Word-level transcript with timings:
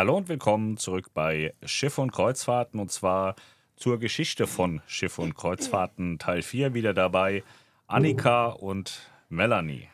Hallo 0.00 0.16
und 0.16 0.28
willkommen 0.28 0.76
zurück 0.76 1.08
bei 1.12 1.54
Schiff 1.64 1.98
und 1.98 2.12
Kreuzfahrten 2.12 2.78
und 2.78 2.92
zwar 2.92 3.34
zur 3.74 3.98
Geschichte 3.98 4.46
von 4.46 4.80
Schiff 4.86 5.18
und 5.18 5.34
Kreuzfahrten 5.34 6.20
Teil 6.20 6.42
4 6.42 6.72
wieder 6.72 6.94
dabei 6.94 7.42
Annika 7.88 8.46
und 8.46 9.10
Melanie. 9.28 9.88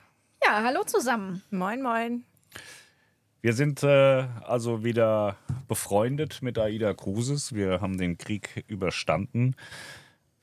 Ja, 0.45 0.63
hallo 0.63 0.85
zusammen. 0.85 1.43
Moin, 1.51 1.81
moin. 1.81 2.25
Wir 3.41 3.55
sind 3.55 3.83
äh, 3.83 4.27
also 4.43 4.85
wieder 4.85 5.37
befreundet 5.69 6.43
mit 6.43 6.59
Aida 6.59 6.93
Cruises. 6.93 7.55
Wir 7.55 7.81
haben 7.81 7.97
den 7.97 8.19
Krieg 8.19 8.63
überstanden. 8.67 9.57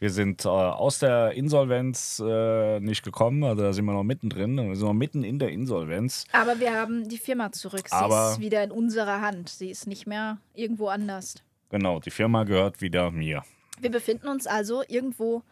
Wir 0.02 0.10
sind 0.10 0.46
äh, 0.46 0.48
aus 0.50 0.98
der 0.98 1.34
Insolvenz 1.34 2.20
äh, 2.26 2.80
nicht 2.80 3.04
gekommen, 3.04 3.44
also 3.44 3.62
da 3.62 3.72
sind 3.72 3.86
wir 3.86 3.94
noch 3.94 4.04
mittendrin. 4.04 4.58
Wir 4.58 4.76
sind 4.76 4.88
noch 4.88 4.96
mitten 4.96 5.24
in 5.24 5.38
der 5.38 5.50
Insolvenz. 5.50 6.26
Aber 6.32 6.60
wir 6.60 6.74
haben 6.74 7.08
die 7.08 7.20
Firma 7.20 7.52
zurück. 7.52 7.84
Sie 7.88 7.94
Aber- 7.96 8.32
ist 8.32 8.40
wieder 8.40 8.64
in 8.64 8.72
unserer 8.72 9.22
Hand. 9.22 9.50
Sie 9.50 9.70
ist 9.70 9.86
nicht 9.86 10.08
mehr 10.08 10.40
irgendwo 10.56 10.88
anders. 10.88 11.36
Genau, 11.70 12.00
die 12.00 12.09
Firma 12.09 12.45
gehört 12.45 12.82
wieder 12.82 13.12
mir. 13.12 13.44
Wir 13.80 13.92
befinden 13.92 14.28
uns 14.28 14.48
also 14.48 14.82
irgendwo 14.88 15.44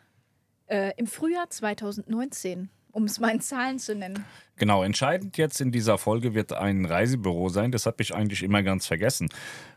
äh, 0.66 0.93
im 0.98 1.05
Frühjahr 1.05 1.48
2019, 1.52 2.70
um 2.91 3.04
es 3.04 3.20
mal 3.20 3.29
in 3.29 3.41
Zahlen 3.41 3.77
zu 3.77 3.93
nennen. 3.93 4.26
Genau, 4.59 4.84
entscheidend 4.84 5.38
jetzt 5.38 5.62
in 5.62 5.72
dieser 5.72 5.98
Folge 5.98 6.34
wird 6.34 6.52
ein 6.52 6.84
Reisebüro 6.84 7.48
sein. 7.48 7.72
Das 7.72 7.86
habe 7.86 8.04
ich 8.04 8.13
eigentlich 8.13 8.44
immer 8.44 8.62
ganz 8.62 8.85
vergessen. 8.88 9.30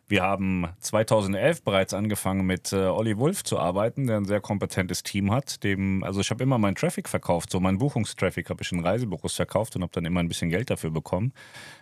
Wir 0.08 0.24
haben 0.24 0.66
2011 0.80 1.62
bereits 1.62 1.94
angefangen 1.94 2.44
mit 2.44 2.72
äh, 2.72 2.86
Olli 2.86 3.16
Wulff 3.16 3.44
zu 3.44 3.60
arbeiten, 3.60 4.08
der 4.08 4.16
ein 4.16 4.24
sehr 4.24 4.40
kompetentes 4.40 5.04
Team 5.04 5.30
hat. 5.30 5.62
Dem, 5.62 6.02
also 6.02 6.20
ich 6.20 6.30
habe 6.30 6.42
immer 6.42 6.58
meinen 6.58 6.74
Traffic 6.74 7.08
verkauft, 7.08 7.52
so 7.52 7.60
meinen 7.60 7.78
Buchungstraffic 7.78 8.50
habe 8.50 8.64
ich 8.64 8.72
in 8.72 8.80
Reisebüros 8.80 9.36
verkauft 9.36 9.76
und 9.76 9.82
habe 9.82 9.92
dann 9.92 10.04
immer 10.04 10.18
ein 10.18 10.26
bisschen 10.26 10.50
Geld 10.50 10.68
dafür 10.68 10.90
bekommen. 10.90 11.32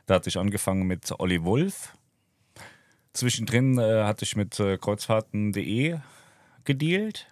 Da 0.05 0.17
hatte 0.17 0.29
ich 0.29 0.37
angefangen 0.37 0.87
mit 0.87 1.11
Olli 1.19 1.43
Wulff. 1.43 1.95
Zwischendrin 3.15 3.79
äh, 3.79 4.05
hatte 4.05 4.27
ich 4.27 4.37
mit 4.37 4.61
äh, 4.61 4.77
kreuzfahrten.de 4.77 5.97
gedealt, 6.65 7.29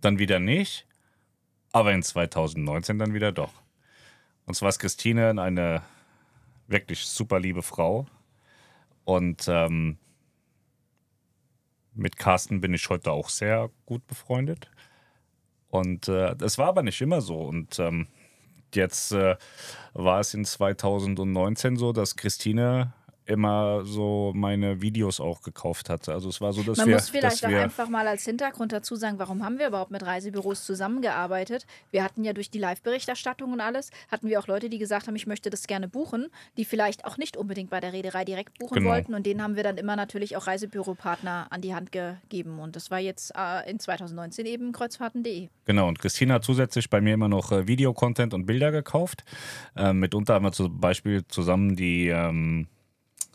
dann 0.00 0.18
wieder 0.18 0.40
nicht, 0.40 0.84
aber 1.70 1.92
in 1.92 2.02
2019 2.02 2.98
dann 2.98 3.14
wieder 3.14 3.30
doch. 3.30 3.61
Und 4.46 4.54
zwar 4.54 4.70
ist 4.70 4.78
Christine 4.78 5.30
eine 5.40 5.82
wirklich 6.66 7.06
super 7.06 7.38
liebe 7.38 7.62
Frau. 7.62 8.06
Und 9.04 9.46
ähm, 9.48 9.98
mit 11.94 12.16
Carsten 12.16 12.60
bin 12.60 12.74
ich 12.74 12.88
heute 12.88 13.12
auch 13.12 13.28
sehr 13.28 13.70
gut 13.86 14.06
befreundet. 14.06 14.70
Und 15.68 16.08
äh, 16.08 16.34
war 16.58 16.68
aber 16.68 16.82
nicht 16.82 17.00
immer 17.00 17.20
so. 17.20 17.40
Und 17.40 17.78
ähm, 17.78 18.08
jetzt 18.74 19.12
äh, 19.12 19.36
war 19.92 20.20
es 20.20 20.34
in 20.34 20.44
2019 20.44 21.76
so, 21.76 21.92
dass 21.92 22.16
Christine 22.16 22.92
immer 23.26 23.84
so 23.84 24.32
meine 24.34 24.82
Videos 24.82 25.20
auch 25.20 25.42
gekauft 25.42 25.88
hatte. 25.88 26.12
Also 26.12 26.28
es 26.28 26.40
war 26.40 26.52
so, 26.52 26.62
dass 26.62 26.78
Man 26.78 26.88
wir, 26.88 26.94
muss 26.96 27.10
vielleicht 27.10 27.44
auch 27.46 27.50
einfach 27.50 27.88
mal 27.88 28.06
als 28.08 28.24
Hintergrund 28.24 28.72
dazu 28.72 28.96
sagen, 28.96 29.18
warum 29.18 29.44
haben 29.44 29.58
wir 29.58 29.68
überhaupt 29.68 29.90
mit 29.90 30.04
Reisebüros 30.04 30.64
zusammengearbeitet? 30.64 31.66
Wir 31.90 32.02
hatten 32.04 32.24
ja 32.24 32.32
durch 32.32 32.50
die 32.50 32.58
Live-Berichterstattung 32.58 33.52
und 33.52 33.60
alles, 33.60 33.90
hatten 34.10 34.28
wir 34.28 34.38
auch 34.40 34.46
Leute, 34.46 34.68
die 34.68 34.78
gesagt 34.78 35.06
haben, 35.06 35.16
ich 35.16 35.26
möchte 35.26 35.50
das 35.50 35.66
gerne 35.66 35.88
buchen, 35.88 36.28
die 36.56 36.64
vielleicht 36.64 37.04
auch 37.04 37.16
nicht 37.16 37.36
unbedingt 37.36 37.70
bei 37.70 37.80
der 37.80 37.92
Reederei 37.92 38.24
direkt 38.24 38.58
buchen 38.58 38.78
Genau. 38.78 38.90
wollten. 38.90 39.14
Und 39.14 39.24
denen 39.26 39.42
haben 39.42 39.56
wir 39.56 39.62
dann 39.62 39.76
immer 39.76 39.96
natürlich 39.96 40.36
auch 40.36 40.46
Reisebüropartner 40.46 41.46
an 41.50 41.60
die 41.60 41.74
Hand 41.74 41.92
gegeben. 41.92 42.58
Und 42.58 42.76
das 42.76 42.90
war 42.90 42.98
jetzt 42.98 43.32
äh, 43.36 43.70
in 43.70 43.78
2019 43.78 44.46
eben 44.46 44.72
kreuzfahrten.de. 44.72 45.48
Genau, 45.64 45.88
und 45.88 45.98
Christina 45.98 46.34
hat 46.34 46.44
zusätzlich 46.44 46.90
bei 46.90 47.00
mir 47.00 47.14
immer 47.14 47.28
noch 47.28 47.52
äh, 47.52 47.66
Videocontent 47.68 48.34
und 48.34 48.46
Bilder 48.46 48.72
gekauft. 48.72 49.24
Ähm, 49.76 50.00
mitunter 50.00 50.34
haben 50.34 50.44
wir 50.44 50.52
zum 50.52 50.80
Beispiel 50.80 51.24
zusammen 51.28 51.76
die, 51.76 52.08
ähm, 52.08 52.66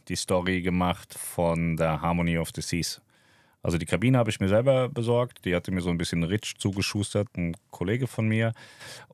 die 0.09 0.15
Story 0.15 0.61
gemacht 0.61 1.13
von 1.13 1.77
der 1.77 2.01
Harmony 2.01 2.37
of 2.37 2.49
the 2.55 2.61
Seas. 2.61 3.01
Also 3.61 3.77
die 3.77 3.85
Kabine 3.85 4.17
habe 4.17 4.29
ich 4.29 4.39
mir 4.39 4.47
selber 4.47 4.87
besorgt, 4.87 5.43
die 5.43 5.55
hatte 5.55 5.71
mir 5.71 5.81
so 5.81 5.89
ein 5.89 5.97
bisschen 5.97 6.23
Rich 6.23 6.55
zugeschustert, 6.57 7.27
ein 7.35 7.55
Kollege 7.71 8.07
von 8.07 8.27
mir. 8.27 8.53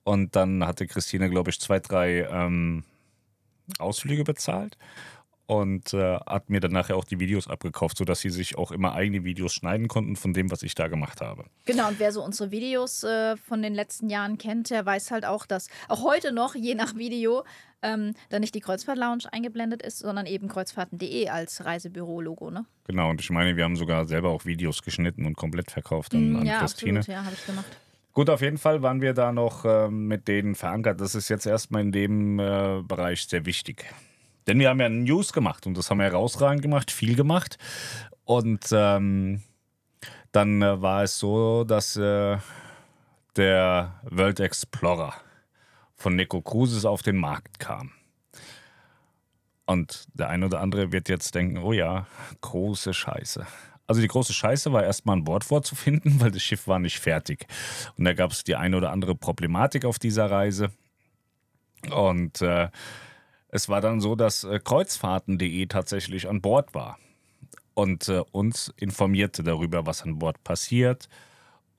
Und 0.04 0.36
dann 0.36 0.66
hatte 0.66 0.86
Christine, 0.86 1.30
glaube 1.30 1.50
ich, 1.50 1.60
zwei, 1.60 1.80
drei 1.80 2.28
ähm, 2.30 2.84
Ausflüge 3.80 4.24
bezahlt 4.24 4.78
und 5.60 5.94
äh, 5.94 6.18
hat 6.26 6.50
mir 6.50 6.60
dann 6.60 6.72
nachher 6.72 6.96
auch 6.96 7.06
die 7.06 7.20
Videos 7.20 7.48
abgekauft, 7.48 7.98
sodass 7.98 8.22
sie 8.22 8.30
sich 8.30 8.58
auch 8.58 8.72
immer 8.72 8.94
eigene 8.94 9.24
Videos 9.24 9.54
schneiden 9.54 9.88
konnten 9.88 10.16
von 10.16 10.34
dem, 10.34 10.52
was 10.52 10.64
ich 10.64 10.76
da 10.76 10.88
gemacht 10.88 11.22
habe. 11.22 11.46
Genau, 11.66 11.88
und 11.88 12.00
wer 12.00 12.12
so 12.12 12.24
unsere 12.24 12.52
Videos 12.52 13.04
äh, 13.04 13.38
von 13.38 13.62
den 13.62 13.74
letzten 13.74 14.10
Jahren 14.10 14.38
kennt, 14.38 14.70
der 14.70 14.86
weiß 14.86 15.12
halt 15.12 15.26
auch, 15.26 15.46
dass 15.46 15.68
auch 15.88 16.04
heute 16.04 16.32
noch, 16.32 16.56
je 16.56 16.76
nach 16.76 16.96
Video, 16.96 17.44
ähm, 17.82 18.14
da 18.30 18.40
nicht 18.40 18.56
die 18.56 18.62
Kreuzfahrt-Lounge 18.62 19.24
eingeblendet 19.32 19.82
ist, 19.82 20.00
sondern 20.00 20.26
eben 20.26 20.48
kreuzfahrten.de 20.48 21.28
als 21.28 21.66
Reisebüro-Logo, 21.66 22.50
ne? 22.50 22.66
Genau, 22.88 23.10
und 23.10 23.22
ich 23.22 23.30
meine, 23.30 23.56
wir 23.56 23.64
haben 23.64 23.76
sogar 23.76 24.08
selber 24.08 24.30
auch 24.30 24.46
Videos 24.46 24.82
geschnitten 24.82 25.26
und 25.26 25.36
komplett 25.36 25.72
verkauft 25.72 26.14
an, 26.16 26.38
an 26.38 26.46
ja, 26.46 26.60
Christine. 26.60 27.00
absolut, 27.00 27.18
ja, 27.18 27.26
habe 27.26 27.36
ich 27.36 27.46
gemacht. 27.46 27.78
Gut, 28.14 28.30
auf 28.30 28.42
jeden 28.42 28.60
Fall 28.60 28.84
waren 28.84 29.02
wir 29.02 29.14
da 29.14 29.32
noch 29.32 29.66
ähm, 29.66 30.08
mit 30.08 30.28
denen 30.28 30.54
verankert. 30.54 31.02
Das 31.02 31.16
ist 31.16 31.30
jetzt 31.30 31.48
erstmal 31.48 31.82
in 31.82 31.92
dem 31.92 32.40
äh, 32.40 32.82
Bereich 32.84 33.26
sehr 33.26 33.46
wichtig. 33.46 33.86
Denn 34.48 34.60
wir 34.60 34.70
haben 34.70 34.80
ja 34.80 34.90
News 34.90 35.34
gemacht 35.34 35.66
und 35.66 35.78
das 35.78 35.90
haben 35.90 36.00
wir 36.00 36.06
herausragend 36.06 36.62
gemacht, 36.62 36.92
viel 36.92 37.16
gemacht. 37.16 37.58
Und 38.26 38.66
ähm, 38.72 39.42
dann 40.32 40.62
äh, 40.62 40.82
war 40.82 41.04
es 41.04 41.20
so, 41.20 41.64
dass 41.64 41.96
äh, 41.96 42.38
der 43.36 44.00
World 44.04 44.40
Explorer 44.40 45.14
von 45.96 46.16
Nico 46.16 46.42
Cruises 46.42 46.86
auf 46.86 47.02
den 47.02 47.18
Markt 47.18 47.60
kam. 47.60 47.92
Und 49.66 50.08
der 50.14 50.30
ein 50.30 50.44
oder 50.44 50.60
andere 50.60 50.92
wird 50.92 51.08
jetzt 51.08 51.36
denken, 51.36 51.58
oh 51.60 51.72
ja, 51.72 52.06
große 52.42 52.94
Scheiße. 52.94 53.46
Also 53.88 54.02
die 54.02 54.08
große 54.08 54.34
Scheiße 54.34 54.72
war 54.74 54.84
erstmal 54.84 55.18
an 55.18 55.24
Bord 55.24 55.44
vorzufinden, 55.44 56.20
weil 56.20 56.32
das 56.32 56.42
Schiff 56.42 56.68
war 56.68 56.80
nicht 56.80 57.00
fertig. 57.00 57.48
Und 57.98 58.06
da 58.06 58.14
gab 58.14 58.32
es 58.32 58.44
die 58.44 58.56
eine 58.56 58.78
oder 58.78 58.92
andere 58.92 59.16
Problematik 59.16 59.86
auf 59.86 60.00
dieser 60.00 60.30
Reise. 60.30 60.72
Und 61.92 62.42
äh, 62.42 62.70
es 63.54 63.70
war 63.70 63.82
dann 63.82 64.02
so, 64.02 64.16
dass 64.16 64.44
äh, 64.44 64.60
kreuzfahrten.de 64.60 65.68
tatsächlich 65.68 66.28
an 66.28 66.42
Bord 66.42 66.74
war 66.74 66.98
und 67.76 68.10
äh, 68.10 68.24
uns 68.32 68.74
informierte 68.78 69.44
darüber, 69.44 69.86
was 69.86 70.02
an 70.02 70.18
Bord 70.18 70.44
passiert. 70.44 71.08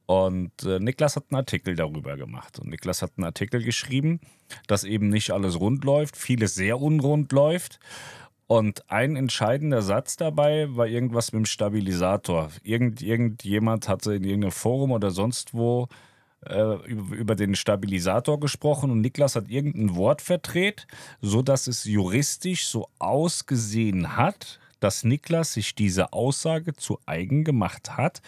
Und 0.07 0.53
äh, 0.63 0.79
Niklas 0.79 1.17
hat 1.17 1.25
einen 1.31 1.39
Artikel 1.39 1.75
darüber 1.75 2.17
gemacht. 2.17 2.61
Und 2.61 2.69
Niklas 2.69 3.03
hat 3.03 3.13
einen 3.17 3.25
Artikel 3.25 3.61
geschrieben, 3.65 4.21
dass 4.69 4.85
eben 4.85 5.09
nicht 5.09 5.33
alles 5.33 5.59
rund 5.59 5.83
läuft, 5.85 6.17
vieles 6.17 6.55
sehr 6.55 6.81
unrund 6.81 7.33
läuft. 7.33 7.81
Und 8.47 8.89
ein 8.89 9.17
entscheidender 9.17 9.83
Satz 9.83 10.17
dabei 10.17 10.69
war 10.77 10.87
irgendwas 10.87 11.33
mit 11.33 11.41
dem 11.41 11.47
Stabilisator. 11.47 12.51
Irgend, 12.63 13.03
irgendjemand 13.03 13.89
hatte 13.89 14.15
in 14.15 14.23
irgendeinem 14.23 14.53
Forum 14.53 14.93
oder 14.93 15.11
sonst 15.11 15.55
wo 15.55 15.89
äh, 16.49 16.91
über, 16.91 17.35
den 17.35 17.55
Stabilisator 17.55 18.41
gesprochen 18.41 18.91
und 18.91 19.01
Niklas 19.01 19.37
hat 19.37 19.49
irgendein 19.49 19.97
Wort 19.97 20.23
verdreht, 20.23 20.87
sodass 21.21 21.67
es 21.67 21.85
juristisch 21.85 22.67
so 22.67 22.89
ausgesehen 22.99 24.17
hat, 24.17 24.59
dass 24.81 25.05
Niklas 25.05 25.55
sich 25.55 25.75
diese 25.75 26.13
Aussage 26.13 26.75
zu 26.75 26.99
eigen 27.07 27.45
gemacht 27.45 27.97
hat 27.97 28.23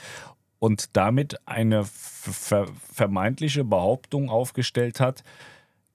und 0.59 0.97
damit 0.97 1.37
eine 1.47 1.84
ver 1.84 2.66
vermeintliche 2.93 3.65
Behauptung 3.65 4.31
aufgestellt 4.31 5.00
hat, 5.00 5.22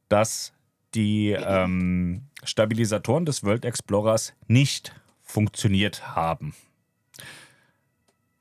dass 0.10 0.54
die 0.94 1.32
ähm, 1.32 2.24
Stabilisatoren 2.44 3.26
des 3.26 3.44
World 3.44 3.66
Explorers 3.66 4.34
nicht 4.48 4.94
funktioniert 5.24 6.16
haben. 6.16 6.54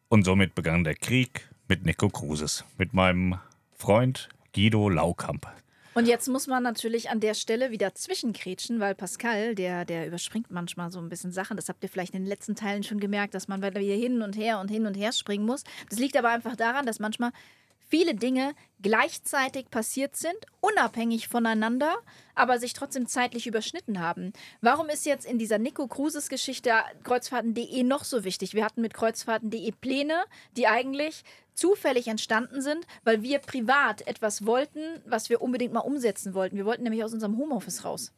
Und 0.08 0.24
somit 0.24 0.54
begann 0.54 0.84
der 0.84 0.96
Krieg 0.96 1.48
mit 1.68 1.86
Nico 1.86 2.08
Cruises, 2.08 2.64
mit 2.78 2.92
meinem 2.92 3.38
Freund 3.80 4.28
Guido 4.54 4.90
Laukamp. 4.90 5.46
Und 5.94 6.06
jetzt 6.06 6.28
muss 6.28 6.46
man 6.46 6.62
natürlich 6.62 7.08
an 7.08 7.18
der 7.18 7.32
Stelle 7.32 7.70
wieder 7.70 7.94
zwischenkrätschen, 7.94 8.78
weil 8.78 8.94
Pascal, 8.94 9.54
der, 9.54 9.86
der 9.86 10.06
überspringt 10.06 10.50
manchmal 10.50 10.90
so 10.90 10.98
ein 10.98 11.08
bisschen 11.08 11.32
Sachen. 11.32 11.56
Das 11.56 11.70
habt 11.70 11.82
ihr 11.82 11.88
vielleicht 11.88 12.12
in 12.12 12.20
den 12.20 12.28
letzten 12.28 12.54
Teilen 12.54 12.82
schon 12.82 13.00
gemerkt, 13.00 13.32
dass 13.34 13.48
man 13.48 13.62
wieder 13.62 13.80
hin 13.80 14.20
und 14.20 14.36
her 14.36 14.60
und 14.60 14.70
hin 14.70 14.84
und 14.84 14.98
her 14.98 15.12
springen 15.12 15.46
muss. 15.46 15.64
Das 15.88 15.98
liegt 15.98 16.18
aber 16.18 16.28
einfach 16.28 16.56
daran, 16.56 16.84
dass 16.84 16.98
manchmal 16.98 17.32
viele 17.88 18.14
Dinge 18.14 18.54
gleichzeitig 18.82 19.70
passiert 19.70 20.14
sind, 20.14 20.36
unabhängig 20.60 21.28
voneinander, 21.28 21.96
aber 22.34 22.58
sich 22.58 22.74
trotzdem 22.74 23.06
zeitlich 23.08 23.46
überschnitten 23.46 23.98
haben. 23.98 24.34
Warum 24.60 24.90
ist 24.90 25.06
jetzt 25.06 25.24
in 25.24 25.38
dieser 25.38 25.58
Nico 25.58 25.88
Cruises 25.88 26.28
Geschichte 26.28 26.72
Kreuzfahrten.de 27.02 27.82
noch 27.82 28.04
so 28.04 28.24
wichtig? 28.24 28.52
Wir 28.52 28.64
hatten 28.64 28.82
mit 28.82 28.92
Kreuzfahrten.de 28.92 29.72
Pläne, 29.72 30.22
die 30.56 30.66
eigentlich 30.66 31.24
zufällig 31.60 32.08
entstanden 32.08 32.62
sind, 32.62 32.86
weil 33.04 33.22
wir 33.22 33.38
privat 33.38 34.06
etwas 34.06 34.46
wollten, 34.46 34.80
was 35.06 35.28
wir 35.28 35.42
unbedingt 35.42 35.72
mal 35.72 35.80
umsetzen 35.80 36.34
wollten. 36.34 36.56
Wir 36.56 36.64
wollten 36.64 36.82
nämlich 36.84 37.04
aus 37.04 37.12
unserem 37.12 37.36
Homeoffice 37.36 37.84
raus. 37.84 38.12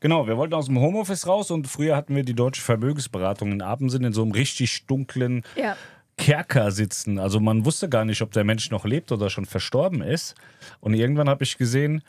Genau, 0.00 0.26
wir 0.26 0.36
wollten 0.36 0.54
aus 0.54 0.66
dem 0.66 0.78
Homeoffice 0.78 1.26
raus 1.26 1.50
und 1.50 1.66
früher 1.66 1.96
hatten 1.96 2.14
wir 2.14 2.22
die 2.22 2.34
Deutsche 2.34 2.62
Vermögensberatung 2.62 3.52
in 3.52 3.62
Apensen 3.62 4.04
in 4.04 4.12
so 4.12 4.22
einem 4.22 4.32
richtig 4.32 4.86
dunklen 4.86 5.42
Ja. 5.56 5.76
Kerker 6.18 6.70
sitzen. 6.70 7.18
Also 7.18 7.40
man 7.40 7.64
wusste 7.64 7.88
gar 7.88 8.04
nicht, 8.04 8.22
ob 8.22 8.32
der 8.32 8.44
Mensch 8.44 8.70
noch 8.70 8.84
lebt 8.84 9.12
oder 9.12 9.28
schon 9.28 9.44
verstorben 9.44 10.00
ist. 10.00 10.34
Und 10.80 10.94
irgendwann 10.94 11.28
habe 11.28 11.44
ich 11.44 11.58
gesehen, 11.58 12.02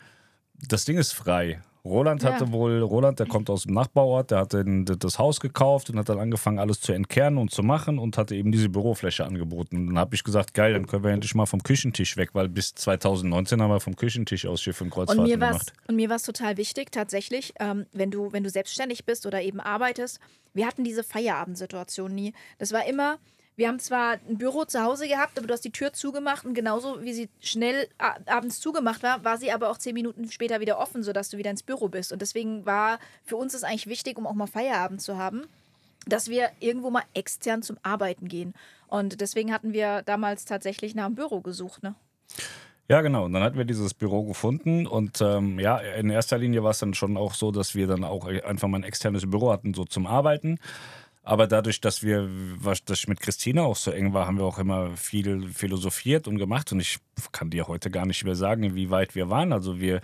das 0.66 0.84
Ding 0.84 0.96
ist 0.96 1.12
frei. 1.12 1.60
Roland 1.88 2.24
hatte 2.24 2.44
Ja. 2.44 2.52
wohl, 2.52 2.80
Roland, 2.82 3.18
der 3.18 3.26
kommt 3.26 3.50
aus 3.50 3.62
dem 3.64 3.74
Nachbarort, 3.74 4.30
der 4.30 4.38
hat 4.40 4.52
den, 4.52 4.84
das 4.84 5.18
Haus 5.18 5.40
gekauft 5.40 5.90
und 5.90 5.98
hat 5.98 6.08
dann 6.08 6.18
angefangen, 6.18 6.58
alles 6.58 6.80
zu 6.80 6.92
entkernen 6.92 7.38
und 7.38 7.50
zu 7.50 7.62
machen 7.62 7.98
und 7.98 8.16
hatte 8.18 8.34
eben 8.34 8.52
diese 8.52 8.68
Bürofläche 8.68 9.24
angeboten. 9.24 9.76
Und 9.76 9.86
dann 9.88 9.98
habe 9.98 10.14
ich 10.14 10.24
gesagt, 10.24 10.54
geil, 10.54 10.72
dann 10.74 10.86
können 10.86 11.04
wir 11.04 11.10
endlich 11.10 11.34
mal 11.34 11.46
vom 11.46 11.62
Küchentisch 11.62 12.16
weg, 12.16 12.30
weil 12.34 12.48
bis 12.48 12.74
2019 12.74 13.60
haben 13.62 13.70
wir 13.70 13.80
vom 13.80 13.96
Küchentisch 13.96 14.46
aus 14.46 14.62
Schiff 14.62 14.80
und 14.80 14.88
Und 14.88 14.90
Kreuzfahrten 14.94 15.24
mir 15.24 15.40
war's, 15.40 15.50
gemacht. 15.66 15.72
und 15.88 15.96
mir 15.96 16.08
war 16.08 16.16
es 16.16 16.22
total 16.22 16.56
wichtig, 16.56 16.92
tatsächlich, 16.92 17.52
ähm, 17.60 17.86
wenn, 17.92 18.10
du, 18.10 18.32
wenn 18.32 18.44
du 18.44 18.50
selbstständig 18.50 19.04
bist 19.04 19.26
oder 19.26 19.42
eben 19.42 19.60
arbeitest, 19.60 20.20
wir 20.54 20.66
hatten 20.66 20.84
diese 20.84 21.02
Feierabendsituation 21.04 22.14
nie. 22.14 22.32
Das 22.58 22.72
war 22.72 22.86
immer, 22.86 23.18
wir 23.58 23.66
haben 23.66 23.80
zwar 23.80 24.18
ein 24.28 24.38
Büro 24.38 24.64
zu 24.66 24.84
Hause 24.84 25.08
gehabt, 25.08 25.36
aber 25.36 25.48
du 25.48 25.52
hast 25.52 25.64
die 25.64 25.72
Tür 25.72 25.92
zugemacht 25.92 26.46
und 26.46 26.54
genauso 26.54 27.02
wie 27.02 27.12
sie 27.12 27.28
schnell 27.40 27.88
abends 27.98 28.60
zugemacht 28.60 29.02
war, 29.02 29.24
war 29.24 29.36
sie 29.36 29.50
aber 29.50 29.70
auch 29.70 29.78
zehn 29.78 29.94
Minuten 29.94 30.30
später 30.30 30.60
wieder 30.60 30.78
offen, 30.78 31.02
sodass 31.02 31.28
du 31.30 31.38
wieder 31.38 31.50
ins 31.50 31.64
Büro 31.64 31.88
bist. 31.88 32.12
Und 32.12 32.22
deswegen 32.22 32.66
war 32.66 33.00
für 33.24 33.34
uns 33.34 33.54
das 33.54 33.64
eigentlich 33.64 33.88
wichtig, 33.88 34.16
um 34.16 34.28
auch 34.28 34.34
mal 34.34 34.46
Feierabend 34.46 35.02
zu 35.02 35.18
haben, 35.18 35.42
dass 36.06 36.28
wir 36.28 36.50
irgendwo 36.60 36.90
mal 36.90 37.02
extern 37.14 37.62
zum 37.62 37.78
Arbeiten 37.82 38.28
gehen. 38.28 38.54
Und 38.86 39.20
deswegen 39.20 39.52
hatten 39.52 39.72
wir 39.72 40.02
damals 40.02 40.44
tatsächlich 40.44 40.94
nach 40.94 41.06
einem 41.06 41.16
Büro 41.16 41.40
gesucht. 41.40 41.82
Ne? 41.82 41.96
Ja, 42.86 43.00
genau. 43.00 43.24
Und 43.24 43.32
dann 43.32 43.42
hatten 43.42 43.58
wir 43.58 43.64
dieses 43.64 43.92
Büro 43.92 44.22
gefunden. 44.22 44.86
Und 44.86 45.20
ähm, 45.20 45.58
ja, 45.58 45.78
in 45.78 46.10
erster 46.10 46.38
Linie 46.38 46.62
war 46.62 46.70
es 46.70 46.78
dann 46.78 46.94
schon 46.94 47.16
auch 47.16 47.34
so, 47.34 47.50
dass 47.50 47.74
wir 47.74 47.88
dann 47.88 48.04
auch 48.04 48.26
einfach 48.26 48.68
mal 48.68 48.78
ein 48.78 48.84
externes 48.84 49.28
Büro 49.28 49.50
hatten, 49.50 49.74
so 49.74 49.84
zum 49.84 50.06
Arbeiten. 50.06 50.60
Aber 51.28 51.46
dadurch, 51.46 51.82
dass 51.82 52.02
wir, 52.02 52.26
was- 52.56 52.82
ich 52.90 53.06
mit 53.06 53.20
Christina 53.20 53.60
auch 53.60 53.76
so 53.76 53.90
eng 53.90 54.14
war, 54.14 54.26
haben 54.26 54.38
wir 54.38 54.44
auch 54.46 54.58
immer 54.58 54.96
viel 54.96 55.50
philosophiert 55.52 56.26
und 56.26 56.38
gemacht. 56.38 56.72
Und 56.72 56.80
ich 56.80 57.00
kann 57.32 57.50
dir 57.50 57.68
heute 57.68 57.90
gar 57.90 58.06
nicht 58.06 58.24
mehr 58.24 58.34
sagen, 58.34 58.74
wie 58.74 58.88
weit 58.88 59.14
wir 59.14 59.28
waren. 59.28 59.52
Also 59.52 59.78
wir, 59.78 60.00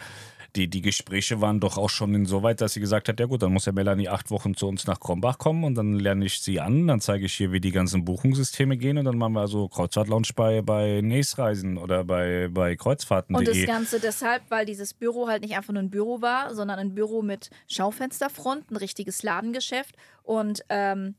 die, 0.56 0.68
die 0.68 0.82
Gespräche 0.82 1.40
waren 1.40 1.58
doch 1.58 1.78
auch 1.78 1.90
schon 1.90 2.14
insoweit, 2.14 2.60
dass 2.60 2.74
sie 2.74 2.80
gesagt 2.80 3.08
hat, 3.08 3.18
ja 3.18 3.26
gut, 3.26 3.42
dann 3.42 3.52
muss 3.52 3.66
ja 3.66 3.72
Melanie 3.72 4.08
acht 4.08 4.30
Wochen 4.30 4.54
zu 4.54 4.68
uns 4.68 4.86
nach 4.86 5.00
Krombach 5.00 5.38
kommen 5.38 5.64
und 5.64 5.74
dann 5.74 5.98
lerne 5.98 6.24
ich 6.24 6.40
sie 6.40 6.60
an, 6.60 6.86
dann 6.86 7.00
zeige 7.00 7.26
ich 7.26 7.40
ihr, 7.40 7.50
wie 7.50 7.60
die 7.60 7.72
ganzen 7.72 8.04
Buchungssysteme 8.04 8.76
gehen 8.76 8.98
und 8.98 9.04
dann 9.04 9.18
machen 9.18 9.32
wir 9.32 9.40
also 9.40 9.68
Kreuzfahrt-Lounge 9.68 10.28
bei, 10.36 10.62
bei 10.62 11.00
Nächsreisen 11.02 11.76
oder 11.76 12.04
bei, 12.04 12.48
bei 12.50 12.70
Und 12.70 12.78
das 12.78 12.84
Kreuzfahrten.de. 12.84 13.66
Ganze 13.66 14.00
deshalb, 14.00 14.42
weil 14.48 14.64
dieses 14.64 14.94
Büro 14.94 15.26
halt 15.28 15.42
nicht 15.42 15.56
einfach 15.56 15.72
nur 15.72 15.82
ein 15.82 15.90
Büro 15.90 16.20
war, 16.22 16.54
sondern 16.54 16.78
ein 16.78 16.94
Büro 16.94 17.22
mit 17.22 17.50
Schaufensterfront, 17.68 18.70
ein 18.70 18.76
richtiges 18.76 19.22
Ladengeschäft. 19.22 19.96
Und 20.22 20.64
ähm, 20.68 21.16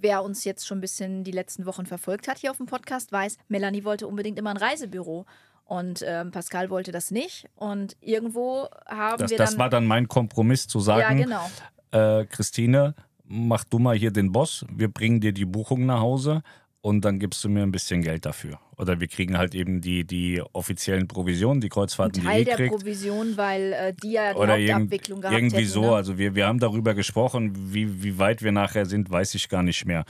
wer 0.00 0.22
uns 0.22 0.44
jetzt 0.44 0.66
schon 0.66 0.78
ein 0.78 0.82
bisschen 0.82 1.24
die 1.24 1.30
letzten 1.30 1.66
Wochen 1.66 1.86
verfolgt 1.86 2.28
hat 2.28 2.38
hier 2.38 2.50
auf 2.50 2.56
dem 2.56 2.66
Podcast, 2.66 3.12
weiß, 3.12 3.36
Melanie 3.48 3.84
wollte 3.84 4.06
unbedingt 4.06 4.38
immer 4.38 4.50
ein 4.50 4.56
Reisebüro. 4.56 5.26
Und 5.70 6.04
ähm, 6.04 6.32
Pascal 6.32 6.68
wollte 6.68 6.90
das 6.90 7.12
nicht. 7.12 7.46
Und 7.54 7.96
irgendwo 8.00 8.66
haben 8.88 9.20
Das, 9.20 9.30
wir 9.30 9.38
das 9.38 9.50
dann. 9.50 9.58
war 9.60 9.70
dann 9.70 9.86
mein 9.86 10.08
Kompromiss 10.08 10.66
zu 10.66 10.78
ja, 10.78 10.84
sagen, 10.84 11.18
genau. 11.18 11.48
äh, 11.92 12.24
Christine, 12.24 12.96
mach 13.22 13.62
du 13.62 13.78
mal 13.78 13.96
hier 13.96 14.10
den 14.10 14.32
Boss, 14.32 14.66
wir 14.74 14.88
bringen 14.88 15.20
dir 15.20 15.32
die 15.32 15.44
Buchung 15.44 15.86
nach 15.86 16.00
Hause 16.00 16.42
und 16.80 17.04
dann 17.04 17.20
gibst 17.20 17.44
du 17.44 17.48
mir 17.48 17.62
ein 17.62 17.70
bisschen 17.70 18.02
Geld 18.02 18.26
dafür. 18.26 18.58
Oder 18.78 18.98
wir 18.98 19.06
kriegen 19.06 19.38
halt 19.38 19.54
eben 19.54 19.80
die, 19.80 20.04
die 20.04 20.42
offiziellen 20.54 21.06
Provisionen, 21.06 21.60
die 21.60 21.68
Ein 21.68 21.70
Kreuzfahrten, 21.70 22.24
Teil 22.24 22.40
die 22.40 22.44
der 22.46 22.54
ihr 22.54 22.56
kriegt. 22.56 22.74
Provision, 22.74 23.36
weil 23.36 23.72
äh, 23.72 23.94
die 23.94 24.10
ja 24.10 24.32
die 24.32 24.38
Oder 24.40 24.54
Hauptabwicklung 24.54 25.20
gehabt 25.20 25.36
irgendwie 25.36 25.56
hätten, 25.58 25.68
so. 25.68 25.82
Ne? 25.82 25.94
Also 25.94 26.18
wir, 26.18 26.34
wir 26.34 26.48
haben 26.48 26.58
darüber 26.58 26.94
gesprochen, 26.94 27.52
wie, 27.72 28.02
wie 28.02 28.18
weit 28.18 28.42
wir 28.42 28.50
nachher 28.50 28.86
sind, 28.86 29.08
weiß 29.08 29.36
ich 29.36 29.48
gar 29.48 29.62
nicht 29.62 29.86
mehr. 29.86 30.04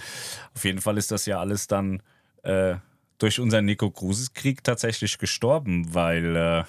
Auf 0.55 0.65
jeden 0.65 0.81
Fall 0.81 0.97
ist 0.97 1.11
das 1.11 1.27
ja 1.27 1.39
alles 1.39 1.67
dann 1.67 2.03
äh, 2.45 2.77
durch 3.20 3.38
unseren 3.38 3.64
Nico 3.64 3.90
Cruises-Krieg 3.90 4.64
tatsächlich 4.64 5.19
gestorben, 5.19 5.94
weil 5.94 6.37
äh, 6.37 6.64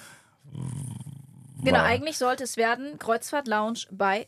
Genau, 1.64 1.80
eigentlich 1.80 2.18
sollte 2.18 2.42
es 2.44 2.56
werden 2.56 2.98
Kreuzfahrt 2.98 3.46
Lounge 3.46 3.80
bei 3.90 4.26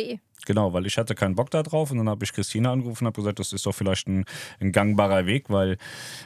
kreuzfahrten.de. 0.00 0.18
Genau, 0.46 0.72
weil 0.72 0.86
ich 0.86 0.96
hatte 0.96 1.14
keinen 1.14 1.34
Bock 1.34 1.50
da 1.50 1.62
drauf 1.62 1.90
und 1.90 1.98
dann 1.98 2.08
habe 2.08 2.24
ich 2.24 2.32
Christina 2.32 2.72
angerufen 2.72 3.04
und 3.04 3.08
habe 3.08 3.20
gesagt, 3.20 3.38
das 3.38 3.52
ist 3.52 3.66
doch 3.66 3.74
vielleicht 3.74 4.08
ein, 4.08 4.24
ein 4.58 4.72
gangbarer 4.72 5.26
Weg, 5.26 5.50
weil 5.50 5.76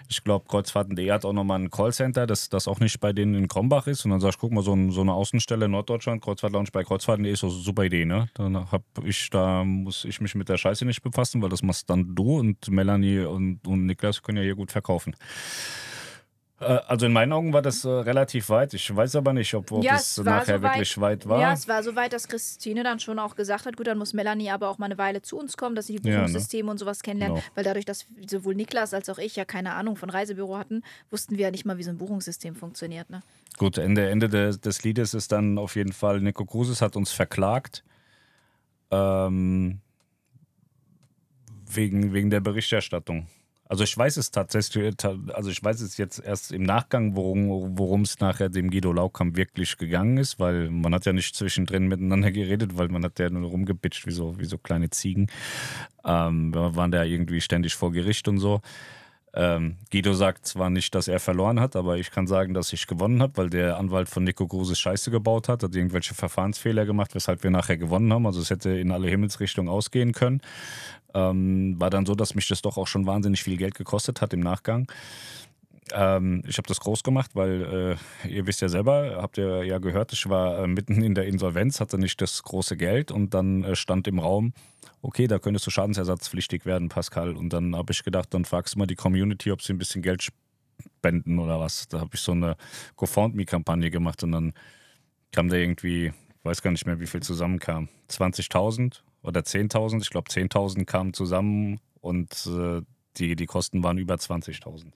ich 0.08 0.22
glaube, 0.22 0.46
Kreuzfahrten.de 0.48 1.10
hat 1.10 1.24
auch 1.24 1.32
nochmal 1.32 1.58
ein 1.58 1.70
Callcenter, 1.70 2.26
das, 2.26 2.48
das 2.48 2.68
auch 2.68 2.78
nicht 2.78 3.00
bei 3.00 3.12
denen 3.12 3.34
in 3.34 3.48
Krombach 3.48 3.88
ist. 3.88 4.04
Und 4.04 4.12
dann 4.12 4.20
sag 4.20 4.30
ich, 4.30 4.38
guck 4.38 4.52
mal, 4.52 4.62
so, 4.62 4.72
ein, 4.72 4.92
so 4.92 5.00
eine 5.00 5.12
Außenstelle 5.12 5.64
in 5.64 5.72
Norddeutschland, 5.72 6.22
Kreuzfahrt-Lounge 6.22 6.68
bei 6.72 6.84
Kreuzfahrten.de 6.84 7.32
ist 7.32 7.42
doch 7.42 7.50
eine 7.50 7.58
super 7.58 7.84
Idee, 7.84 8.04
ne? 8.04 8.28
Dann 8.34 8.70
hab 8.70 8.84
ich, 9.04 9.30
da 9.30 9.64
muss 9.64 10.04
ich 10.04 10.20
mich 10.20 10.36
mit 10.36 10.48
der 10.48 10.58
Scheiße 10.58 10.84
nicht 10.84 11.02
befassen, 11.02 11.42
weil 11.42 11.48
das 11.48 11.62
machst 11.62 11.90
dann 11.90 12.14
du 12.14 12.38
und 12.38 12.70
Melanie 12.70 13.20
und, 13.20 13.66
und 13.66 13.86
Niklas 13.86 14.22
können 14.22 14.38
ja 14.38 14.44
hier 14.44 14.54
gut 14.54 14.70
verkaufen. 14.70 15.16
Äh, 16.60 16.64
Also 16.86 17.06
in 17.06 17.12
meinen 17.12 17.32
Augen 17.32 17.52
war 17.52 17.62
das 17.62 17.84
äh, 17.84 17.88
relativ 17.88 18.48
weit. 18.48 18.74
Ich 18.74 18.94
weiß 18.94 19.16
aber 19.16 19.32
nicht, 19.32 19.52
ob, 19.54 19.72
ob 19.72 19.82
Ja, 19.82 19.96
es 19.96 20.16
nachher 20.18 20.58
so 20.58 20.62
weit- 20.62 20.74
wirklich 20.74 21.00
weit 21.00 21.28
war. 21.28 21.40
Ja, 21.40 21.52
es 21.52 21.66
war 21.66 21.82
so 21.82 21.96
weit, 21.96 22.12
dass 22.12 22.28
Christine 22.28 22.84
dann 22.84 23.00
schon 23.00 23.18
auch 23.18 23.34
gesagt 23.34 23.66
hat, 23.66 23.76
gut, 23.76 23.86
dann 23.88 23.98
muss 23.98 24.12
Melanie 24.12 24.50
aber 24.50 24.68
auch 24.68 24.78
mal 24.78 24.86
eine 24.86 24.96
Weile 24.98 25.20
zu 25.20 25.36
uns 25.36 25.56
kommen, 25.56 25.74
dass 25.74 25.88
sie 25.88 25.96
die 25.96 26.08
Ja, 26.08 26.14
ne? 26.14 26.20
Buchungssysteme 26.26 26.70
und 26.70 26.78
sowas 26.78 27.02
kennenlernen. 27.02 27.36
Genau. 27.38 27.46
Weil 27.56 27.64
dadurch, 27.64 27.84
dass 27.84 28.06
sowohl 28.28 28.54
Niklas 28.54 28.94
als 28.94 29.08
auch 29.10 29.18
ich 29.18 29.34
ja 29.36 29.44
keine 29.44 29.74
Ahnung 29.74 29.96
von 29.96 30.10
Reisebüro 30.10 30.56
hatten, 30.56 30.82
wussten 31.10 31.36
wir 31.36 31.46
ja 31.46 31.50
nicht 31.50 31.64
mal, 31.66 31.76
wie 31.78 31.82
so 31.82 31.90
ein 31.90 31.98
Buchungssystem 31.98 32.54
funktioniert. 32.54 33.10
Ne? 33.10 33.22
Gut, 33.58 33.76
Ende, 33.78 34.08
Ende 34.08 34.28
des, 34.28 34.60
des 34.60 34.84
Liedes 34.84 35.12
ist 35.14 35.32
dann 35.32 35.58
auf 35.58 35.74
jeden 35.76 35.92
Fall, 35.92 36.20
Nico 36.20 36.44
Cruises 36.44 36.80
hat 36.82 36.94
uns 36.96 37.10
verklagt. 37.10 37.82
Ähm, 38.90 39.80
wegen, 41.66 42.12
wegen 42.12 42.30
der 42.30 42.40
Berichterstattung. 42.40 43.26
Also 43.66 43.82
ich 43.82 43.96
weiß 43.96 44.18
es 44.18 44.30
tatsächlich, 44.30 44.94
ta- 44.96 45.16
also 45.32 45.48
ich 45.50 45.62
weiß 45.64 45.80
es 45.80 45.96
jetzt 45.96 46.18
erst 46.18 46.52
im 46.52 46.64
Nachgang, 46.64 47.16
worum 47.16 48.02
es 48.02 48.20
nachher 48.20 48.50
dem 48.50 48.70
Guido 48.70 48.92
Laukam 48.92 49.36
wirklich 49.36 49.78
gegangen 49.78 50.18
ist, 50.18 50.38
weil 50.38 50.70
man 50.70 50.94
hat 50.94 51.06
ja 51.06 51.12
nicht 51.14 51.34
zwischendrin 51.34 51.88
miteinander 51.88 52.30
geredet, 52.32 52.76
weil 52.76 52.88
man 52.88 53.02
hat 53.04 53.18
ja 53.18 53.30
nur 53.30 53.48
rumgebitscht 53.48 54.06
wie 54.06 54.12
so, 54.12 54.38
wie 54.38 54.44
so 54.44 54.58
kleine 54.58 54.90
Ziegen. 54.90 55.28
Ähm, 56.04 56.52
wir 56.54 56.76
waren 56.76 56.90
da 56.90 57.04
irgendwie 57.04 57.40
ständig 57.40 57.74
vor 57.74 57.90
Gericht 57.92 58.28
und 58.28 58.38
so. 58.38 58.60
Ähm, 59.36 59.78
Guido 59.90 60.12
sagt 60.14 60.46
zwar 60.46 60.70
nicht, 60.70 60.94
dass 60.94 61.08
er 61.08 61.18
verloren 61.18 61.58
hat, 61.58 61.74
aber 61.74 61.98
ich 61.98 62.12
kann 62.12 62.28
sagen, 62.28 62.54
dass 62.54 62.72
ich 62.72 62.86
gewonnen 62.86 63.20
habe, 63.20 63.36
weil 63.36 63.50
der 63.50 63.78
Anwalt 63.78 64.08
von 64.08 64.22
Nico 64.22 64.46
Gruses 64.46 64.78
Scheiße 64.78 65.10
gebaut 65.10 65.48
hat, 65.48 65.64
hat 65.64 65.74
irgendwelche 65.74 66.14
Verfahrensfehler 66.14 66.86
gemacht, 66.86 67.14
weshalb 67.16 67.42
wir 67.42 67.50
nachher 67.50 67.76
gewonnen 67.76 68.12
haben. 68.12 68.26
Also 68.26 68.40
es 68.40 68.50
hätte 68.50 68.70
in 68.70 68.92
alle 68.92 69.08
Himmelsrichtungen 69.08 69.68
ausgehen 69.68 70.12
können. 70.12 70.40
Ähm, 71.14 71.74
war 71.80 71.90
dann 71.90 72.06
so, 72.06 72.14
dass 72.14 72.36
mich 72.36 72.46
das 72.46 72.62
doch 72.62 72.76
auch 72.76 72.86
schon 72.86 73.06
wahnsinnig 73.06 73.42
viel 73.42 73.56
Geld 73.56 73.74
gekostet 73.74 74.20
hat 74.20 74.32
im 74.32 74.40
Nachgang. 74.40 74.86
Ähm, 75.92 76.42
ich 76.46 76.56
habe 76.56 76.66
das 76.66 76.80
groß 76.80 77.02
gemacht, 77.02 77.32
weil 77.34 77.96
äh, 78.24 78.28
ihr 78.28 78.46
wisst 78.46 78.62
ja 78.62 78.68
selber, 78.68 79.18
habt 79.20 79.38
ihr 79.38 79.64
ja 79.64 79.78
gehört, 79.78 80.12
ich 80.12 80.28
war 80.28 80.60
äh, 80.60 80.66
mitten 80.66 81.02
in 81.02 81.14
der 81.14 81.26
Insolvenz, 81.26 81.80
hatte 81.80 81.98
nicht 81.98 82.20
das 82.20 82.42
große 82.42 82.76
Geld 82.76 83.10
und 83.10 83.34
dann 83.34 83.64
äh, 83.64 83.76
stand 83.76 84.08
im 84.08 84.18
Raum, 84.18 84.54
okay, 85.02 85.26
da 85.26 85.38
könntest 85.38 85.66
du 85.66 85.70
schadensersatzpflichtig 85.70 86.64
werden, 86.64 86.88
Pascal. 86.88 87.36
Und 87.36 87.52
dann 87.52 87.76
habe 87.76 87.92
ich 87.92 88.02
gedacht, 88.02 88.32
dann 88.32 88.44
fragst 88.44 88.74
du 88.74 88.78
mal 88.78 88.86
die 88.86 88.94
Community, 88.94 89.50
ob 89.52 89.62
sie 89.62 89.74
ein 89.74 89.78
bisschen 89.78 90.02
Geld 90.02 90.22
spenden 90.22 91.38
oder 91.38 91.60
was. 91.60 91.88
Da 91.88 92.00
habe 92.00 92.10
ich 92.14 92.20
so 92.20 92.32
eine 92.32 92.56
GoFundMe-Kampagne 92.96 93.90
gemacht 93.90 94.22
und 94.22 94.32
dann 94.32 94.52
kam 95.32 95.48
da 95.48 95.56
irgendwie, 95.56 96.12
weiß 96.42 96.62
gar 96.62 96.70
nicht 96.70 96.86
mehr, 96.86 97.00
wie 97.00 97.06
viel 97.06 97.22
zusammenkam. 97.22 97.88
20.000 98.08 99.02
oder 99.22 99.40
10.000, 99.40 100.00
ich 100.02 100.10
glaube 100.10 100.30
10.000 100.30 100.84
kamen 100.84 101.12
zusammen 101.12 101.80
und 102.00 102.46
äh, 102.46 102.82
die, 103.16 103.36
die 103.36 103.46
Kosten 103.46 103.82
waren 103.82 103.98
über 103.98 104.14
20.000. 104.14 104.86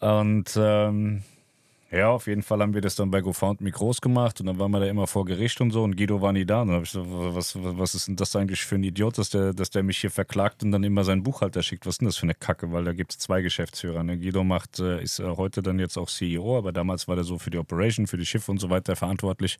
Und 0.00 0.56
ähm, 0.56 1.22
ja, 1.94 2.08
auf 2.08 2.26
jeden 2.26 2.42
Fall 2.42 2.60
haben 2.60 2.74
wir 2.74 2.80
das 2.80 2.96
dann 2.96 3.12
bei 3.12 3.20
GoFundMe 3.20 3.70
groß 3.70 4.00
gemacht 4.00 4.40
und 4.40 4.46
dann 4.46 4.58
waren 4.58 4.72
wir 4.72 4.80
da 4.80 4.86
immer 4.86 5.06
vor 5.06 5.24
Gericht 5.24 5.60
und 5.60 5.70
so 5.70 5.84
und 5.84 5.96
Guido 5.96 6.20
war 6.20 6.32
nie 6.32 6.44
da. 6.44 6.62
Und 6.62 6.68
dann 6.68 6.74
habe 6.74 6.84
ich 6.84 6.90
so, 6.90 7.04
was, 7.06 7.54
was, 7.54 7.78
was 7.78 7.94
ist 7.94 8.08
denn 8.08 8.16
das 8.16 8.34
eigentlich 8.34 8.64
für 8.64 8.74
ein 8.74 8.82
Idiot, 8.82 9.16
dass 9.16 9.30
der, 9.30 9.52
dass 9.52 9.70
der 9.70 9.84
mich 9.84 9.98
hier 9.98 10.10
verklagt 10.10 10.64
und 10.64 10.72
dann 10.72 10.82
immer 10.82 11.04
seinen 11.04 11.22
Buchhalter 11.22 11.62
schickt? 11.62 11.86
Was 11.86 11.94
ist 11.94 12.00
denn 12.00 12.06
das 12.06 12.16
für 12.16 12.24
eine 12.24 12.34
Kacke? 12.34 12.72
Weil 12.72 12.82
da 12.82 12.92
gibt 12.92 13.12
es 13.12 13.18
zwei 13.18 13.42
Geschäftsführer. 13.42 14.02
Ne? 14.02 14.18
Guido 14.18 14.42
macht, 14.42 14.80
äh, 14.80 15.00
ist 15.00 15.20
äh, 15.20 15.36
heute 15.36 15.62
dann 15.62 15.78
jetzt 15.78 15.96
auch 15.96 16.08
CEO, 16.08 16.58
aber 16.58 16.72
damals 16.72 17.06
war 17.06 17.14
der 17.14 17.24
so 17.24 17.38
für 17.38 17.50
die 17.50 17.58
Operation, 17.58 18.08
für 18.08 18.16
die 18.16 18.26
Schiffe 18.26 18.50
und 18.50 18.58
so 18.58 18.70
weiter 18.70 18.96
verantwortlich. 18.96 19.58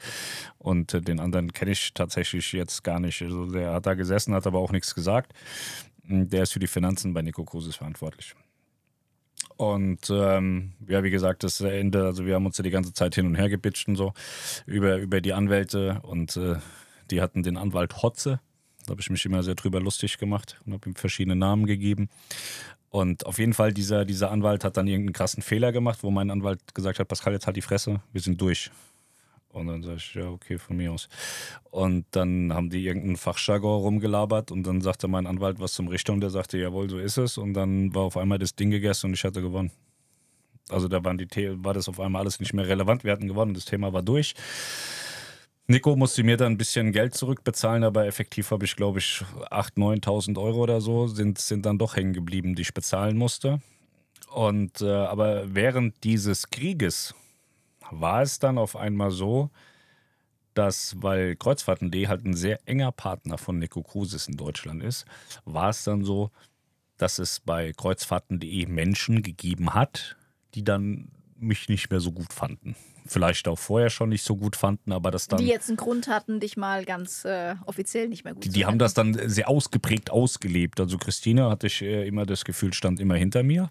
Und 0.58 0.92
äh, 0.92 1.00
den 1.00 1.20
anderen 1.20 1.52
kenne 1.52 1.70
ich 1.70 1.94
tatsächlich 1.94 2.52
jetzt 2.52 2.82
gar 2.82 2.98
nicht. 2.98 3.22
Also 3.22 3.46
der 3.46 3.74
hat 3.74 3.86
da 3.86 3.94
gesessen, 3.94 4.34
hat 4.34 4.48
aber 4.48 4.58
auch 4.58 4.72
nichts 4.72 4.92
gesagt. 4.96 5.34
Der 6.02 6.42
ist 6.42 6.52
für 6.52 6.58
die 6.58 6.66
Finanzen 6.66 7.14
bei 7.14 7.22
Nico 7.22 7.44
Cruises 7.44 7.76
verantwortlich. 7.76 8.34
Und 9.56 10.10
ähm, 10.10 10.72
ja, 10.88 11.04
wie 11.04 11.10
gesagt, 11.10 11.44
das 11.44 11.60
Ende, 11.60 12.04
also 12.04 12.26
wir 12.26 12.34
haben 12.34 12.46
uns 12.46 12.58
ja 12.58 12.64
die 12.64 12.70
ganze 12.70 12.92
Zeit 12.92 13.14
hin 13.14 13.26
und 13.26 13.36
her 13.36 13.48
gebitscht 13.48 13.88
und 13.88 13.96
so 13.96 14.12
über, 14.66 14.98
über 14.98 15.20
die 15.20 15.32
Anwälte 15.32 16.00
und 16.02 16.36
äh, 16.36 16.56
die 17.10 17.20
hatten 17.20 17.42
den 17.42 17.56
Anwalt 17.56 18.02
Hotze. 18.02 18.40
Da 18.84 18.90
habe 18.90 19.00
ich 19.00 19.10
mich 19.10 19.24
immer 19.24 19.42
sehr 19.42 19.54
drüber 19.54 19.80
lustig 19.80 20.18
gemacht 20.18 20.60
und 20.66 20.72
habe 20.72 20.88
ihm 20.88 20.94
verschiedene 20.96 21.36
Namen 21.36 21.66
gegeben. 21.66 22.08
Und 22.90 23.26
auf 23.26 23.38
jeden 23.38 23.54
Fall, 23.54 23.72
dieser, 23.72 24.04
dieser 24.04 24.30
Anwalt 24.30 24.62
hat 24.64 24.76
dann 24.76 24.86
irgendeinen 24.86 25.14
krassen 25.14 25.42
Fehler 25.42 25.72
gemacht, 25.72 26.02
wo 26.02 26.10
mein 26.10 26.30
Anwalt 26.30 26.60
gesagt 26.74 26.98
hat, 26.98 27.08
Pascal, 27.08 27.32
jetzt 27.32 27.46
halt 27.46 27.56
die 27.56 27.62
Fresse, 27.62 28.00
wir 28.12 28.20
sind 28.20 28.40
durch. 28.40 28.70
Und 29.54 29.68
dann 29.68 29.82
sage 29.82 29.96
ich, 29.96 30.14
ja, 30.14 30.28
okay, 30.28 30.58
von 30.58 30.76
mir 30.76 30.92
aus. 30.92 31.08
Und 31.70 32.06
dann 32.10 32.52
haben 32.52 32.70
die 32.70 32.84
irgendeinen 32.84 33.16
Fachjargon 33.16 33.80
rumgelabert 33.80 34.50
und 34.50 34.66
dann 34.66 34.80
sagte 34.80 35.06
mein 35.06 35.26
Anwalt 35.26 35.60
was 35.60 35.74
zum 35.74 35.88
Richter 35.88 36.12
und 36.12 36.20
der 36.20 36.30
sagte, 36.30 36.58
jawohl, 36.58 36.90
so 36.90 36.98
ist 36.98 37.18
es. 37.18 37.38
Und 37.38 37.54
dann 37.54 37.94
war 37.94 38.02
auf 38.02 38.16
einmal 38.16 38.38
das 38.38 38.56
Ding 38.56 38.70
gegessen 38.70 39.06
und 39.06 39.14
ich 39.14 39.24
hatte 39.24 39.42
gewonnen. 39.42 39.70
Also 40.70 40.88
da 40.88 41.04
waren 41.04 41.18
die 41.18 41.28
war 41.62 41.74
das 41.74 41.88
auf 41.88 42.00
einmal 42.00 42.22
alles 42.22 42.40
nicht 42.40 42.52
mehr 42.52 42.66
relevant. 42.66 43.04
Wir 43.04 43.12
hatten 43.12 43.28
gewonnen, 43.28 43.54
das 43.54 43.64
Thema 43.64 43.92
war 43.92 44.02
durch. 44.02 44.34
Nico 45.66 45.94
musste 45.96 46.24
mir 46.24 46.36
dann 46.36 46.52
ein 46.52 46.58
bisschen 46.58 46.92
Geld 46.92 47.14
zurückbezahlen, 47.14 47.84
aber 47.84 48.06
effektiv 48.06 48.50
habe 48.50 48.64
ich, 48.64 48.76
glaube 48.76 48.98
ich, 48.98 49.22
8.000, 49.50 50.04
9.000 50.04 50.42
Euro 50.42 50.62
oder 50.62 50.80
so 50.80 51.06
sind, 51.06 51.38
sind 51.38 51.64
dann 51.64 51.78
doch 51.78 51.96
hängen 51.96 52.12
geblieben, 52.12 52.54
die 52.54 52.62
ich 52.62 52.74
bezahlen 52.74 53.16
musste. 53.16 53.60
Und 54.32 54.82
äh, 54.82 54.90
aber 54.90 55.54
während 55.54 56.02
dieses 56.02 56.50
Krieges 56.50 57.14
war 57.90 58.22
es 58.22 58.38
dann 58.38 58.58
auf 58.58 58.76
einmal 58.76 59.10
so, 59.10 59.50
dass, 60.54 60.96
weil 61.02 61.36
Kreuzfahrten.de 61.36 62.06
halt 62.06 62.24
ein 62.24 62.34
sehr 62.34 62.60
enger 62.66 62.92
Partner 62.92 63.38
von 63.38 63.58
Nico 63.58 63.82
Cruises 63.82 64.28
in 64.28 64.36
Deutschland 64.36 64.82
ist, 64.82 65.04
war 65.44 65.70
es 65.70 65.84
dann 65.84 66.04
so, 66.04 66.30
dass 66.96 67.18
es 67.18 67.40
bei 67.40 67.72
Kreuzfahrten.de 67.72 68.66
Menschen 68.66 69.22
gegeben 69.22 69.74
hat, 69.74 70.16
die 70.54 70.62
dann 70.62 71.10
mich 71.36 71.68
nicht 71.68 71.90
mehr 71.90 72.00
so 72.00 72.12
gut 72.12 72.32
fanden 72.32 72.76
vielleicht 73.06 73.48
auch 73.48 73.58
vorher 73.58 73.90
schon 73.90 74.08
nicht 74.08 74.24
so 74.24 74.36
gut 74.36 74.56
fanden, 74.56 74.92
aber 74.92 75.10
das 75.10 75.28
dann. 75.28 75.38
Die 75.38 75.46
jetzt 75.46 75.68
einen 75.68 75.76
Grund 75.76 76.08
hatten, 76.08 76.40
dich 76.40 76.56
mal 76.56 76.84
ganz 76.84 77.24
äh, 77.24 77.54
offiziell 77.66 78.08
nicht 78.08 78.24
mehr 78.24 78.34
gut 78.34 78.44
die, 78.44 78.48
Die 78.48 78.66
haben 78.66 78.78
das 78.78 78.94
dann 78.94 79.14
sehr 79.28 79.48
ausgeprägt 79.48 80.10
ausgelebt. 80.10 80.80
Also 80.80 80.98
Christine 80.98 81.50
hatte 81.50 81.66
ich 81.66 81.82
äh, 81.82 82.06
immer 82.06 82.26
das 82.26 82.44
Gefühl, 82.44 82.72
stand 82.72 83.00
immer 83.00 83.16
hinter 83.16 83.42
mir. 83.42 83.70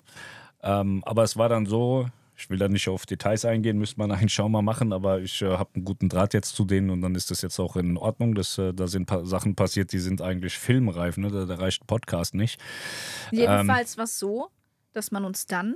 Ähm, 0.61 1.03
aber 1.05 1.23
es 1.23 1.35
war 1.35 1.49
dann 1.49 1.65
so, 1.65 2.07
ich 2.35 2.49
will 2.49 2.57
da 2.57 2.67
nicht 2.67 2.87
auf 2.89 3.05
Details 3.05 3.45
eingehen, 3.45 3.77
müsste 3.77 3.99
man 3.99 4.11
einen 4.11 4.29
Schau 4.29 4.49
mal 4.49 4.61
machen, 4.61 4.93
aber 4.93 5.21
ich 5.21 5.41
äh, 5.41 5.57
habe 5.57 5.71
einen 5.75 5.85
guten 5.85 6.09
Draht 6.09 6.33
jetzt 6.33 6.55
zu 6.55 6.65
denen 6.65 6.89
und 6.89 7.01
dann 7.01 7.15
ist 7.15 7.31
das 7.31 7.41
jetzt 7.41 7.59
auch 7.59 7.75
in 7.75 7.97
Ordnung. 7.97 8.35
Das, 8.35 8.57
äh, 8.57 8.73
da 8.73 8.87
sind 8.87 9.05
pa 9.05 9.25
Sachen 9.25 9.55
passiert, 9.55 9.91
die 9.91 9.99
sind 9.99 10.21
eigentlich 10.21 10.57
filmreif, 10.57 11.17
ne? 11.17 11.29
da, 11.29 11.45
da 11.45 11.55
reicht 11.55 11.83
ein 11.83 11.87
Podcast 11.87 12.33
nicht. 12.33 12.59
Jedenfalls 13.31 13.93
ähm, 13.93 13.97
war 13.97 14.03
es 14.05 14.19
so, 14.19 14.49
dass 14.93 15.11
man 15.11 15.25
uns 15.25 15.45
dann 15.45 15.75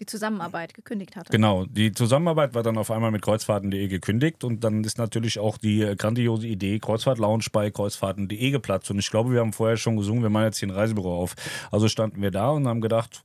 die 0.00 0.06
Zusammenarbeit 0.06 0.74
gekündigt 0.74 1.16
hatte. 1.16 1.30
Genau, 1.30 1.66
die 1.66 1.92
Zusammenarbeit 1.92 2.54
war 2.54 2.62
dann 2.62 2.78
auf 2.78 2.90
einmal 2.90 3.10
mit 3.10 3.22
Kreuzfahrten.de 3.22 3.88
gekündigt 3.88 4.44
und 4.44 4.62
dann 4.62 4.84
ist 4.84 4.96
natürlich 4.96 5.38
auch 5.38 5.58
die 5.58 5.82
äh, 5.82 5.96
grandiose 5.96 6.46
Idee 6.46 6.78
Kreuzfahrt 6.78 7.18
Lounge 7.18 7.46
bei 7.52 7.70
Kreuzfahrten.de 7.70 8.50
geplatzt. 8.50 8.90
Und 8.90 8.98
ich 9.00 9.10
glaube, 9.10 9.32
wir 9.32 9.40
haben 9.40 9.52
vorher 9.52 9.76
schon 9.76 9.96
gesungen, 9.96 10.22
wir 10.22 10.30
machen 10.30 10.44
jetzt 10.44 10.58
hier 10.58 10.68
ein 10.68 10.74
Reisebüro 10.74 11.20
auf. 11.20 11.34
Also 11.72 11.88
standen 11.88 12.22
wir 12.22 12.30
da 12.30 12.50
und 12.50 12.68
haben 12.68 12.80
gedacht, 12.80 13.22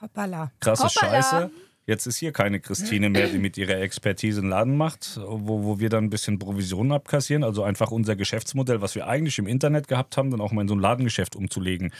Hoppala. 0.00 0.50
krasse 0.60 0.84
Hoppala. 0.84 1.22
Scheiße. 1.22 1.50
Jetzt 1.88 2.06
ist 2.06 2.18
hier 2.18 2.32
keine 2.32 2.60
Christine 2.60 3.08
mehr, 3.08 3.28
die 3.28 3.38
mit 3.38 3.56
ihrer 3.56 3.78
Expertise 3.80 4.42
einen 4.42 4.50
Laden 4.50 4.76
macht, 4.76 5.18
wo, 5.26 5.64
wo 5.64 5.80
wir 5.80 5.88
dann 5.88 6.04
ein 6.04 6.10
bisschen 6.10 6.38
Provisionen 6.38 6.92
abkassieren. 6.92 7.42
Also 7.42 7.62
einfach 7.62 7.90
unser 7.90 8.14
Geschäftsmodell, 8.14 8.82
was 8.82 8.94
wir 8.94 9.06
eigentlich 9.06 9.38
im 9.38 9.46
Internet 9.46 9.88
gehabt 9.88 10.18
haben, 10.18 10.30
dann 10.30 10.42
auch 10.42 10.52
mal 10.52 10.60
in 10.60 10.68
so 10.68 10.74
ein 10.74 10.80
Ladengeschäft 10.80 11.34
umzulegen. 11.34 11.90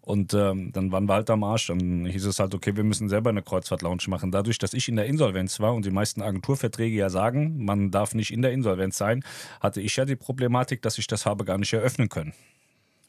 Und 0.00 0.34
ähm, 0.34 0.72
dann 0.72 0.90
waren 0.90 1.04
wir 1.08 1.14
halt 1.14 1.30
am 1.30 1.44
Arsch. 1.44 1.68
Dann 1.68 2.06
hieß 2.06 2.26
es 2.26 2.40
halt, 2.40 2.56
okay, 2.56 2.74
wir 2.74 2.82
müssen 2.82 3.08
selber 3.08 3.30
eine 3.30 3.42
Kreuzfahrt-Lounge 3.42 4.02
machen. 4.08 4.32
Dadurch, 4.32 4.58
dass 4.58 4.74
ich 4.74 4.88
in 4.88 4.96
der 4.96 5.06
Insolvenz 5.06 5.60
war 5.60 5.74
und 5.74 5.84
die 5.84 5.92
meisten 5.92 6.22
Agenturverträge 6.22 6.96
ja 6.96 7.08
sagen, 7.08 7.64
man 7.64 7.92
darf 7.92 8.16
nicht 8.16 8.32
in 8.32 8.42
der 8.42 8.50
Insolvenz 8.50 8.96
sein, 8.96 9.22
hatte 9.60 9.80
ich 9.80 9.94
ja 9.94 10.06
die 10.06 10.16
Problematik, 10.16 10.82
dass 10.82 10.98
ich 10.98 11.06
das 11.06 11.24
habe 11.24 11.44
gar 11.44 11.56
nicht 11.56 11.72
eröffnen 11.72 12.08
können. 12.08 12.32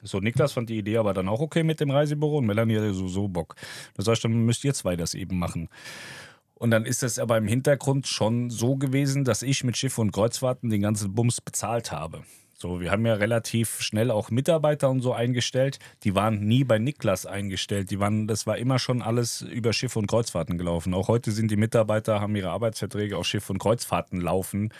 So, 0.03 0.19
Niklas 0.19 0.53
fand 0.53 0.69
die 0.69 0.77
Idee 0.77 0.97
aber 0.97 1.13
dann 1.13 1.29
auch 1.29 1.41
okay 1.41 1.63
mit 1.63 1.79
dem 1.79 1.91
Reisebüro 1.91 2.37
und 2.37 2.45
Melanie 2.45 2.77
hatte 2.77 2.93
so, 2.93 3.07
so 3.07 3.27
Bock. 3.27 3.55
Das 3.95 4.07
heißt, 4.07 4.23
dann 4.23 4.33
müsst 4.45 4.63
ihr 4.63 4.73
zwei 4.73 4.95
das 4.95 5.13
eben 5.13 5.37
machen. 5.37 5.69
Und 6.55 6.71
dann 6.71 6.85
ist 6.85 7.01
es 7.01 7.17
aber 7.17 7.37
im 7.37 7.47
Hintergrund 7.47 8.07
schon 8.07 8.51
so 8.51 8.75
gewesen, 8.75 9.23
dass 9.23 9.41
ich 9.41 9.63
mit 9.63 9.77
Schiff 9.77 9.97
und 9.97 10.11
Kreuzfahrten 10.11 10.69
den 10.69 10.81
ganzen 10.81 11.13
Bums 11.13 11.41
bezahlt 11.41 11.91
habe. 11.91 12.23
So, 12.61 12.79
wir 12.79 12.91
haben 12.91 13.07
ja 13.07 13.15
relativ 13.15 13.81
schnell 13.81 14.11
auch 14.11 14.29
Mitarbeiter 14.29 14.91
und 14.91 15.01
so 15.01 15.13
eingestellt. 15.13 15.79
Die 16.03 16.13
waren 16.13 16.45
nie 16.45 16.63
bei 16.63 16.77
Niklas 16.77 17.25
eingestellt. 17.25 17.89
Die 17.89 17.99
waren, 17.99 18.27
das 18.27 18.45
war 18.45 18.59
immer 18.59 18.77
schon 18.77 19.01
alles 19.01 19.41
über 19.41 19.73
Schiff 19.73 19.95
und 19.95 20.05
Kreuzfahrten 20.05 20.59
gelaufen. 20.59 20.93
Auch 20.93 21.07
heute 21.07 21.31
sind 21.31 21.49
die 21.49 21.55
Mitarbeiter, 21.55 22.21
haben 22.21 22.35
ihre 22.35 22.51
Arbeitsverträge 22.51 23.17
auf 23.17 23.25
Schiff 23.25 23.49
und 23.49 23.57
Kreuzfahrten 23.57 24.21
laufen. 24.21 24.71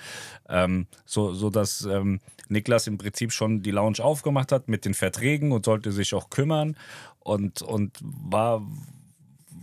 Ähm, 0.48 0.86
so, 1.06 1.50
dass 1.50 1.84
ähm, 1.86 2.20
Niklas 2.50 2.86
im 2.86 3.00
Prinzip 3.00 3.32
schon 3.32 3.64
die 3.64 3.72
Lounge 3.72 3.98
aufgemacht 4.00 4.52
hat 4.52 4.70
mit 4.70 4.86
den 4.86 4.94
Verträgen 4.94 5.52
und 5.52 5.66
sollte 5.66 5.92
sich 5.92 6.14
auch 6.14 6.30
kümmern 6.30 6.78
und, 7.20 7.64
und 7.64 7.98
war 8.02 8.62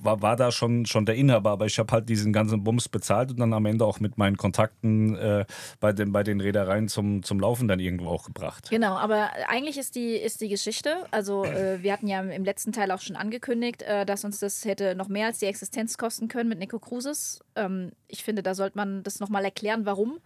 war, 0.09 0.23
war 0.23 0.37
da 0.37 0.51
schon, 0.51 0.87
schon 0.87 1.05
der 1.05 1.15
Inhaber, 1.15 1.51
aber 1.51 1.67
ich 1.67 1.79
habe 1.79 1.93
halt 1.93 2.09
diesen 2.09 2.33
ganzen 2.33 2.65
Bums 2.65 2.89
bezahlt 2.89 3.31
und 3.31 3.41
dann 3.41 3.53
am 3.53 3.67
Ende 3.67 3.85
auch 3.85 4.01
mit 4.01 4.17
meinen 4.17 4.37
Kontakten 4.37 5.17
äh, 5.17 5.45
bei, 5.81 5.93
den, 5.93 6.13
bei 6.13 6.23
den 6.23 6.41
Reedereien 6.41 6.89
zum, 6.89 7.23
zum 7.23 7.41
Laufen 7.41 7.69
dann 7.69 7.81
irgendwo 7.81 8.09
auch 8.09 8.25
gebracht. 8.25 8.71
Genau, 8.71 8.97
aber 8.97 9.31
eigentlich 9.49 9.77
ist 9.77 9.95
die, 9.95 10.17
ist 10.17 10.41
die 10.41 10.49
Geschichte, 10.49 11.07
also 11.11 11.45
äh, 11.45 11.83
wir 11.83 11.93
hatten 11.93 12.09
ja 12.09 12.21
im 12.21 12.45
letzten 12.45 12.73
Teil 12.73 12.91
auch 12.91 13.01
schon 13.01 13.17
angekündigt, 13.17 13.83
äh, 13.83 14.07
dass 14.07 14.25
uns 14.25 14.39
das 14.39 14.65
hätte 14.65 14.95
noch 14.95 15.09
mehr 15.09 15.27
als 15.27 15.39
die 15.39 15.47
Existenz 15.47 15.99
kosten 15.99 16.29
können 16.29 16.49
mit 16.49 16.59
Nico 16.59 16.79
Cruises. 16.79 17.41
Ähm, 17.55 17.93
ich 18.07 18.25
finde, 18.25 18.43
da 18.43 18.55
sollte 18.55 18.77
man 18.77 19.03
das 19.03 19.21
nochmal 19.21 19.45
erklären, 19.45 19.85
warum. 19.85 20.19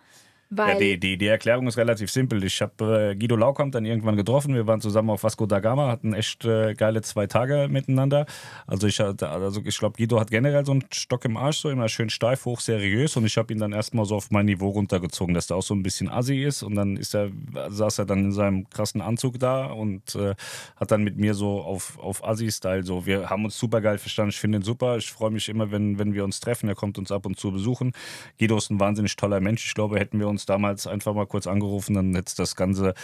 Weil 0.54 0.74
ja, 0.74 0.78
die, 0.78 1.00
die, 1.00 1.16
die 1.16 1.28
Erklärung 1.28 1.66
ist 1.66 1.78
relativ 1.78 2.10
simpel. 2.10 2.44
Ich 2.44 2.60
habe 2.60 3.12
äh, 3.12 3.16
Guido 3.16 3.36
Laukamp 3.36 3.72
dann 3.72 3.86
irgendwann 3.86 4.16
getroffen. 4.16 4.54
Wir 4.54 4.66
waren 4.66 4.82
zusammen 4.82 5.08
auf 5.08 5.24
Vasco 5.24 5.46
da 5.46 5.60
Gama, 5.60 5.88
hatten 5.88 6.12
echt 6.12 6.44
äh, 6.44 6.74
geile 6.74 7.00
zwei 7.00 7.26
Tage 7.26 7.68
miteinander. 7.70 8.26
Also 8.66 8.86
ich, 8.86 9.00
also 9.00 9.62
ich 9.64 9.78
glaube, 9.78 9.96
Guido 9.96 10.20
hat 10.20 10.30
generell 10.30 10.66
so 10.66 10.72
einen 10.72 10.84
Stock 10.92 11.24
im 11.24 11.38
Arsch, 11.38 11.56
so 11.56 11.70
immer 11.70 11.88
schön 11.88 12.10
steif, 12.10 12.44
hoch, 12.44 12.60
seriös. 12.60 13.16
Und 13.16 13.24
ich 13.24 13.38
habe 13.38 13.50
ihn 13.50 13.60
dann 13.60 13.72
erstmal 13.72 14.04
so 14.04 14.14
auf 14.14 14.30
mein 14.30 14.44
Niveau 14.44 14.68
runtergezogen, 14.68 15.34
dass 15.34 15.48
er 15.48 15.56
auch 15.56 15.62
so 15.62 15.74
ein 15.74 15.82
bisschen 15.82 16.10
assi 16.10 16.42
ist. 16.42 16.62
Und 16.62 16.74
dann 16.74 16.98
ist 16.98 17.14
er, 17.14 17.30
saß 17.70 18.00
er 18.00 18.04
dann 18.04 18.18
in 18.26 18.32
seinem 18.32 18.68
krassen 18.68 19.00
Anzug 19.00 19.38
da 19.38 19.64
und 19.66 20.14
äh, 20.16 20.34
hat 20.76 20.90
dann 20.90 21.02
mit 21.02 21.16
mir 21.16 21.32
so 21.32 21.62
auf, 21.62 21.98
auf 21.98 22.28
Assi-Style 22.28 22.82
so. 22.82 23.06
Wir 23.06 23.30
haben 23.30 23.46
uns 23.46 23.58
super 23.58 23.80
geil 23.80 23.96
verstanden. 23.96 24.30
Ich 24.30 24.38
finde 24.38 24.58
ihn 24.58 24.62
super. 24.62 24.98
Ich 24.98 25.10
freue 25.10 25.30
mich 25.30 25.48
immer, 25.48 25.70
wenn, 25.70 25.98
wenn 25.98 26.12
wir 26.12 26.24
uns 26.24 26.40
treffen. 26.40 26.68
Er 26.68 26.74
kommt 26.74 26.98
uns 26.98 27.10
ab 27.10 27.24
und 27.24 27.38
zu 27.38 27.52
besuchen. 27.52 27.92
Guido 28.38 28.58
ist 28.58 28.70
ein 28.70 28.78
wahnsinnig 28.80 29.16
toller 29.16 29.40
Mensch. 29.40 29.64
Ich 29.64 29.74
glaube, 29.74 29.98
hätten 29.98 30.18
wir 30.18 30.28
uns 30.28 30.41
uns 30.42 30.46
damals 30.46 30.86
einfach 30.86 31.14
mal 31.14 31.26
kurz 31.26 31.46
angerufen, 31.46 31.94
dann 31.94 32.14
hätte 32.14 32.28
es 32.28 32.34
das 32.34 32.56
Ganze 32.56 32.94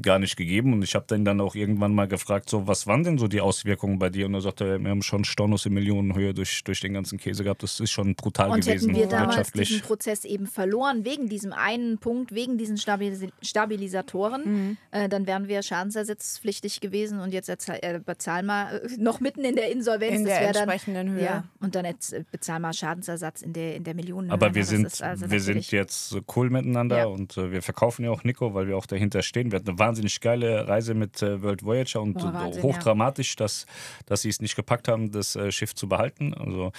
gar 0.00 0.18
nicht 0.18 0.36
gegeben. 0.36 0.72
Und 0.72 0.82
ich 0.82 0.94
habe 0.94 1.06
den 1.06 1.24
dann 1.24 1.40
auch 1.40 1.54
irgendwann 1.54 1.94
mal 1.94 2.06
gefragt, 2.06 2.48
so, 2.48 2.66
was 2.66 2.86
waren 2.86 3.04
denn 3.04 3.18
so 3.18 3.26
die 3.26 3.40
Auswirkungen 3.40 3.98
bei 3.98 4.10
dir? 4.10 4.26
Und 4.26 4.34
er 4.34 4.40
sagte, 4.40 4.78
wir 4.78 4.90
haben 4.90 5.02
schon 5.02 5.24
Stornos 5.24 5.66
in 5.66 5.74
Millionenhöhe 5.74 6.34
durch, 6.34 6.62
durch 6.64 6.80
den 6.80 6.94
ganzen 6.94 7.18
Käse 7.18 7.44
gehabt. 7.44 7.62
Das 7.62 7.80
ist 7.80 7.90
schon 7.90 8.14
brutal 8.14 8.50
und 8.50 8.60
gewesen. 8.64 8.90
Und 8.90 8.96
hätten 8.96 9.10
wir 9.10 9.18
damals 9.18 9.52
diesen 9.52 9.80
Prozess 9.80 10.24
eben 10.24 10.46
verloren, 10.46 11.04
wegen 11.04 11.28
diesem 11.28 11.52
einen 11.52 11.98
Punkt, 11.98 12.32
wegen 12.32 12.58
diesen 12.58 12.76
Stabilis 12.76 13.26
Stabilisatoren, 13.42 14.42
mhm. 14.44 14.76
äh, 14.90 15.08
dann 15.08 15.26
wären 15.26 15.48
wir 15.48 15.62
schadensersatzpflichtig 15.62 16.80
gewesen 16.80 17.20
und 17.20 17.32
jetzt 17.32 17.48
äh, 17.48 18.00
bezahlen 18.04 18.46
wir 18.46 18.82
äh, 18.84 18.88
noch 18.98 19.20
mitten 19.20 19.44
in 19.44 19.56
der 19.56 19.70
Insolvenz. 19.72 20.16
In 20.16 20.24
der 20.24 20.48
entsprechenden 20.48 21.06
dann, 21.06 21.16
Höhe. 21.16 21.24
Ja, 21.24 21.44
und 21.60 21.74
dann 21.74 21.84
jetzt 21.84 22.12
äh, 22.12 22.24
bezahlen 22.30 22.62
wir 22.62 22.72
Schadensersatz 22.72 23.42
in 23.42 23.52
der, 23.52 23.76
in 23.76 23.84
der 23.84 23.94
Millionenhöhe. 23.94 24.32
Aber 24.32 24.54
wir, 24.54 24.64
sind, 24.64 25.02
also 25.02 25.30
wir 25.30 25.40
sind 25.40 25.70
jetzt 25.70 26.16
cool 26.36 26.50
mit 26.50 26.67
miteinander 26.68 26.98
ja. 26.98 27.06
und 27.06 27.36
äh, 27.36 27.50
wir 27.50 27.62
verkaufen 27.62 28.04
ja 28.04 28.10
auch 28.10 28.24
Nico, 28.24 28.54
weil 28.54 28.68
wir 28.68 28.76
auch 28.76 28.86
dahinter 28.86 29.22
stehen. 29.22 29.50
Wir 29.50 29.56
hatten 29.58 29.68
eine 29.68 29.78
wahnsinnig 29.78 30.20
geile 30.20 30.68
Reise 30.68 30.94
mit 30.94 31.22
äh, 31.22 31.42
World 31.42 31.64
Voyager 31.64 32.02
und 32.02 32.16
oh, 32.16 32.32
Wahnsinn, 32.32 32.62
hochdramatisch, 32.62 33.32
ja. 33.32 33.44
dass, 33.44 33.66
dass 34.06 34.22
sie 34.22 34.28
es 34.28 34.40
nicht 34.40 34.56
gepackt 34.56 34.88
haben, 34.88 35.10
das 35.10 35.36
äh, 35.36 35.50
Schiff 35.50 35.74
zu 35.74 35.88
behalten. 35.88 36.34
Also 36.34 36.72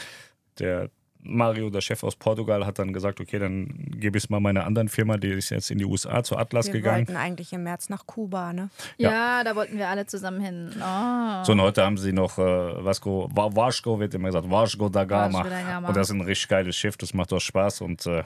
der 0.60 0.89
Mario, 1.22 1.69
der 1.69 1.81
Chef 1.81 2.03
aus 2.03 2.15
Portugal, 2.15 2.65
hat 2.65 2.79
dann 2.79 2.93
gesagt, 2.93 3.19
okay, 3.19 3.39
dann 3.39 3.67
gebe 3.98 4.17
ich 4.17 4.24
es 4.24 4.29
mal 4.29 4.39
meiner 4.39 4.65
anderen 4.65 4.88
Firma, 4.88 5.17
die 5.17 5.29
ist 5.29 5.50
jetzt 5.50 5.69
in 5.69 5.77
die 5.77 5.86
USA 5.86 6.24
zu 6.24 6.38
Atlas 6.38 6.67
wir 6.67 6.74
gegangen. 6.74 7.08
Wir 7.08 7.15
wollten 7.15 7.22
eigentlich 7.22 7.51
im 7.51 7.63
März 7.63 7.89
nach 7.89 8.05
Kuba, 8.05 8.53
ne? 8.53 8.69
Ja, 8.98 9.12
ja 9.12 9.43
da 9.43 9.55
wollten 9.55 9.77
wir 9.77 9.89
alle 9.89 10.05
zusammen 10.05 10.39
hin. 10.39 10.72
Oh. 10.77 11.43
So, 11.43 11.51
und 11.51 11.62
heute 11.62 11.84
haben 11.84 11.98
sie 11.98 12.13
noch 12.13 12.38
äh, 12.38 12.41
Vasco, 12.41 13.29
Vasco 13.34 14.00
wird 14.00 14.13
immer 14.13 14.29
gesagt, 14.29 14.50
Vasco 14.50 14.88
da 14.88 15.03
Gama. 15.03 15.39
Vasco 15.39 15.50
da 15.50 15.62
Gama. 15.62 15.88
Und 15.89 15.98
das 15.98 16.10
ist 16.10 16.15
ein 16.15 16.22
richtig 16.22 16.48
geiles 16.48 16.75
Schiff, 16.77 16.96
das 16.96 17.13
macht 17.13 17.34
doch 17.34 17.41
Spaß 17.41 17.81
und 17.81 18.05
äh, 18.05 18.24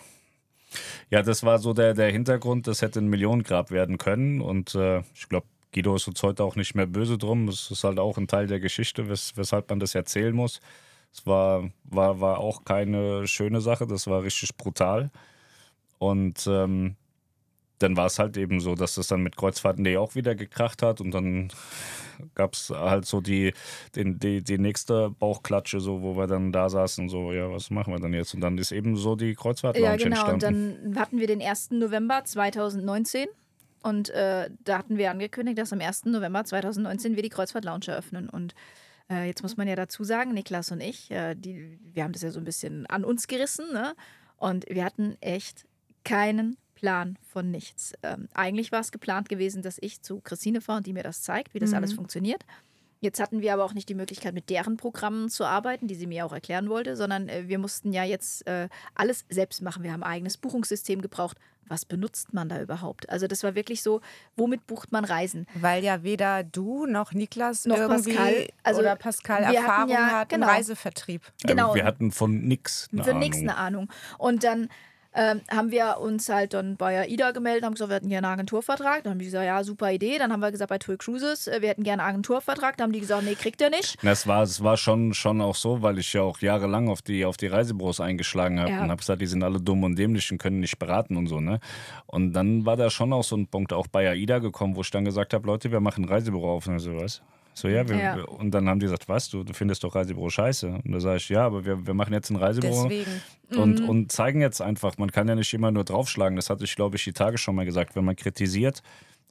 ja, 1.10 1.22
das 1.22 1.44
war 1.44 1.60
so 1.60 1.74
der, 1.74 1.94
der 1.94 2.12
Hintergrund. 2.12 2.68
Das 2.68 2.82
hätte 2.82 3.00
ein 3.00 3.08
Millionengrab 3.08 3.72
werden 3.72 3.98
können. 3.98 4.42
Und 4.42 4.76
äh, 4.76 5.00
ich 5.14 5.30
glaube, 5.30 5.48
Guido 5.74 5.96
ist 5.96 6.08
uns 6.08 6.22
heute 6.24 6.44
auch 6.44 6.56
nicht 6.56 6.76
mehr 6.76 6.86
böse 6.86 7.18
drum. 7.18 7.48
Das 7.48 7.72
ist 7.72 7.84
halt 7.84 8.00
auch 8.00 8.18
ein 8.18 8.28
Teil 8.28 8.48
der 8.48 8.60
Geschichte, 8.60 9.10
wes 9.10 9.34
weshalb 9.36 9.70
man 9.70 9.80
das 9.80 9.96
erzählen 9.96 10.36
muss. 10.36 10.62
Es 11.12 11.26
war, 11.28 11.70
war, 11.84 12.22
war 12.22 12.40
auch 12.40 12.66
keine 12.66 13.28
schöne 13.28 13.62
Sache, 13.62 13.86
das 13.86 14.08
war 14.08 14.24
richtig 14.24 14.56
brutal. 14.58 15.12
Und 16.00 16.48
ähm, 16.48 16.96
dann 17.84 17.98
war 17.98 18.06
es 18.08 18.18
halt 18.20 18.38
eben 18.38 18.60
so, 18.60 18.76
dass 18.76 18.96
das 18.96 19.08
dann 19.08 19.22
mit 19.22 19.36
Kreuzfahrten.de 19.36 19.98
auch 19.98 20.16
wieder 20.16 20.36
gekracht 20.36 20.82
hat 20.82 21.02
und 21.02 21.12
dann 21.12 21.50
gab 22.36 22.54
es 22.54 22.70
halt 22.70 23.06
so 23.06 23.22
die, 23.22 23.54
den, 23.96 24.20
die, 24.20 24.42
die 24.42 24.58
nächste 24.58 25.10
Bauchklatsche, 25.10 25.80
so, 25.80 26.02
wo 26.02 26.16
wir 26.16 26.28
dann 26.28 26.52
da 26.52 26.70
saßen, 26.70 27.10
so, 27.10 27.34
ja, 27.34 27.52
was 27.52 27.70
machen 27.70 27.94
wir 27.94 28.00
dann 28.00 28.14
jetzt? 28.14 28.34
Und 28.34 28.42
dann 28.42 28.58
ist 28.58 28.72
eben 28.72 28.96
so 28.96 29.16
die 29.16 29.36
Kreuzfahrt 29.36 29.78
Ja, 29.78 29.96
genau, 29.96 30.28
entstanden. 30.28 30.76
und 30.86 30.94
dann 30.94 31.00
hatten 31.02 31.20
wir 31.20 31.28
den 31.28 31.42
1. 31.42 31.72
November 31.72 32.24
2019 32.24 33.28
und 33.84 34.10
äh, 34.12 34.50
da 34.64 34.78
hatten 34.78 34.98
wir 34.98 35.12
angekündigt, 35.12 35.58
dass 35.58 35.74
am 35.74 35.82
1. 35.82 36.06
November 36.06 36.44
2019 36.46 37.16
wir 37.16 37.24
die 37.24 37.30
Kreuzfahrt 37.30 37.66
Lounge 37.66 37.88
eröffnen 37.88 38.30
und 38.30 38.56
äh, 39.10 39.28
jetzt 39.28 39.44
muss 39.44 39.58
man 39.58 39.68
ja 39.68 39.76
dazu 39.76 40.04
sagen, 40.04 40.34
Niklas 40.34 40.72
und 40.72 40.80
ich, 40.82 41.12
äh, 41.12 41.36
die, 41.36 41.78
wir 41.94 42.04
haben 42.04 42.14
das 42.14 42.22
ja 42.22 42.32
so 42.32 42.40
ein 42.40 42.46
bisschen 42.46 42.86
an 42.88 43.04
uns 43.04 43.28
gerissen, 43.28 43.66
ne? 43.74 43.94
Und 44.38 44.66
wir 44.70 44.84
hatten 44.84 45.16
echt 45.22 45.66
keinen 46.04 46.58
Plan 46.84 47.18
von 47.32 47.50
nichts. 47.50 47.94
Ähm, 48.04 48.28
eigentlich 48.34 48.74
war 48.74 48.82
es 48.82 48.92
geplant 48.92 49.30
gewesen, 49.30 49.62
dass 49.62 49.78
ich 49.80 50.02
zu 50.02 50.20
Christine 50.20 50.60
fahre 50.60 50.80
und 50.80 50.86
die 50.86 50.92
mir 50.92 51.04
das 51.04 51.22
zeigt, 51.22 51.54
wie 51.54 51.60
das 51.60 51.70
mhm. 51.70 51.78
alles 51.78 51.94
funktioniert. 51.94 52.44
Jetzt 53.00 53.22
hatten 53.22 53.40
wir 53.40 53.54
aber 53.54 53.64
auch 53.64 53.74
nicht 53.74 53.88
die 53.88 53.96
Möglichkeit, 53.96 54.34
mit 54.34 54.50
deren 54.50 54.76
Programmen 54.76 55.30
zu 55.30 55.46
arbeiten, 55.46 55.88
die 55.88 55.96
sie 55.96 56.08
mir 56.08 56.26
auch 56.26 56.34
erklären 56.34 56.68
wollte, 56.70 56.98
sondern 56.98 57.30
äh, 57.30 57.48
wir 57.48 57.58
mussten 57.58 57.94
ja 57.94 58.04
jetzt 58.04 58.46
äh, 58.48 58.68
alles 58.96 59.24
selbst 59.30 59.62
machen. 59.62 59.84
Wir 59.84 59.94
haben 59.94 60.04
ein 60.04 60.12
eigenes 60.12 60.36
Buchungssystem 60.36 61.02
gebraucht. 61.02 61.38
Was 61.70 61.86
benutzt 61.86 62.34
man 62.34 62.50
da 62.50 62.62
überhaupt? 62.62 63.10
Also 63.10 63.28
das 63.28 63.44
war 63.44 63.56
wirklich 63.56 63.82
so, 63.82 64.02
womit 64.36 64.68
bucht 64.68 64.92
man 64.92 65.06
Reisen? 65.06 65.48
Weil 65.56 65.86
ja 65.86 66.04
weder 66.04 66.44
du 66.44 66.86
noch 66.86 67.14
Niklas 67.14 67.64
Noch 67.64 67.78
irgendwie 67.78 68.14
Pascal, 68.14 68.48
also 68.64 68.82
oder 68.82 68.98
Pascal 68.98 69.40
wir 69.40 69.48
hatten 69.48 69.56
Erfahrung 69.56 69.90
ja- 69.90 70.20
hat 70.20 70.30
genau. 70.30 70.48
im 70.48 70.54
Reisevertrieb. 70.54 71.22
Genau. 71.44 71.76
Wir 71.76 71.86
hatten 71.86 72.12
von 72.12 72.42
nix 72.42 72.90
eine 72.92 73.06
Für 73.06 73.12
Ahnung. 73.12 73.20
nichts 73.22 73.38
eine 73.38 73.56
Ahnung. 73.56 73.90
Und 74.18 74.44
dann 74.44 74.68
ähm, 75.16 75.42
haben 75.50 75.72
wir 75.72 75.98
uns 76.00 76.30
halt 76.30 76.54
dann 76.54 76.76
bei 76.78 77.00
AIDA 77.02 77.32
gemeldet, 77.32 77.64
haben 77.66 77.74
gesagt, 77.74 77.90
wir 77.90 77.96
hätten 77.96 78.10
gerne 78.10 78.28
einen 78.28 78.34
Agenturvertrag. 78.40 79.04
Dann 79.04 79.12
haben 79.12 79.20
die 79.20 79.26
gesagt, 79.26 79.46
ja, 79.46 79.64
super 79.64 79.92
Idee. 79.92 80.18
Dann 80.18 80.32
haben 80.32 80.40
wir 80.40 80.52
gesagt, 80.52 80.70
bei 80.70 80.78
TUI 80.78 80.98
Cruises, 80.98 81.48
äh, 81.48 81.62
wir 81.62 81.70
hätten 81.70 81.84
gerne 81.84 82.04
einen 82.04 82.10
Agenturvertrag. 82.12 82.78
Dann 82.78 82.86
haben 82.86 82.92
die 82.94 83.00
gesagt, 83.00 83.24
nee, 83.24 83.36
kriegt 83.36 83.62
ihr 83.62 83.70
nicht. 83.70 83.98
Na, 84.02 84.12
Es 84.12 84.26
war, 84.28 84.44
es 84.44 84.64
war 84.64 84.78
schon, 84.78 85.14
schon 85.14 85.42
auch 85.42 85.56
so, 85.56 85.82
weil 85.82 86.00
ich 86.00 86.12
ja 86.14 86.22
auch 86.22 86.40
jahrelang 86.40 86.90
auf 86.90 87.02
die, 87.02 87.26
auf 87.26 87.38
die 87.38 87.48
Reisebüros 87.48 88.00
eingeschlagen 88.00 88.60
habe 88.60 88.72
Ja. 88.72 88.82
und 88.82 88.90
habe 88.90 88.98
gesagt, 88.98 89.22
die 89.22 89.28
sind 89.28 89.44
alle 89.44 89.60
dumm 89.62 89.84
und 89.84 89.96
dämlich 89.98 90.32
und 90.32 90.38
können 90.40 90.60
nicht 90.60 90.80
beraten 90.80 91.16
und 91.18 91.28
so. 91.28 91.40
Ne? 91.40 91.60
Und 92.08 92.34
dann 92.34 92.66
war 92.66 92.78
da 92.78 92.90
schon 92.90 93.14
auch 93.14 93.24
so 93.24 93.36
ein 93.36 93.48
Punkt 93.48 93.74
auch 93.74 93.88
bei 93.88 94.10
AIDA 94.10 94.40
gekommen, 94.40 94.76
wo 94.76 94.82
ich 94.82 94.92
dann 94.92 95.06
gesagt 95.06 95.34
habe, 95.34 95.46
Leute, 95.48 95.72
wir 95.72 95.80
machen 95.80 96.06
ein 96.06 96.10
Reisebüro 96.10 96.54
auf. 96.56 96.68
Und 96.68 96.80
so, 96.80 96.96
was? 96.96 97.22
So, 97.54 97.68
ja, 97.68 97.88
wir, 97.88 97.98
Ja. 97.98 98.16
und 98.24 98.52
dann 98.52 98.68
haben 98.68 98.80
die 98.80 98.86
gesagt, 98.86 99.08
was, 99.08 99.30
du, 99.30 99.44
du 99.44 99.54
findest 99.54 99.84
doch 99.84 99.94
Reisebüro 99.96 100.30
scheiße. 100.30 100.68
Und 100.84 100.92
da 100.92 101.00
sage 101.00 101.18
ich, 101.18 101.30
ja, 101.30 101.46
aber 101.46 101.66
wir, 101.66 101.86
wir 101.86 101.94
machen 101.94 102.14
jetzt 102.14 102.30
ein 102.30 102.36
Reisebüro 102.36 102.84
Deswegen. 102.90 103.12
und, 103.62 103.80
Mhm. 103.82 103.90
und 103.90 104.12
zeigen 104.12 104.42
jetzt 104.42 104.62
einfach, 104.62 104.98
man 104.98 105.12
kann 105.12 105.28
ja 105.28 105.36
nicht 105.36 105.54
immer 105.54 105.72
nur 105.72 105.84
draufschlagen. 105.84 106.36
Das 106.36 106.50
hatte 106.50 106.64
ich, 106.64 106.76
glaube 106.76 106.96
ich, 106.96 107.04
die 107.04 107.14
Tage 107.14 107.38
schon 107.38 107.56
mal 107.56 107.66
gesagt. 107.66 107.96
Wenn 107.96 108.06
man 108.06 108.16
kritisiert, 108.16 108.82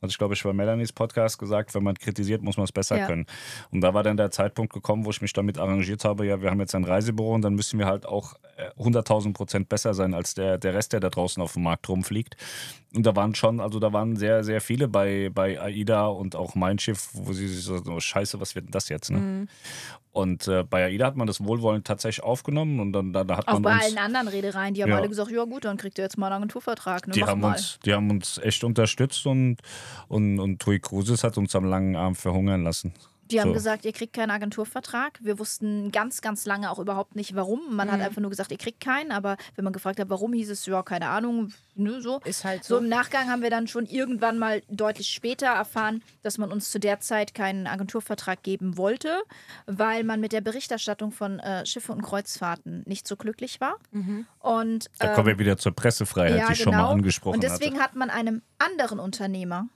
hatte 0.01 0.11
ich, 0.11 0.19
glaube 0.19 0.35
ich, 0.35 0.43
bei 0.43 0.53
Melanies 0.53 0.93
Podcast 0.93 1.39
gesagt, 1.39 1.75
wenn 1.75 1.83
man 1.85 1.95
kritisiert, 1.97 2.43
muss 2.43 2.57
man 2.57 2.65
es 2.65 2.73
besser 2.73 2.99
Ja. 2.99 3.07
können. 3.07 3.27
Und 3.71 3.81
da 3.83 3.95
war 3.95 4.03
dann 4.03 4.17
der 4.17 4.31
Zeitpunkt 4.31 4.73
gekommen, 4.73 5.05
wo 5.05 5.11
ich 5.11 5.21
mich 5.23 5.33
damit 5.33 5.59
arrangiert 5.59 6.05
habe, 6.05 6.27
ja, 6.27 6.41
wir 6.43 6.51
haben 6.51 6.61
jetzt 6.61 6.75
ein 6.75 6.85
Reisebüro 6.85 7.35
und 7.35 7.43
dann 7.43 7.55
müssen 7.55 7.79
wir 7.79 7.87
halt 7.87 8.07
auch 8.07 8.35
100.000 8.79 9.33
Prozent 9.33 9.69
besser 9.69 9.95
sein 9.95 10.15
als 10.15 10.35
der, 10.35 10.59
der 10.59 10.75
Rest, 10.75 10.93
der 10.93 11.01
da 11.01 11.09
draußen 11.11 11.43
auf 11.43 11.55
dem 11.55 11.63
Markt 11.63 11.89
rumfliegt. 11.89 12.37
Und 12.95 13.07
da 13.07 13.17
waren 13.17 13.35
schon, 13.35 13.61
also 13.61 13.79
da 13.81 13.93
waren 13.93 14.17
sehr, 14.17 14.45
sehr 14.45 14.61
viele 14.61 14.89
bei, 14.89 15.31
bei 15.33 15.61
AIDA 15.61 16.07
und 16.07 16.37
auch 16.37 16.55
mein 16.55 16.79
Schiff, 16.79 17.09
wo 17.15 17.33
sie 17.33 17.49
sich 17.49 17.65
so, 17.65 17.81
oh, 17.89 18.01
scheiße, 18.01 18.41
was 18.41 18.55
wird 18.55 18.67
denn 18.67 18.73
das 18.73 18.89
jetzt? 18.91 19.11
Ne? 19.11 19.19
Mhm. 19.19 19.49
Und 20.13 20.47
äh, 20.47 20.63
bei 20.63 20.85
AIDA 20.85 21.07
hat 21.07 21.17
man 21.17 21.27
das 21.27 21.43
wohlwollend 21.43 21.87
tatsächlich 21.87 22.23
aufgenommen 22.23 22.81
und 22.81 22.93
dann 22.93 23.15
da, 23.15 23.25
da 23.25 23.39
hat 23.39 23.49
Auch 23.49 23.55
man 23.55 23.63
bei 23.63 23.75
uns... 23.75 23.85
allen 23.85 23.99
anderen 23.99 24.29
Reedereien, 24.29 24.75
die 24.75 24.83
haben 24.83 24.91
Ja. 24.91 24.99
alle 24.99 25.09
gesagt, 25.09 25.31
ja 25.31 25.45
gut, 25.45 25.65
dann 25.65 25.79
kriegt 25.79 25.97
ihr 25.99 26.05
jetzt 26.05 26.19
mal 26.19 26.27
einen 26.27 26.37
Agenturvertrag. 26.37 27.07
Ne? 27.07 27.15
Die 27.15 27.21
Mach 27.21 27.29
haben, 27.29 27.41
mal. 27.41 27.53
uns, 27.53 27.79
die 27.87 27.95
haben 27.95 28.11
uns 28.11 28.37
echt 28.39 28.63
unterstützt 28.63 29.27
und, 29.27 29.57
und, 30.09 30.39
und 30.39 30.61
TUI 30.61 30.81
Cruises 30.81 31.25
hat 31.25 31.39
uns 31.39 31.57
am 31.57 31.65
langen 31.65 31.97
Arm 31.97 32.15
verhungern 32.15 32.63
lassen. 32.63 32.93
Die 33.33 33.41
haben 33.41 33.49
So. 33.49 33.55
gesagt, 33.55 33.85
ihr 33.85 33.93
kriegt 33.93 34.13
keinen 34.13 34.31
Agenturvertrag. 34.31 35.19
Wir 35.23 35.39
wussten 35.39 35.91
ganz, 35.91 36.21
ganz 36.21 36.47
lange 36.47 36.71
auch 36.71 36.79
überhaupt 36.79 37.17
nicht, 37.17 37.35
warum. 37.35 37.75
Man 37.75 37.91
hat 37.91 37.99
Mhm. 38.01 38.05
einfach 38.07 38.21
nur 38.21 38.31
gesagt, 38.31 38.51
ihr 38.53 38.59
kriegt 38.59 38.81
keinen. 38.81 39.11
Aber 39.11 39.37
wenn 39.57 39.65
man 39.65 39.73
gefragt 39.73 39.99
hat, 39.99 40.11
warum, 40.11 40.33
hieß 40.33 40.51
es, 40.51 40.67
ja, 40.67 40.83
keine 40.83 41.09
Ahnung. 41.09 41.53
Ne, 41.75 42.03
so. 42.03 42.21
Ist 42.25 42.45
halt 42.45 42.63
So 42.65 42.77
so. 42.77 42.83
im 42.83 42.89
Nachgang 42.91 43.31
haben 43.31 43.41
wir 43.43 43.49
dann 43.49 43.67
schon 43.67 43.87
irgendwann 43.87 44.39
mal 44.39 44.63
deutlich 44.69 45.09
später 45.09 45.47
erfahren, 45.47 46.03
dass 46.23 46.37
man 46.37 46.53
uns 46.53 46.71
zu 46.71 46.79
der 46.79 47.01
Zeit 47.01 47.33
keinen 47.35 47.67
Agenturvertrag 47.67 48.43
geben 48.43 48.77
wollte, 48.77 49.23
weil 49.67 50.05
man 50.05 50.21
mit 50.21 50.33
der 50.33 50.43
Berichterstattung 50.43 51.13
von 51.13 51.39
äh, 51.39 51.65
Schiffe 51.65 51.93
und 51.93 52.03
Kreuzfahrten 52.03 52.83
nicht 52.87 53.09
so 53.09 53.17
glücklich 53.17 53.61
war. 53.63 53.77
Mhm. 53.91 54.27
Und 54.41 54.91
Da 54.99 55.09
ähm, 55.09 55.15
kommen 55.15 55.27
wir 55.29 55.39
wieder 55.39 55.57
zur 55.57 55.73
Pressefreiheit, 55.73 56.49
die 56.49 56.53
ich 56.53 56.61
schon 56.63 56.75
mal 56.75 56.91
angesprochen 56.91 57.37
und 57.37 57.43
deswegen 57.43 57.77
hatte. 57.77 57.85
hat 57.85 57.97
man 57.97 58.11
einem 58.11 58.43
anderen 58.59 58.99
Unternehmer, 58.99 59.69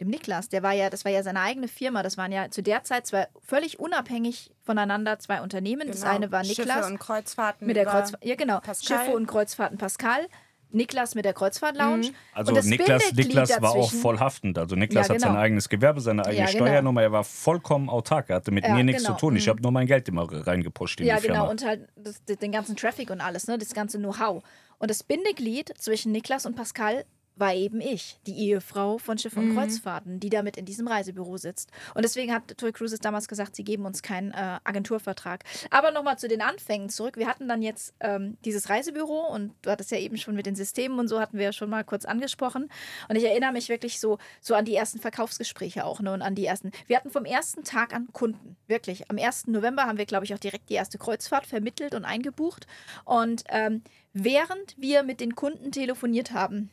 dem 0.00 0.08
Niklas, 0.08 0.48
der 0.50 0.62
war 0.62 0.72
ja, 0.72 0.90
das 0.90 1.04
war 1.04 1.12
ja 1.12 1.22
seine 1.22 1.40
eigene 1.40 1.68
Firma, 1.68 2.02
das 2.02 2.18
waren 2.18 2.30
ja 2.32 2.50
zu 2.50 2.62
der 2.62 2.84
Zeit 2.84 3.06
zwei 3.06 3.28
völlig 3.44 3.78
unabhängig 3.80 4.50
voneinander 4.62 5.18
zwei 5.18 5.40
Unternehmen. 5.40 5.88
Das 5.88 6.02
Genau. 6.02 6.14
eine 6.14 6.32
war 6.32 6.44
Schiffe 6.44 6.62
Niklas 6.62 6.86
und 6.90 6.98
Kreuzfahrten. 6.98 7.66
mit 7.66 7.76
der 7.76 7.86
Kreuzfahrt, 7.86 8.24
ja 8.24 8.34
genau, 8.34 8.60
Pascal. 8.60 8.98
Schiffe 8.98 9.16
und 9.16 9.26
Kreuzfahrten 9.26 9.78
Pascal. 9.78 10.26
Niklas 10.70 11.14
mit 11.14 11.24
der 11.24 11.32
Kreuzfahrt-Lounge. 11.32 12.10
Also 12.34 12.50
und 12.50 12.56
das 12.56 12.66
Niklas, 12.66 13.12
Niklas 13.14 13.50
war 13.62 13.70
auch 13.70 13.84
dazwischen- 13.84 14.00
voll 14.02 14.18
haftend. 14.18 14.58
Also 14.58 14.74
Niklas 14.74 15.06
Ja, 15.08 15.14
hat 15.14 15.20
sein 15.20 15.30
genau. 15.30 15.40
eigenes 15.40 15.68
Gewerbe, 15.68 16.00
seine 16.00 16.26
eigene 16.26 16.44
Ja, 16.44 16.50
genau. 16.52 16.66
Steuernummer. 16.66 17.02
Er 17.02 17.12
war 17.12 17.24
vollkommen 17.24 17.88
autark. 17.88 18.28
Er 18.30 18.36
hatte 18.36 18.50
mit 18.50 18.64
Ja, 18.64 18.74
mir 18.74 18.82
nichts 18.84 19.04
genau. 19.04 19.14
zu 19.14 19.20
tun. 19.20 19.36
Ich 19.36 19.46
Mhm. 19.46 19.50
habe 19.50 19.62
nur 19.62 19.70
mein 19.70 19.86
Geld 19.86 20.08
immer 20.08 20.26
reingepusht 20.30 21.00
in 21.00 21.06
Ja, 21.06 21.16
die 21.16 21.22
Firma. 21.22 21.38
genau. 21.38 21.50
Und 21.50 21.64
halt 21.64 21.88
das, 21.96 22.22
den 22.24 22.50
ganzen 22.52 22.76
Traffic 22.76 23.10
und 23.10 23.20
alles, 23.20 23.46
ne? 23.46 23.56
das 23.56 23.72
ganze 23.74 23.98
Know-how. 23.98 24.42
Und 24.78 24.90
das 24.90 25.04
Bindeglied 25.04 25.72
zwischen 25.78 26.12
Niklas 26.12 26.44
und 26.44 26.56
Pascal 26.56 27.04
war 27.36 27.54
eben 27.54 27.80
ich, 27.80 28.18
die 28.26 28.36
Ehefrau 28.38 28.98
von 28.98 29.18
Schiff 29.18 29.36
und 29.36 29.54
Kreuzfahrten, 29.54 30.20
die 30.20 30.30
damit 30.30 30.56
in 30.56 30.64
diesem 30.64 30.88
Reisebüro 30.88 31.36
sitzt. 31.36 31.70
Und 31.94 32.02
deswegen 32.02 32.32
hat 32.32 32.56
Toy 32.56 32.72
Cruises 32.72 33.00
damals 33.00 33.28
gesagt, 33.28 33.56
sie 33.56 33.64
geben 33.64 33.84
uns 33.84 34.02
keinen 34.02 34.32
äh, 34.32 34.58
Agenturvertrag. 34.64 35.44
Aber 35.70 35.90
nochmal 35.90 36.18
zu 36.18 36.28
den 36.28 36.40
Anfängen 36.40 36.88
zurück. 36.88 37.16
Wir 37.16 37.26
hatten 37.26 37.46
dann 37.46 37.60
jetzt 37.60 37.94
ähm, 38.00 38.38
dieses 38.44 38.70
Reisebüro 38.70 39.26
und 39.26 39.52
du 39.62 39.70
hattest 39.70 39.90
ja 39.90 39.98
eben 39.98 40.16
schon 40.16 40.34
mit 40.34 40.46
den 40.46 40.56
Systemen 40.56 40.98
und 40.98 41.08
so 41.08 41.20
hatten 41.20 41.36
wir 41.36 41.44
ja 41.44 41.52
schon 41.52 41.68
mal 41.68 41.84
kurz 41.84 42.06
angesprochen. 42.06 42.70
Und 43.08 43.16
ich 43.16 43.24
erinnere 43.24 43.52
mich 43.52 43.68
wirklich 43.68 44.00
so, 44.00 44.18
so 44.40 44.54
an 44.54 44.64
die 44.64 44.74
ersten 44.74 44.98
Verkaufsgespräche 44.98 45.84
auch 45.84 46.00
ne? 46.00 46.12
und 46.12 46.22
an 46.22 46.34
die 46.34 46.46
ersten. 46.46 46.70
Wir 46.86 46.96
hatten 46.96 47.10
vom 47.10 47.26
ersten 47.26 47.64
Tag 47.64 47.94
an 47.94 48.08
Kunden, 48.12 48.56
wirklich. 48.66 49.10
Am 49.10 49.18
1. 49.18 49.48
November 49.48 49.84
haben 49.84 49.98
wir, 49.98 50.06
glaube 50.06 50.24
ich, 50.24 50.32
auch 50.32 50.38
direkt 50.38 50.70
die 50.70 50.74
erste 50.74 50.96
Kreuzfahrt 50.96 51.46
vermittelt 51.46 51.94
und 51.94 52.06
eingebucht. 52.06 52.66
Und 53.04 53.44
ähm, 53.50 53.82
während 54.14 54.74
wir 54.78 55.02
mit 55.02 55.20
den 55.20 55.34
Kunden 55.34 55.70
telefoniert 55.70 56.32
haben, 56.32 56.70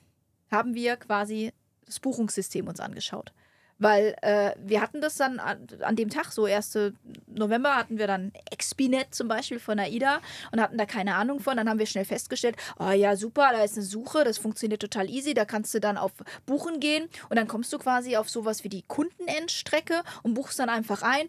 haben 0.54 0.74
wir 0.74 0.96
quasi 0.96 1.52
das 1.86 2.00
Buchungssystem 2.00 2.68
uns 2.68 2.80
angeschaut. 2.80 3.34
Weil 3.80 4.16
äh, 4.22 4.54
wir 4.64 4.82
hatten 4.82 5.02
das 5.02 5.16
dann 5.18 5.40
an, 5.40 5.68
an 5.82 5.96
dem 5.96 6.10
Tag, 6.10 6.32
so 6.32 6.46
1. 6.46 6.94
November, 7.28 7.76
hatten 7.76 7.98
wir 7.98 8.08
dann 8.08 8.32
Expinet 8.52 9.14
zum 9.14 9.28
Beispiel 9.28 9.60
von 9.60 9.80
AIDA 9.80 10.22
und 10.52 10.62
hatten 10.62 10.78
da 10.78 10.86
keine 10.86 11.16
Ahnung 11.16 11.40
von. 11.40 11.58
Dann 11.58 11.68
haben 11.68 11.80
wir 11.80 11.86
schnell 11.86 12.06
festgestellt, 12.06 12.56
oh 12.80 12.92
ja, 12.92 13.16
super, 13.16 13.50
da 13.52 13.64
ist 13.64 13.76
eine 13.76 13.86
Suche, 13.86 14.24
das 14.24 14.38
funktioniert 14.38 14.82
total 14.82 15.10
easy. 15.10 15.34
Da 15.34 15.44
kannst 15.44 15.74
du 15.74 15.80
dann 15.80 15.98
auf 15.98 16.12
Buchen 16.46 16.80
gehen 16.80 17.10
und 17.30 17.38
dann 17.38 17.48
kommst 17.48 17.74
du 17.74 17.80
quasi 17.80 18.16
auf 18.16 18.30
sowas 18.30 18.64
wie 18.64 18.70
die 18.70 18.84
Kundenendstrecke 18.84 20.04
und 20.22 20.36
buchst 20.36 20.60
dann 20.60 20.70
einfach 20.70 21.02
ein. 21.02 21.28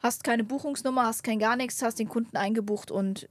Hast 0.00 0.24
keine 0.24 0.44
Buchungsnummer, 0.44 1.06
hast 1.06 1.22
kein 1.22 1.38
gar 1.38 1.56
nichts, 1.56 1.80
hast 1.82 1.98
den 1.98 2.08
Kunden 2.08 2.36
eingebucht 2.36 2.90
und 2.90 3.28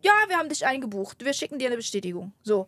ja, 0.00 0.12
wir 0.28 0.36
haben 0.38 0.48
dich 0.48 0.66
eingebucht. 0.66 1.24
Wir 1.24 1.34
schicken 1.34 1.58
dir 1.58 1.68
eine 1.68 1.76
Bestätigung. 1.76 2.32
So. 2.42 2.66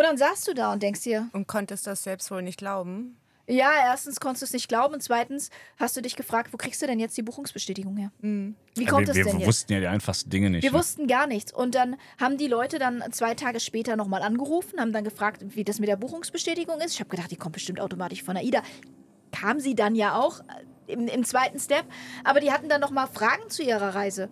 Und 0.00 0.06
dann 0.06 0.16
saßt 0.16 0.48
du 0.48 0.54
da 0.54 0.72
und 0.72 0.82
denkst 0.82 1.02
dir, 1.02 1.28
Und 1.34 1.46
konntest 1.46 1.86
das 1.86 2.02
selbst 2.02 2.30
wohl 2.30 2.40
nicht 2.40 2.56
glauben. 2.58 3.18
ja, 3.46 3.70
erstens 3.84 4.18
konntest 4.18 4.40
du 4.40 4.46
es 4.46 4.52
nicht 4.54 4.66
glauben 4.66 4.94
und 4.94 5.02
zweitens 5.02 5.50
hast 5.76 5.94
du 5.94 6.00
dich 6.00 6.16
gefragt, 6.16 6.54
wo 6.54 6.56
kriegst 6.56 6.80
du 6.80 6.86
denn 6.86 6.98
jetzt 6.98 7.18
die 7.18 7.22
Buchungsbestätigung 7.22 7.98
her? 7.98 8.10
Wie 8.22 8.54
Ja, 8.82 8.88
kommt 8.88 9.00
wir, 9.02 9.06
das 9.08 9.16
wir 9.16 9.24
denn 9.24 9.40
jetzt? 9.40 9.46
wussten 9.46 9.72
ja 9.74 9.80
die 9.80 9.88
einfachsten 9.88 10.30
Dinge 10.30 10.48
nicht. 10.48 10.62
Wir 10.62 10.72
ne? 10.72 10.78
wussten 10.78 11.06
gar 11.06 11.26
nichts. 11.26 11.52
Und 11.52 11.74
dann 11.74 11.96
haben 12.18 12.38
die 12.38 12.46
Leute 12.46 12.78
dann 12.78 13.04
zwei 13.12 13.34
Tage 13.34 13.60
später 13.60 13.96
nochmal 13.96 14.22
angerufen, 14.22 14.80
haben 14.80 14.94
dann 14.94 15.04
gefragt, 15.04 15.42
wie 15.54 15.64
das 15.64 15.80
mit 15.80 15.88
der 15.90 15.96
Buchungsbestätigung 15.96 16.80
ist. 16.80 16.94
Ich 16.94 17.00
habe 17.00 17.10
gedacht, 17.10 17.30
die 17.30 17.36
kommt 17.36 17.52
bestimmt 17.52 17.78
automatisch 17.78 18.22
von 18.22 18.38
AIDA. 18.38 18.62
Kam 19.32 19.60
sie 19.60 19.74
dann 19.74 19.94
ja 19.94 20.14
auch 20.14 20.40
äh, 20.40 20.92
im, 20.92 21.08
im 21.08 21.24
zweiten 21.24 21.58
Step. 21.58 21.84
Aber 22.24 22.40
die 22.40 22.52
hatten 22.52 22.70
dann 22.70 22.80
nochmal 22.80 23.06
Fragen 23.06 23.50
zu 23.50 23.62
ihrer 23.62 23.94
Reise. 23.94 24.30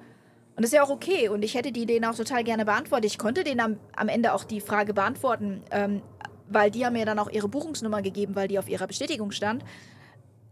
Und 0.59 0.65
das 0.65 0.73
ist 0.73 0.77
ja 0.77 0.83
auch 0.83 0.91
okay. 0.91 1.29
Und 1.29 1.45
ich 1.45 1.55
hätte 1.55 1.71
die 1.71 1.87
denen 1.87 2.05
auch 2.05 2.17
total 2.17 2.43
gerne 2.43 2.65
beantwortet. 2.65 3.13
Ich 3.13 3.17
konnte 3.17 3.45
denen 3.45 3.61
am, 3.61 3.77
am 3.95 4.09
Ende 4.09 4.33
auch 4.33 4.43
die 4.43 4.61
Frage 4.61 4.93
beantworten, 4.93 5.63
ähm, 5.71 6.03
weil 6.49 6.73
die 6.73 6.85
haben 6.85 6.95
mir 6.95 7.07
dann 7.07 7.21
auch 7.21 7.31
ihre 7.31 7.47
Buchungsnummer 7.47 8.03
gegeben, 8.03 8.35
weil 8.35 8.49
die 8.49 8.59
auf 8.59 8.69
ihrer 8.69 8.89
Bestätigung 8.89 9.31
stand. 9.31 9.63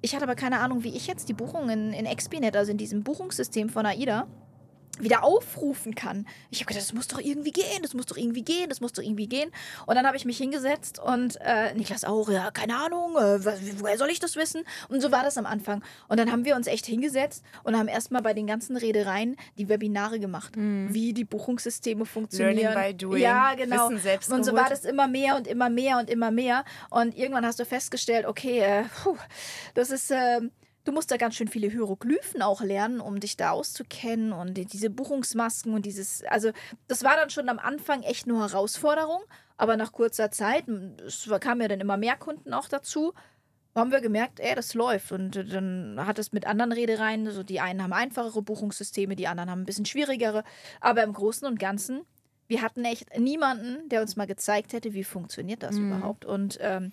Ich 0.03 0.15
hatte 0.15 0.23
aber 0.23 0.37
keine 0.37 0.61
Ahnung, 0.61 0.85
wie 0.85 0.95
ich 0.97 1.09
jetzt 1.09 1.29
die 1.29 1.33
Buchung 1.33 1.71
in, 1.71 1.93
in 1.93 2.07
Expinet, 2.07 2.57
also 2.57 2.71
in 2.71 2.79
diesem 2.79 3.03
Buchungssystem 3.03 3.69
von 3.69 3.85
AIDA, 3.85 4.29
wieder 4.99 5.25
aufrufen 5.25 5.95
kann. 5.95 6.27
Ich 6.51 6.61
habe 6.61 6.69
gedacht, 6.69 6.85
das 6.85 6.93
muss 6.93 7.09
doch 7.09 7.21
irgendwie 7.21 7.53
gehen, 7.53 7.83
das 7.83 7.95
muss 7.95 8.07
doch 8.07 8.17
irgendwie 8.17 8.43
gehen, 8.43 8.69
das 8.69 8.81
muss 8.81 8.93
doch 8.93 9.03
irgendwie 9.03 9.27
gehen. 9.27 9.51
Und 9.87 9.95
dann 9.95 10.07
habe 10.07 10.17
ich 10.17 10.25
mich 10.25 10.39
hingesetzt 10.39 10.99
und 10.99 11.39
äh, 11.41 11.75
Niklas 11.75 12.05
auch, 12.05 12.29
ja, 12.29 12.51
keine 12.51 12.77
Ahnung, 12.77 13.17
äh, 13.17 13.45
woher 13.79 13.99
soll 13.99 14.11
ich 14.11 14.21
das 14.21 14.37
wissen? 14.37 14.65
Und 14.89 15.01
so 15.01 15.13
war 15.13 15.23
das 15.23 15.39
am 15.39 15.47
Anfang. 15.47 15.83
Und 16.09 16.19
dann 16.19 16.33
haben 16.33 16.45
wir 16.45 16.57
uns 16.57 16.67
echt 16.67 16.87
hingesetzt 16.87 17.45
und 17.63 17.77
haben 17.77 17.89
erstmal 17.89 18.23
bei 18.23 18.35
den 18.35 18.47
ganzen 18.47 18.77
Reedereien 18.77 19.37
die 19.59 19.69
Webinare 19.69 20.19
gemacht, 20.19 20.53
wie 20.57 21.13
die 21.13 21.25
Buchungssysteme 21.25 22.07
funktionieren. 22.07 22.57
Learning 22.57 22.93
by 22.93 22.97
doing. 22.97 23.23
Ja, 23.23 23.55
genau. 23.55 23.89
Und 23.89 24.01
so 24.01 24.09
geholt. 24.29 24.55
war 24.55 24.71
das 24.71 24.85
immer 24.85 25.09
mehr 25.09 25.37
und 25.37 25.47
immer 25.47 25.71
mehr 25.71 25.99
und 25.99 26.11
immer 26.11 26.31
mehr. 26.31 26.65
Und 26.91 27.17
irgendwann 27.17 27.45
hast 27.45 27.59
du 27.59 27.65
festgestellt, 27.65 28.27
okay, 28.27 28.61
äh, 28.61 28.85
puh, 29.03 29.17
das 29.75 29.91
ist... 29.91 30.13
Du 30.87 30.93
musst 30.93 31.11
da 31.11 31.17
ganz 31.17 31.35
schön 31.35 31.49
viele 31.49 31.69
Hieroglyphen 31.69 32.43
auch 32.43 32.63
lernen, 32.63 33.01
um 33.01 33.19
dich 33.19 33.37
da 33.37 33.51
auszukennen 33.51 34.33
und 34.33 34.55
diese 34.55 34.89
Buchungsmasken 34.89 35.75
und 35.75 35.85
dieses, 35.85 36.23
also 36.25 36.53
das 36.87 37.03
war 37.03 37.17
dann 37.17 37.29
schon 37.29 37.49
am 37.49 37.59
Anfang 37.59 38.05
echt 38.05 38.29
eine 38.29 38.39
Herausforderung, 38.39 39.21
aber 39.57 39.77
nach 39.77 39.91
kurzer 39.91 40.31
Zeit, 40.31 40.69
es 40.69 41.29
kamen 41.41 41.61
ja 41.63 41.67
dann 41.67 41.81
immer 41.81 41.97
mehr 41.97 42.15
Kunden 42.15 42.55
auch 42.55 42.69
dazu, 42.69 43.15
haben 43.75 43.91
wir 43.91 44.01
gemerkt, 44.01 44.39
ey, 44.39 44.55
das 44.55 44.75
läuft 44.75 45.11
und 45.11 45.35
äh, 45.35 45.45
dann 45.45 46.07
hat 46.07 46.21
es 46.21 46.31
mit 46.31 46.47
anderen 46.47 46.71
Reedereien, 46.71 47.29
so 47.33 47.43
die 47.43 47.59
einen 47.59 47.83
haben 47.83 47.93
einfachere 47.93 48.41
Buchungssysteme, 48.41 49.17
die 49.17 49.27
anderen 49.27 49.51
haben 49.51 49.63
ein 49.63 49.67
bisschen 49.67 49.87
schwierigere, 49.87 50.45
aber 50.81 51.03
im 51.03 51.13
Großen 51.13 51.49
und 51.49 51.59
Ganzen, 51.59 52.03
wir 52.47 52.63
hatten 52.63 52.85
echt 52.85 53.19
niemanden, 53.19 53.89
der 53.89 54.03
uns 54.03 54.15
mal 54.15 54.29
gezeigt 54.29 54.73
hätte, 54.73 54.95
wie 54.95 55.03
funktioniert 55.03 55.65
das 55.65 55.79
überhaupt 55.79 56.25
und 56.25 56.59
ähm, 56.61 56.93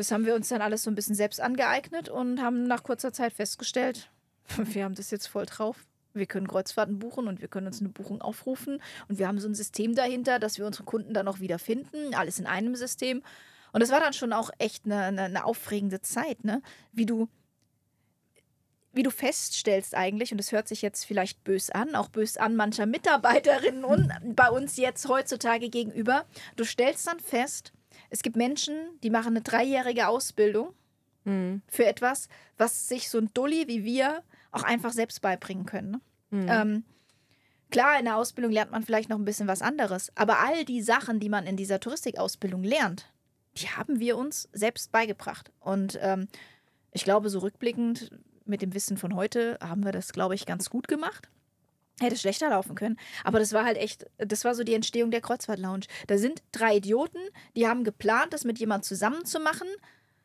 das 0.00 0.10
haben 0.12 0.24
wir 0.24 0.34
uns 0.34 0.48
dann 0.48 0.62
alles 0.62 0.84
so 0.84 0.90
ein 0.90 0.94
bisschen 0.94 1.14
selbst 1.14 1.42
angeeignet 1.42 2.08
und 2.08 2.40
haben 2.40 2.66
nach 2.66 2.82
kurzer 2.82 3.12
Zeit 3.12 3.34
festgestellt, 3.34 4.10
wir 4.56 4.84
haben 4.84 4.94
das 4.94 5.10
jetzt 5.10 5.26
voll 5.26 5.44
drauf. 5.44 5.76
Wir 6.14 6.24
können 6.24 6.48
Kreuzfahrten 6.48 6.98
buchen 6.98 7.28
und 7.28 7.42
wir 7.42 7.48
können 7.48 7.66
uns 7.66 7.80
eine 7.80 7.90
Buchung 7.90 8.22
aufrufen. 8.22 8.82
Und 9.08 9.18
wir 9.18 9.28
haben 9.28 9.38
so 9.38 9.46
ein 9.46 9.54
System 9.54 9.94
dahinter, 9.94 10.38
dass 10.38 10.56
wir 10.56 10.66
unsere 10.66 10.84
Kunden 10.84 11.12
dann 11.12 11.28
auch 11.28 11.38
wieder 11.38 11.58
finden. 11.58 12.14
Alles 12.14 12.38
in 12.38 12.46
einem 12.46 12.76
System. 12.76 13.22
Und 13.72 13.80
das 13.80 13.90
war 13.90 14.00
dann 14.00 14.14
schon 14.14 14.32
auch 14.32 14.50
echt 14.56 14.86
eine, 14.86 15.02
eine, 15.02 15.22
eine 15.24 15.44
aufregende 15.44 16.00
Zeit, 16.00 16.44
ne? 16.44 16.62
Wie 16.92 17.04
du, 17.04 17.28
wie 18.92 19.02
du 19.02 19.10
feststellst 19.10 19.94
eigentlich, 19.94 20.32
und 20.32 20.38
das 20.38 20.50
hört 20.50 20.66
sich 20.66 20.80
jetzt 20.80 21.04
vielleicht 21.04 21.44
bös 21.44 21.68
an, 21.68 21.94
auch 21.94 22.08
bös 22.08 22.38
an 22.38 22.56
mancher 22.56 22.86
Mitarbeiterinnen 22.86 23.84
und 23.84 24.10
bei 24.34 24.48
uns 24.48 24.78
jetzt 24.78 25.06
heutzutage 25.08 25.68
gegenüber, 25.68 26.24
du 26.56 26.64
stellst 26.64 27.06
dann 27.06 27.20
fest, 27.20 27.72
es 28.10 28.22
gibt 28.22 28.36
Menschen, 28.36 28.74
die 29.02 29.10
machen 29.10 29.28
eine 29.28 29.42
dreijährige 29.42 30.08
Ausbildung 30.08 30.74
Mhm. 31.24 31.60
für 31.68 31.84
etwas, 31.84 32.28
was 32.56 32.88
sich 32.88 33.10
so 33.10 33.18
ein 33.18 33.30
Dulli 33.34 33.68
wie 33.68 33.84
wir 33.84 34.22
auch 34.52 34.62
einfach 34.62 34.92
selbst 34.92 35.20
beibringen 35.20 35.66
können. 35.66 35.90
Ne? 35.90 36.00
Mhm. 36.30 36.48
Ähm, 36.48 36.84
klar, 37.70 37.98
in 37.98 38.06
der 38.06 38.16
Ausbildung 38.16 38.50
lernt 38.52 38.70
man 38.70 38.82
vielleicht 38.82 39.10
noch 39.10 39.18
ein 39.18 39.24
bisschen 39.26 39.46
was 39.46 39.60
anderes, 39.62 40.10
aber 40.16 40.38
all 40.40 40.64
die 40.64 40.80
Sachen, 40.80 41.20
die 41.20 41.28
man 41.28 41.46
in 41.46 41.56
dieser 41.56 41.78
Touristikausbildung 41.78 42.64
lernt, 42.64 43.12
die 43.56 43.68
haben 43.68 44.00
wir 44.00 44.16
uns 44.16 44.48
selbst 44.52 44.92
beigebracht. 44.92 45.52
Und 45.60 45.98
ähm, 46.00 46.26
ich 46.92 47.04
glaube, 47.04 47.28
so 47.28 47.40
rückblickend 47.40 48.10
mit 48.46 48.62
dem 48.62 48.72
Wissen 48.74 48.96
von 48.96 49.14
heute 49.14 49.58
haben 49.60 49.84
wir 49.84 49.92
das, 49.92 50.12
glaube 50.12 50.34
ich, 50.34 50.46
ganz 50.46 50.70
gut 50.70 50.88
gemacht. 50.88 51.28
Hätte 52.00 52.16
schlechter 52.16 52.50
laufen 52.50 52.74
können. 52.74 52.98
Aber 53.24 53.38
das 53.38 53.52
war 53.52 53.64
halt 53.64 53.76
echt, 53.76 54.06
das 54.18 54.44
war 54.44 54.54
so 54.54 54.64
die 54.64 54.74
Entstehung 54.74 55.10
der 55.10 55.20
Kreuzfahrt-Lounge. 55.20 55.86
Da 56.06 56.18
sind 56.18 56.42
drei 56.52 56.76
Idioten, 56.76 57.20
die 57.56 57.68
haben 57.68 57.84
geplant, 57.84 58.32
das 58.32 58.44
mit 58.44 58.58
jemandem 58.58 58.84
zusammen 58.84 59.24
zu 59.24 59.38
machen. 59.38 59.68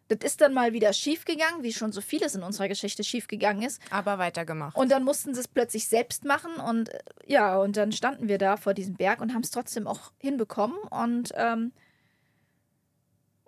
Das 0.08 0.20
ist 0.24 0.42
dann 0.42 0.54
mal 0.54 0.72
wieder 0.72 0.94
schiefgegangen, 0.94 1.64
wie 1.64 1.74
schon 1.74 1.92
so 1.92 2.00
vieles 2.00 2.36
in 2.36 2.44
unserer 2.44 2.68
Geschichte 2.68 3.04
schiefgegangen 3.04 3.64
ist. 3.64 3.82
Aber 3.90 4.20
weitergemacht. 4.20 4.78
Und 4.78 4.92
dann 4.92 5.04
mussten 5.04 5.34
sie 5.34 5.40
es 5.40 5.48
plötzlich 5.48 5.88
selbst 5.88 6.26
machen 6.26 6.56
und 6.56 6.90
äh, 6.90 7.00
ja, 7.26 7.58
und 7.58 7.76
dann 7.76 7.92
standen 7.92 8.28
wir 8.28 8.38
da 8.38 8.58
vor 8.58 8.74
diesem 8.74 8.96
Berg 8.96 9.20
und 9.20 9.34
haben 9.34 9.42
es 9.42 9.52
trotzdem 9.52 9.88
auch 9.88 10.12
hinbekommen 10.20 10.78
und 10.92 11.32
ähm, 11.36 11.72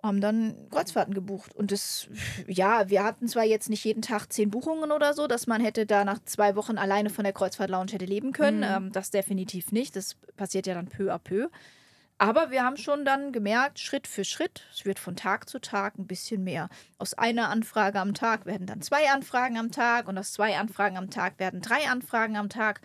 haben 0.02 0.20
dann 0.20 0.68
Kreuzfahrten 0.70 1.14
gebucht. 1.14 1.54
Und 1.54 1.72
das, 1.72 2.08
ja, 2.46 2.88
wir 2.88 3.02
hatten 3.02 3.26
zwar 3.26 3.44
jetzt 3.44 3.68
nicht 3.68 3.84
jeden 3.84 4.02
Tag 4.02 4.32
zehn 4.32 4.50
Buchungen 4.50 4.92
oder 4.92 5.12
so, 5.14 5.26
dass 5.26 5.46
man 5.46 5.60
hätte 5.60 5.86
da 5.86 6.04
nach 6.04 6.20
zwei 6.24 6.54
Wochen 6.54 6.78
alleine 6.78 7.10
von 7.10 7.24
der 7.24 7.32
Kreuzfahrt-Lounge 7.32 7.92
hätte 7.92 8.04
leben 8.04 8.32
können. 8.32 8.58
Mhm. 8.58 8.86
Ähm, 8.86 8.92
das 8.92 9.10
definitiv 9.10 9.72
nicht. 9.72 9.96
Das 9.96 10.14
passiert 10.36 10.66
ja 10.66 10.74
dann 10.74 10.86
peu 10.86 11.12
à 11.12 11.18
peu. 11.18 11.48
Aber 12.20 12.50
wir 12.50 12.64
haben 12.64 12.76
schon 12.76 13.04
dann 13.04 13.30
gemerkt, 13.30 13.78
Schritt 13.78 14.08
für 14.08 14.24
Schritt, 14.24 14.66
es 14.72 14.84
wird 14.84 14.98
von 14.98 15.14
Tag 15.14 15.48
zu 15.48 15.60
Tag 15.60 15.98
ein 15.98 16.08
bisschen 16.08 16.42
mehr. 16.42 16.68
Aus 16.98 17.14
einer 17.14 17.48
Anfrage 17.48 18.00
am 18.00 18.12
Tag 18.12 18.44
werden 18.44 18.66
dann 18.66 18.82
zwei 18.82 19.08
Anfragen 19.08 19.56
am 19.56 19.70
Tag 19.70 20.08
und 20.08 20.18
aus 20.18 20.32
zwei 20.32 20.56
Anfragen 20.58 20.96
am 20.96 21.10
Tag 21.10 21.38
werden 21.38 21.60
drei 21.60 21.88
Anfragen 21.88 22.36
am 22.36 22.48
Tag. 22.48 22.80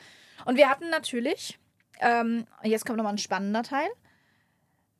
Und 0.45 0.55
wir 0.55 0.69
hatten 0.69 0.91
natürlich, 0.91 1.57
ähm, 1.99 2.45
jetzt 2.63 2.85
kommt 2.85 2.97
nochmal 2.97 3.15
ein 3.15 3.17
spannender 3.17 3.63
Teil, 3.63 3.87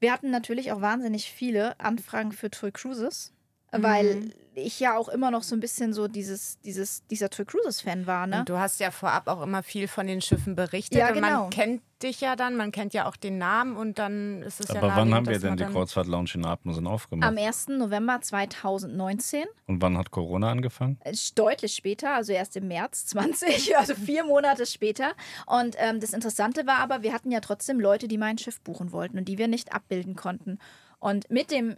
wir 0.04 0.12
hatten 0.12 0.30
natürlich 0.30 0.72
auch 0.72 0.82
wahnsinnig 0.82 1.32
viele 1.32 1.80
Anfragen 1.80 2.32
für 2.34 2.52
Tour 2.52 2.70
Cruises, 2.72 3.32
weil 3.72 4.16
Mhm. 4.16 4.32
Ich 4.56 4.80
ja 4.80 4.98
auch 4.98 5.10
immer 5.10 5.32
noch 5.32 5.44
so 5.44 5.56
ein 5.56 5.60
bisschen 5.60 5.94
so 5.94 6.08
dieses, 6.08 6.60
dieses, 6.62 7.06
dieser 7.08 7.30
Tour 7.30 7.46
Cruises-Fan 7.46 8.08
war, 8.08 8.28
ne? 8.28 8.40
Und 8.40 8.50
du 8.50 8.58
hast 8.58 8.80
ja 8.80 8.92
vorab 8.92 9.28
auch 9.28 9.42
immer 9.42 9.64
viel 9.64 9.88
von 9.88 10.08
den 10.08 10.22
Schiffen 10.22 10.56
berichtet. 10.56 11.00
Ja, 11.00 11.10
und 11.10 11.16
genau. 11.16 11.42
man 11.42 11.50
kennt 11.50 11.82
dich 12.04 12.22
ja 12.22 12.36
dann, 12.36 12.56
man 12.56 12.72
kennt 12.72 12.94
ja 12.94 13.08
auch 13.08 13.16
den 13.16 13.38
Namen 13.38 13.78
und 13.78 13.98
dann 13.98 14.42
ist 14.44 14.60
es 14.60 14.68
ja 14.70 14.82
Aber 14.82 14.96
wann 14.96 15.14
haben 15.14 15.26
wir 15.26 15.40
denn 15.40 15.58
die 15.58 15.64
Kreuzfahrt-Lounge 15.64 16.32
in 16.36 16.46
Apmusen 16.46 16.86
aufgemacht? 16.86 17.28
Am 17.28 17.38
1. 17.38 17.70
November 17.70 18.20
2019. 18.22 19.46
Und 19.68 19.82
wann 19.82 19.98
hat 19.98 20.12
Corona 20.12 20.52
angefangen? 20.52 21.00
Ist 21.06 21.38
Deutlich 21.40 21.74
später, 21.74 22.14
also 22.14 22.34
erst 22.34 22.56
im 22.58 22.68
März 22.68 23.06
20, 23.08 23.78
also 23.78 23.96
vier 23.96 24.24
Monate 24.24 24.66
später. 24.66 25.14
Und 25.46 25.76
ähm, 25.80 26.00
das 26.00 26.14
Interessante 26.14 26.68
war 26.68 26.80
aber, 26.80 27.02
wir 27.02 27.14
hatten 27.14 27.32
ja 27.32 27.40
trotzdem 27.40 27.80
Leute, 27.80 28.08
die 28.08 28.18
mein 28.18 28.38
Schiff 28.38 28.62
buchen 28.62 28.92
wollten 28.92 29.18
und 29.18 29.26
die 29.26 29.38
wir 29.38 29.48
nicht 29.48 29.74
abbilden 29.74 30.16
konnten. 30.16 30.60
Und 31.00 31.30
mit 31.30 31.52
dem 31.52 31.78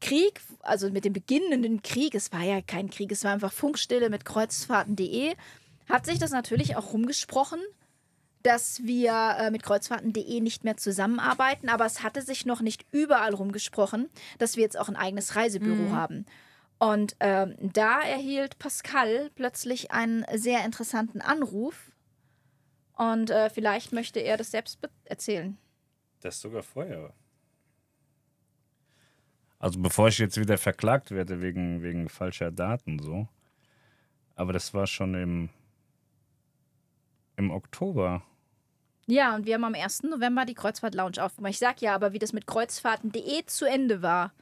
Krieg, 0.00 0.40
also 0.60 0.90
mit 0.90 1.04
dem 1.04 1.12
beginnenden 1.12 1.82
Krieg, 1.82 2.14
es 2.14 2.32
war 2.32 2.42
ja 2.42 2.60
kein 2.60 2.90
Krieg, 2.90 3.10
es 3.12 3.24
war 3.24 3.32
einfach 3.32 3.52
Funkstille 3.52 4.10
mit 4.10 4.24
Kreuzfahrten.de, 4.24 5.34
hat 5.88 6.06
sich 6.06 6.18
das 6.18 6.30
natürlich 6.30 6.76
auch 6.76 6.92
rumgesprochen, 6.92 7.60
dass 8.42 8.82
wir 8.84 9.36
äh, 9.38 9.50
mit 9.50 9.62
Kreuzfahrten.de 9.62 10.40
nicht 10.40 10.64
mehr 10.64 10.76
zusammenarbeiten, 10.76 11.68
aber 11.68 11.86
es 11.86 12.02
hatte 12.02 12.22
sich 12.22 12.46
noch 12.46 12.60
nicht 12.60 12.86
überall 12.92 13.34
rumgesprochen, 13.34 14.08
dass 14.38 14.56
wir 14.56 14.62
jetzt 14.62 14.78
auch 14.78 14.88
ein 14.88 14.96
eigenes 14.96 15.34
Reisebüro 15.34 15.74
Mhm. 15.74 15.92
haben. 15.92 16.26
Und 16.78 17.16
ähm, 17.18 17.56
da 17.60 18.00
erhielt 18.02 18.58
Pascal 18.60 19.30
plötzlich 19.34 19.90
einen 19.90 20.24
sehr 20.34 20.64
interessanten 20.64 21.20
Anruf. 21.20 21.90
Und 22.96 23.30
äh, 23.30 23.50
vielleicht 23.50 23.92
möchte 23.92 24.20
er 24.20 24.36
das 24.36 24.52
selbst 24.52 24.78
erzählen. 25.04 25.58
Das 26.20 26.40
sogar 26.40 26.62
vorher. 26.62 27.12
Also 29.58 29.80
bevor 29.80 30.08
ich 30.08 30.18
jetzt 30.18 30.38
wieder 30.38 30.58
verklagt 30.58 31.10
werde 31.10 31.40
wegen, 31.40 31.82
wegen 31.82 32.08
falscher 32.08 32.50
Daten 32.50 32.98
so. 33.00 33.28
Aber 34.36 34.52
das 34.52 34.72
war 34.72 34.86
schon 34.86 35.14
im, 35.14 35.48
im 37.36 37.50
Oktober. 37.50 38.22
Ja, 39.06 39.34
und 39.34 39.46
wir 39.46 39.54
haben 39.54 39.64
am 39.64 39.74
1. 39.74 40.04
November 40.04 40.44
die 40.44 40.54
Kreuzfahrt 40.54 40.94
Lounge 40.94 41.22
aufgemacht. 41.22 41.52
Ich 41.52 41.58
sag 41.58 41.80
ja, 41.80 41.94
aber 41.94 42.12
wie 42.12 42.18
das 42.18 42.32
mit 42.32 42.46
Kreuzfahrten.de 42.46 43.46
zu 43.46 43.64
Ende 43.64 44.02
war, 44.02 44.32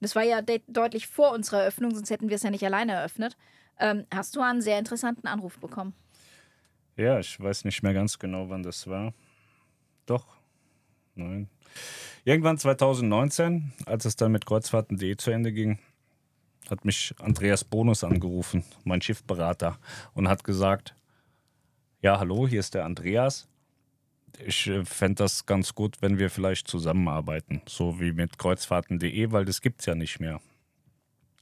das 0.00 0.16
war 0.16 0.22
ja 0.22 0.42
de 0.42 0.62
deutlich 0.66 1.06
vor 1.06 1.32
unserer 1.32 1.60
Eröffnung, 1.60 1.94
sonst 1.94 2.10
hätten 2.10 2.28
wir 2.28 2.36
es 2.36 2.42
ja 2.42 2.50
nicht 2.50 2.64
alleine 2.64 2.92
eröffnet, 2.92 3.36
ähm, 3.78 4.06
hast 4.12 4.34
du 4.36 4.40
einen 4.40 4.62
sehr 4.62 4.78
interessanten 4.78 5.26
Anruf 5.26 5.58
bekommen. 5.58 5.94
Ja, 6.96 7.18
ich 7.18 7.38
weiß 7.40 7.64
nicht 7.64 7.82
mehr 7.82 7.94
ganz 7.94 8.18
genau, 8.18 8.48
wann 8.48 8.62
das 8.62 8.86
war. 8.86 9.12
Doch. 10.06 10.26
Nein. 11.14 11.48
Irgendwann 12.26 12.56
2019, 12.56 13.72
als 13.84 14.06
es 14.06 14.16
dann 14.16 14.32
mit 14.32 14.46
Kreuzfahrten.de 14.46 15.16
zu 15.18 15.30
Ende 15.30 15.52
ging, 15.52 15.78
hat 16.70 16.86
mich 16.86 17.14
Andreas 17.20 17.64
Bonus 17.64 18.02
angerufen, 18.02 18.64
mein 18.84 19.02
Schiffberater, 19.02 19.78
und 20.14 20.28
hat 20.28 20.42
gesagt: 20.42 20.94
Ja, 22.00 22.18
hallo, 22.18 22.48
hier 22.48 22.60
ist 22.60 22.74
der 22.74 22.86
Andreas. 22.86 23.46
Ich 24.38 24.66
äh, 24.68 24.86
fände 24.86 25.16
das 25.16 25.44
ganz 25.44 25.74
gut, 25.74 26.00
wenn 26.00 26.18
wir 26.18 26.30
vielleicht 26.30 26.66
zusammenarbeiten, 26.66 27.60
so 27.66 28.00
wie 28.00 28.12
mit 28.12 28.38
Kreuzfahrten.de, 28.38 29.30
weil 29.30 29.44
das 29.44 29.60
gibt 29.60 29.80
es 29.80 29.86
ja 29.86 29.94
nicht 29.94 30.18
mehr. 30.18 30.40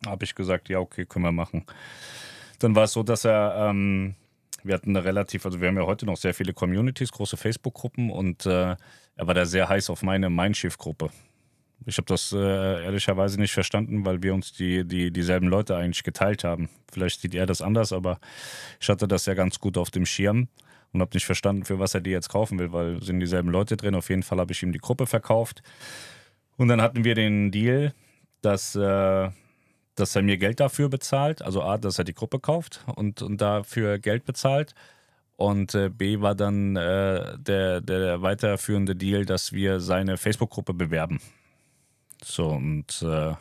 Habe 0.05 0.25
ich 0.25 0.35
gesagt: 0.35 0.69
Ja, 0.69 0.81
okay, 0.81 1.07
können 1.07 1.25
wir 1.25 1.33
machen. 1.33 1.65
Dann 2.59 2.75
war 2.75 2.85
es 2.85 2.93
so, 2.93 3.05
dass 3.05 3.25
er. 3.25 3.69
Ähm, 3.71 4.17
wir 4.65 4.77
hatten 4.77 4.91
eine 4.91 5.05
relativ, 5.05 5.45
also 5.45 5.61
wir 5.61 5.67
haben 5.67 5.77
ja 5.77 5.87
heute 5.87 6.07
noch 6.07 6.17
sehr 6.17 6.35
viele 6.35 6.53
Communities, 6.53 7.11
große 7.11 7.37
Facebook-Gruppen 7.37 8.11
und 8.11 8.47
äh, 8.47 8.77
er 9.17 9.27
war 9.27 9.35
da 9.35 9.45
sehr 9.45 9.69
heiß 9.69 9.91
auf 9.91 10.03
meine 10.03 10.31
Mein 10.31 10.55
Schiff-Gruppe. 10.55 11.11
Ich 11.87 11.97
habe 11.97 12.07
das 12.07 12.33
äh, 12.33 12.85
ehrlicherweise 12.85 13.41
nicht 13.41 13.53
verstanden, 13.53 14.05
weil 14.05 14.23
wir 14.23 14.35
uns 14.35 14.53
die, 14.53 14.85
die 14.87 15.11
dieselben 15.11 15.49
Leute 15.49 15.77
eigentlich 15.77 16.05
geteilt 16.05 16.45
haben. 16.45 16.69
Vielleicht 16.93 17.21
sieht 17.21 17.35
er 17.35 17.47
das 17.47 17.61
anders, 17.61 17.93
aber 17.93 18.21
ich 18.81 18.89
hatte 18.89 19.09
das 19.09 19.27
ja 19.27 19.35
ganz 19.35 19.59
gut 19.59 19.77
auf 19.77 19.91
dem 19.91 20.07
Schirm 20.07 20.49
und 20.93 21.01
habe 21.01 21.11
nicht 21.15 21.27
verstanden, 21.27 21.65
für 21.65 21.79
was 21.79 21.95
er 21.95 22.01
die 22.01 22.11
jetzt 22.11 22.29
kaufen 22.29 22.59
will, 22.59 22.73
weil 22.73 23.03
sind 23.03 23.21
dieselben 23.21 23.51
Leute 23.51 23.77
drin. 23.77 23.95
Auf 23.95 24.11
jeden 24.11 24.23
Fall 24.23 24.39
habe 24.39 24.53
ich 24.53 24.63
ihm 24.63 24.73
die 24.73 24.79
Gruppe 24.79 25.07
verkauft. 25.07 25.63
Und 26.57 26.69
dann 26.69 26.83
hatten 26.83 27.05
wir 27.05 27.15
den 27.15 27.51
Deal, 27.51 27.93
dass, 28.43 28.77
äh, 28.77 29.31
dass 29.95 30.17
er 30.17 30.23
mir 30.23 30.37
Geld 30.37 30.61
dafür 30.61 30.89
bezahlt. 30.89 31.43
Also 31.43 31.63
A, 31.63 31.79
dass 31.79 31.99
er 31.99 32.05
die 32.05 32.15
Gruppe 32.15 32.39
kauft 32.39 32.85
und, 32.95 33.23
und 33.23 33.41
dafür 33.41 33.99
Geld 33.99 34.25
bezahlt. 34.25 34.75
Und 35.43 35.75
äh, 35.75 35.89
B 35.89 36.21
war 36.21 36.37
dann 36.37 36.77
äh, 36.77 37.37
der, 37.37 37.81
der 37.81 38.23
weiterführende 38.23 38.95
Deal, 38.95 39.25
dass 39.25 39.53
wir 39.53 39.81
seine 39.81 40.17
Facebook-Gruppe 40.17 40.73
bewerben. 40.73 41.19
So, 42.23 42.51
und 42.51 43.03
äh, 43.03 43.35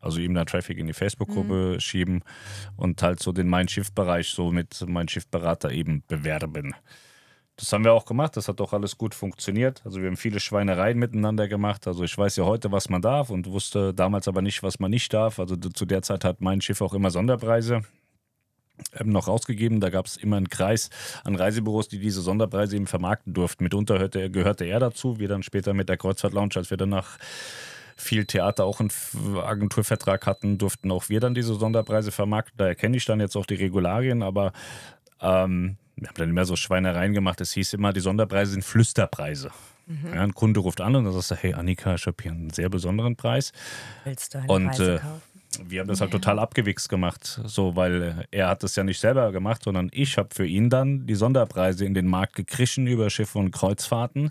also 0.00 0.20
ihm 0.20 0.34
da 0.34 0.44
Traffic 0.44 0.78
in 0.78 0.86
die 0.86 0.92
Facebook-Gruppe 0.92 1.80
schieben 1.80 2.22
und 2.76 3.02
halt 3.02 3.20
so 3.20 3.32
den 3.32 3.48
Mein 3.48 3.66
Schiff-Bereich 3.66 4.28
so 4.28 4.52
mit 4.52 4.84
Mein 4.86 5.08
Schiff-Berater 5.08 5.72
eben 5.72 6.04
bewerben. 6.06 6.76
Das 7.56 7.72
haben 7.72 7.82
wir 7.82 7.92
auch 7.92 8.04
gemacht, 8.04 8.36
das 8.36 8.46
hat 8.46 8.60
auch 8.60 8.72
alles 8.72 8.96
gut 8.96 9.16
funktioniert. 9.16 9.82
Also 9.84 10.00
wir 10.00 10.06
haben 10.06 10.16
viele 10.16 10.38
Schweinereien 10.38 10.96
miteinander 10.96 11.48
gemacht. 11.48 11.88
Also 11.88 12.04
ich 12.04 12.16
weiß 12.16 12.36
ja 12.36 12.44
heute, 12.44 12.70
was 12.70 12.88
man 12.88 13.02
darf 13.02 13.30
und 13.30 13.50
wusste 13.50 13.92
damals 13.92 14.28
aber 14.28 14.42
nicht, 14.42 14.62
was 14.62 14.78
man 14.78 14.92
nicht 14.92 15.12
darf. 15.12 15.40
Also 15.40 15.56
zu 15.56 15.86
der 15.86 16.02
Zeit 16.02 16.24
hat 16.24 16.40
mein 16.40 16.60
Schiff 16.60 16.80
auch 16.80 16.94
immer 16.94 17.10
Sonderpreise 17.10 17.82
noch 19.04 19.28
rausgegeben. 19.28 19.80
Da 19.80 19.90
gab 19.90 20.06
es 20.06 20.16
immer 20.16 20.36
einen 20.36 20.48
Kreis 20.48 20.90
an 21.24 21.36
Reisebüros, 21.36 21.88
die 21.88 21.98
diese 21.98 22.20
Sonderpreise 22.20 22.76
eben 22.76 22.86
vermarkten 22.86 23.34
durften. 23.34 23.64
Mitunter 23.64 23.98
hörte, 23.98 24.30
gehörte 24.30 24.64
er 24.64 24.80
dazu, 24.80 25.18
wir 25.18 25.28
dann 25.28 25.42
später 25.42 25.74
mit 25.74 25.88
der 25.88 25.96
Kreuzfahrt 25.96 26.32
Lounge, 26.32 26.56
als 26.56 26.70
wir 26.70 26.76
dann 26.76 26.90
nach 26.90 27.18
viel 27.96 28.24
Theater 28.24 28.64
auch 28.64 28.80
einen 28.80 28.90
Agenturvertrag 29.42 30.26
hatten, 30.26 30.56
durften 30.56 30.90
auch 30.92 31.08
wir 31.08 31.20
dann 31.20 31.34
diese 31.34 31.54
Sonderpreise 31.54 32.12
vermarkten. 32.12 32.56
Da 32.56 32.66
erkenne 32.66 32.96
ich 32.96 33.04
dann 33.04 33.20
jetzt 33.20 33.36
auch 33.36 33.46
die 33.46 33.56
Regularien, 33.56 34.22
aber 34.22 34.52
ähm, 35.20 35.76
wir 35.96 36.08
haben 36.08 36.14
dann 36.14 36.30
immer 36.30 36.44
so 36.44 36.54
Schweinereien 36.54 37.12
gemacht. 37.12 37.40
Es 37.40 37.52
hieß 37.52 37.72
immer, 37.72 37.92
die 37.92 38.00
Sonderpreise 38.00 38.52
sind 38.52 38.64
Flüsterpreise. 38.64 39.50
Ja, 40.14 40.22
ein 40.22 40.34
Kunde 40.34 40.60
ruft 40.60 40.82
an 40.82 40.94
und 40.96 41.04
dann 41.04 41.14
sagst 41.14 41.30
du, 41.30 41.34
hey 41.36 41.54
Annika, 41.54 41.94
ich 41.94 42.06
habe 42.06 42.16
hier 42.22 42.32
einen 42.32 42.50
sehr 42.50 42.68
besonderen 42.68 43.16
Preis. 43.16 43.52
Willst 44.04 44.34
du 44.34 44.38
eine 44.38 44.46
Und, 44.46 44.66
Reise 44.68 44.96
äh, 44.96 44.98
kaufen? 44.98 45.22
Wir 45.64 45.80
haben 45.80 45.88
das 45.88 46.00
halt 46.00 46.10
total 46.10 46.38
abgewichst 46.38 46.88
gemacht, 46.88 47.40
so, 47.44 47.74
weil 47.74 48.26
er 48.30 48.48
hat 48.48 48.62
das 48.62 48.76
ja 48.76 48.84
nicht 48.84 49.00
selber 49.00 49.32
gemacht, 49.32 49.62
sondern 49.62 49.88
ich 49.92 50.18
habe 50.18 50.28
für 50.32 50.46
ihn 50.46 50.70
dann 50.70 51.06
die 51.06 51.14
Sonderpreise 51.14 51.84
in 51.84 51.94
den 51.94 52.06
Markt 52.06 52.36
gekrischen 52.36 52.86
über 52.86 53.10
Schiffe 53.10 53.38
und 53.38 53.50
Kreuzfahrten 53.50 54.30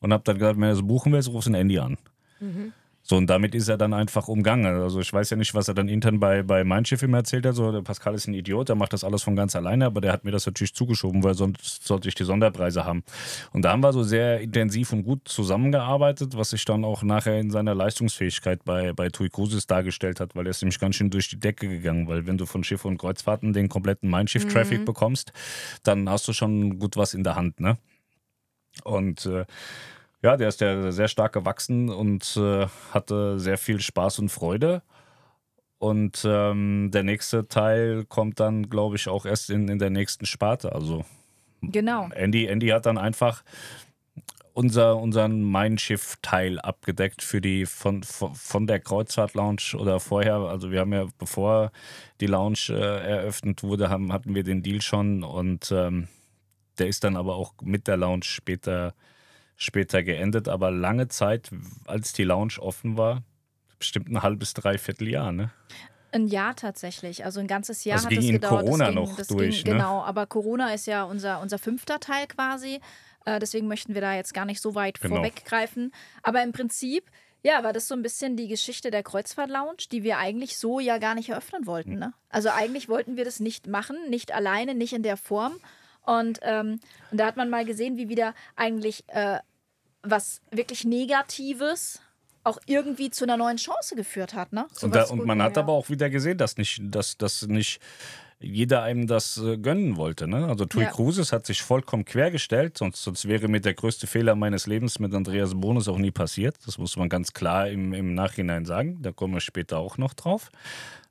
und 0.00 0.12
habe 0.12 0.24
dann 0.24 0.38
gesagt, 0.38 0.56
wenn 0.56 0.64
er 0.64 0.70
das 0.70 0.82
buchen 0.82 1.12
will, 1.12 1.20
rufst 1.26 1.46
du 1.46 1.52
ein 1.52 1.54
Handy 1.54 1.78
an. 1.78 1.96
Mhm. 2.40 2.72
So, 3.10 3.16
und 3.16 3.26
damit 3.26 3.54
ist 3.54 3.68
er 3.68 3.78
dann 3.78 3.94
einfach 3.94 4.28
umgangen. 4.28 4.66
Also 4.66 5.00
ich 5.00 5.10
weiß 5.10 5.30
ja 5.30 5.38
nicht, 5.38 5.54
was 5.54 5.66
er 5.66 5.72
dann 5.72 5.88
intern 5.88 6.20
bei, 6.20 6.42
bei 6.42 6.62
Mein 6.62 6.84
Schiff 6.84 7.02
immer 7.02 7.16
erzählt 7.18 7.46
hat. 7.46 7.54
So, 7.54 7.72
der 7.72 7.80
Pascal 7.80 8.14
ist 8.14 8.26
ein 8.26 8.34
Idiot, 8.34 8.68
der 8.68 8.76
macht 8.76 8.92
das 8.92 9.02
alles 9.02 9.22
von 9.22 9.34
ganz 9.34 9.56
alleine, 9.56 9.86
aber 9.86 10.02
der 10.02 10.12
hat 10.12 10.24
mir 10.24 10.30
das 10.30 10.44
natürlich 10.44 10.74
zugeschoben, 10.74 11.24
weil 11.24 11.32
sonst 11.32 11.86
sollte 11.86 12.06
ich 12.10 12.14
die 12.14 12.24
Sonderpreise 12.24 12.84
haben. 12.84 13.02
Und 13.54 13.62
da 13.62 13.72
haben 13.72 13.80
wir 13.80 13.94
so 13.94 14.02
sehr 14.02 14.42
intensiv 14.42 14.92
und 14.92 15.04
gut 15.04 15.26
zusammengearbeitet, 15.26 16.36
was 16.36 16.50
sich 16.50 16.66
dann 16.66 16.84
auch 16.84 17.02
nachher 17.02 17.40
in 17.40 17.50
seiner 17.50 17.74
Leistungsfähigkeit 17.74 18.62
bei, 18.66 18.92
bei 18.92 19.08
TUI 19.08 19.30
Cruises 19.30 19.66
dargestellt 19.66 20.20
hat, 20.20 20.36
weil 20.36 20.46
er 20.46 20.50
ist 20.50 20.60
nämlich 20.60 20.78
ganz 20.78 20.96
schön 20.96 21.08
durch 21.08 21.30
die 21.30 21.40
Decke 21.40 21.66
gegangen, 21.66 22.08
weil 22.08 22.26
wenn 22.26 22.36
du 22.36 22.44
von 22.44 22.62
Schiff 22.62 22.84
und 22.84 22.98
Kreuzfahrten 22.98 23.54
den 23.54 23.70
kompletten 23.70 24.10
Mein 24.10 24.28
Schiff-Traffic 24.28 24.80
mhm. 24.80 24.84
bekommst, 24.84 25.32
dann 25.82 26.10
hast 26.10 26.28
du 26.28 26.34
schon 26.34 26.78
gut 26.78 26.98
was 26.98 27.14
in 27.14 27.24
der 27.24 27.36
Hand, 27.36 27.58
ne? 27.58 27.78
Und 28.84 29.24
äh, 29.24 29.46
ja, 30.22 30.36
der 30.36 30.48
ist 30.48 30.60
ja 30.60 30.90
sehr 30.90 31.08
stark 31.08 31.32
gewachsen 31.32 31.88
und 31.90 32.36
äh, 32.36 32.66
hatte 32.92 33.38
sehr 33.38 33.58
viel 33.58 33.80
Spaß 33.80 34.18
und 34.18 34.30
Freude. 34.30 34.82
Und 35.78 36.24
ähm, 36.28 36.90
der 36.92 37.04
nächste 37.04 37.46
Teil 37.46 38.04
kommt 38.04 38.40
dann, 38.40 38.68
glaube 38.68 38.96
ich, 38.96 39.08
auch 39.08 39.24
erst 39.24 39.50
in, 39.50 39.68
in 39.68 39.78
der 39.78 39.90
nächsten 39.90 40.26
Sparte. 40.26 40.72
Also 40.72 41.04
genau. 41.62 42.08
Andy, 42.14 42.46
Andy 42.46 42.68
hat 42.68 42.86
dann 42.86 42.98
einfach 42.98 43.44
unser, 44.58 44.96
unseren 44.96 45.40
Mein 45.42 45.78
Schiff-Teil 45.78 46.58
abgedeckt 46.58 47.22
für 47.22 47.40
die 47.40 47.64
von, 47.64 48.02
von, 48.02 48.66
der 48.66 48.80
Kreuzfahrt-Lounge 48.80 49.76
oder 49.78 50.00
vorher. 50.00 50.34
Also 50.34 50.72
wir 50.72 50.80
haben 50.80 50.92
ja, 50.92 51.06
bevor 51.16 51.70
die 52.20 52.26
Lounge 52.26 52.70
äh, 52.70 53.10
eröffnet 53.10 53.62
wurde, 53.62 53.88
haben, 53.88 54.12
hatten 54.12 54.34
wir 54.34 54.42
den 54.42 54.64
Deal 54.64 54.82
schon 54.82 55.22
und 55.22 55.70
ähm, 55.70 56.08
der 56.80 56.88
ist 56.88 57.04
dann 57.04 57.16
aber 57.16 57.36
auch 57.36 57.54
mit 57.62 57.86
der 57.86 57.96
Lounge 57.96 58.24
später 58.24 58.94
später 59.58 60.02
geendet, 60.02 60.48
aber 60.48 60.70
lange 60.70 61.08
Zeit, 61.08 61.50
als 61.84 62.14
die 62.14 62.24
Lounge 62.24 62.54
offen 62.58 62.96
war, 62.96 63.22
bestimmt 63.78 64.08
ein 64.08 64.22
halbes, 64.22 64.54
dreiviertel 64.54 65.08
Jahr, 65.08 65.32
ne? 65.32 65.50
Ein 66.10 66.26
Jahr 66.28 66.56
tatsächlich, 66.56 67.24
also 67.24 67.40
ein 67.40 67.46
ganzes 67.46 67.84
Jahr 67.84 67.96
das 67.98 68.04
hat 68.06 68.10
ging 68.10 68.20
es 68.20 68.30
gedauert. 68.32 68.64
Corona 68.64 68.86
das 68.86 68.94
ging, 68.94 69.04
noch 69.04 69.16
das 69.16 69.26
durch, 69.26 69.64
ging, 69.64 69.72
ne? 69.74 69.78
Genau, 69.78 70.02
aber 70.02 70.26
Corona 70.26 70.72
ist 70.72 70.86
ja 70.86 71.02
unser, 71.02 71.40
unser 71.40 71.58
fünfter 71.58 72.00
Teil 72.00 72.26
quasi. 72.28 72.80
Äh, 73.26 73.40
deswegen 73.40 73.66
möchten 73.66 73.94
wir 73.94 74.00
da 74.00 74.14
jetzt 74.14 74.32
gar 74.32 74.46
nicht 74.46 74.62
so 74.62 74.74
weit 74.74 75.00
Genau. 75.00 75.16
vorweggreifen. 75.16 75.92
Aber 76.22 76.42
im 76.42 76.52
Prinzip, 76.52 77.04
ja, 77.42 77.62
war 77.62 77.72
das 77.72 77.88
so 77.88 77.94
ein 77.94 78.02
bisschen 78.02 78.36
die 78.36 78.48
Geschichte 78.48 78.90
der 78.90 79.02
Kreuzfahrt-Lounge, 79.02 79.88
die 79.92 80.02
wir 80.02 80.18
eigentlich 80.18 80.56
so 80.56 80.80
ja 80.80 80.98
gar 80.98 81.14
nicht 81.14 81.28
eröffnen 81.28 81.66
wollten. 81.66 81.92
Hm. 81.92 81.98
Ne? 81.98 82.12
Also 82.30 82.48
eigentlich 82.50 82.88
wollten 82.88 83.16
wir 83.16 83.24
das 83.24 83.38
nicht 83.40 83.66
machen, 83.66 83.96
nicht 84.08 84.32
alleine, 84.32 84.74
nicht 84.74 84.94
in 84.94 85.02
der 85.02 85.16
Form. 85.16 85.56
Und, 86.06 86.38
ähm, 86.40 86.80
und 87.10 87.20
da 87.20 87.26
hat 87.26 87.36
man 87.36 87.50
mal 87.50 87.66
gesehen, 87.66 87.98
wie 87.98 88.08
wieder 88.08 88.34
eigentlich 88.56 89.04
äh, 89.08 89.40
was 90.02 90.40
wirklich 90.50 90.84
Negatives 90.84 92.00
auch 92.44 92.58
irgendwie 92.66 93.10
zu 93.10 93.24
einer 93.24 93.36
neuen 93.36 93.56
Chance 93.58 93.94
geführt 93.94 94.34
hat. 94.34 94.52
Ne? 94.52 94.66
Und, 94.80 94.94
da, 94.94 95.04
und 95.04 95.24
man 95.26 95.42
hat 95.42 95.56
ja. 95.56 95.62
aber 95.62 95.72
auch 95.72 95.90
wieder 95.90 96.08
gesehen, 96.08 96.38
dass 96.38 96.56
nicht, 96.56 96.80
dass, 96.82 97.18
dass 97.18 97.46
nicht 97.46 97.80
jeder 98.40 98.82
einem 98.82 99.06
das 99.06 99.36
äh, 99.38 99.58
gönnen 99.58 99.96
wollte. 99.96 100.28
Ne? 100.28 100.46
Also 100.46 100.64
Tui 100.64 100.82
Ja. 100.82 100.90
Cruises 100.90 101.32
hat 101.32 101.44
sich 101.44 101.62
vollkommen 101.62 102.04
quergestellt, 102.04 102.78
sonst, 102.78 103.02
sonst 103.02 103.26
wäre 103.26 103.48
mir 103.48 103.60
der 103.60 103.74
größte 103.74 104.06
Fehler 104.06 104.36
meines 104.36 104.66
Lebens 104.66 104.98
mit 104.98 105.12
Andreas 105.12 105.54
Bonus 105.54 105.88
auch 105.88 105.98
nie 105.98 106.12
passiert. 106.12 106.56
Das 106.64 106.78
muss 106.78 106.96
man 106.96 107.08
ganz 107.08 107.32
klar 107.32 107.68
im, 107.68 107.92
im 107.92 108.14
Nachhinein 108.14 108.64
sagen. 108.64 109.02
Da 109.02 109.12
kommen 109.12 109.34
wir 109.34 109.40
später 109.40 109.78
auch 109.78 109.98
noch 109.98 110.14
drauf. 110.14 110.50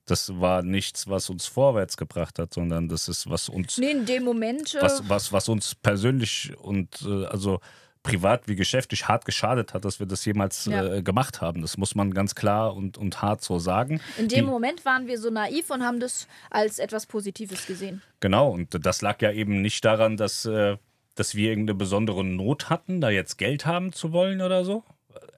Das 0.05 0.39
war 0.39 0.63
nichts, 0.63 1.09
was 1.09 1.29
uns 1.29 1.47
vorwärts 1.47 1.97
gebracht 1.97 2.39
hat, 2.39 2.53
sondern 2.53 2.87
das 2.87 3.09
ist, 3.09 3.29
was 3.29 3.49
uns 3.49 3.77
Nee, 3.77 3.91
in 3.91 4.05
dem 4.05 4.23
Moment. 4.23 4.73
Äh, 4.73 4.81
was, 4.81 5.09
was, 5.09 5.33
was 5.33 5.49
uns 5.49 5.75
persönlich 5.75 6.57
und 6.57 7.01
äh, 7.05 7.25
also 7.25 7.59
privat 8.03 8.47
wie 8.47 8.55
geschäftlich 8.55 9.07
hart 9.07 9.25
geschadet 9.25 9.73
hat, 9.73 9.83
dass 9.85 9.99
wir 9.99 10.07
das 10.07 10.23
jemals 10.25 10.65
Ja. 10.65 10.85
äh, 10.85 11.01
gemacht 11.01 11.41
haben. 11.41 11.61
Das 11.61 11.77
muss 11.77 11.95
man 11.95 12.13
ganz 12.13 12.35
klar 12.35 12.75
und, 12.75 12.97
und 12.97 13.21
hart 13.21 13.43
so 13.43 13.59
sagen. 13.59 13.99
In 14.17 14.27
dem 14.27 14.45
Die- 14.45 14.51
Moment 14.51 14.85
waren 14.85 15.07
wir 15.07 15.19
so 15.19 15.29
naiv 15.29 15.69
und 15.69 15.83
haben 15.83 15.99
das 15.99 16.27
als 16.49 16.79
etwas 16.79 17.05
Positives 17.05 17.65
gesehen. 17.65 18.01
Genau, 18.19 18.49
und 18.49 18.85
das 18.85 19.01
lag 19.01 19.21
ja 19.21 19.31
eben 19.31 19.61
nicht 19.61 19.83
daran, 19.83 20.17
dass, 20.17 20.45
äh, 20.45 20.77
dass 21.15 21.35
wir 21.35 21.49
irgendeine 21.49 21.75
besondere 21.77 22.23
Not 22.23 22.69
hatten, 22.69 23.01
da 23.01 23.09
jetzt 23.09 23.37
Geld 23.37 23.65
haben 23.65 23.91
zu 23.93 24.11
wollen 24.11 24.41
oder 24.41 24.63
so. 24.63 24.83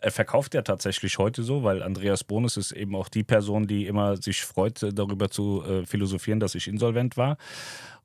Er 0.01 0.11
verkauft 0.11 0.53
ja 0.53 0.61
tatsächlich 0.61 1.17
heute 1.17 1.43
so, 1.43 1.63
weil 1.63 1.83
Andreas 1.83 2.23
Bonus 2.23 2.55
ist 2.57 2.71
eben 2.71 2.95
auch 2.95 3.09
die 3.09 3.23
Person, 3.23 3.67
die 3.67 3.85
immer 3.87 4.15
sich 4.17 4.43
freut, 4.43 4.81
äh, 4.83 4.93
darüber 4.93 5.29
zu 5.29 5.63
äh, 5.63 5.85
philosophieren, 5.85 6.39
dass 6.39 6.55
ich 6.55 6.67
insolvent 6.67 7.17
war. 7.17 7.37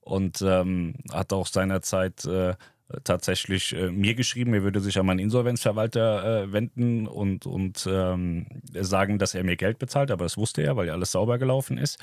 Und 0.01 0.43
ähm, 0.43 0.95
hat 1.13 1.33
auch 1.33 1.47
seinerzeit 1.47 2.25
äh, 2.27 2.55
tatsächlich 3.03 3.75
äh, 3.75 3.91
mir 3.91 4.15
geschrieben, 4.15 4.55
er 4.55 4.63
würde 4.63 4.81
sich 4.81 4.99
an 4.99 5.07
meinen 5.07 5.19
Insolvenzverwalter 5.19 6.43
äh, 6.45 6.53
wenden 6.53 7.07
und, 7.07 7.47
und 7.47 7.89
ähm, 7.91 8.47
sagen, 8.73 9.19
dass 9.19 9.35
er 9.35 9.45
mir 9.45 9.57
Geld 9.57 9.79
bezahlt. 9.79 10.11
Aber 10.11 10.25
das 10.25 10.37
wusste 10.37 10.63
er, 10.63 10.77
weil 10.77 10.87
ja 10.87 10.93
alles 10.93 11.13
sauber 11.13 11.39
gelaufen 11.39 11.79
ist. 11.79 11.99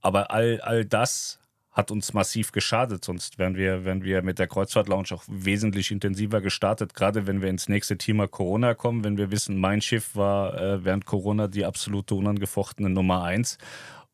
Aber 0.00 0.30
all, 0.30 0.60
all 0.60 0.84
das 0.84 1.40
hat 1.76 1.90
uns 1.90 2.14
massiv 2.14 2.52
geschadet, 2.52 3.04
sonst 3.04 3.38
wären 3.38 3.54
wir, 3.54 3.84
wären 3.84 4.02
wir 4.02 4.22
mit 4.22 4.38
der 4.38 4.46
Kreuzfahrt-Lounge 4.46 5.08
auch 5.12 5.24
wesentlich 5.28 5.90
intensiver 5.90 6.40
gestartet, 6.40 6.94
gerade 6.94 7.26
wenn 7.26 7.42
wir 7.42 7.50
ins 7.50 7.68
nächste 7.68 7.98
Thema 7.98 8.26
Corona 8.26 8.72
kommen, 8.72 9.04
wenn 9.04 9.18
wir 9.18 9.30
wissen, 9.30 9.58
mein 9.58 9.82
Schiff 9.82 10.16
war 10.16 10.58
äh, 10.58 10.84
während 10.84 11.04
Corona 11.04 11.48
die 11.48 11.66
absolute 11.66 12.14
unangefochtene 12.14 12.88
Nummer 12.88 13.24
eins 13.24 13.58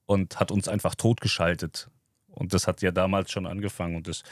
und 0.07 0.41
hat 0.41 0.51
uns 0.51 0.67
einfach 0.67 0.97
totgeschaltet. 0.97 1.89
Und 2.31 2.53
das 2.53 2.67
hat 2.67 2.83
ja 2.83 2.91
damals 2.91 3.31
schon 3.31 3.47
angefangen 3.47 3.95
und 3.95 4.09
das 4.09 4.25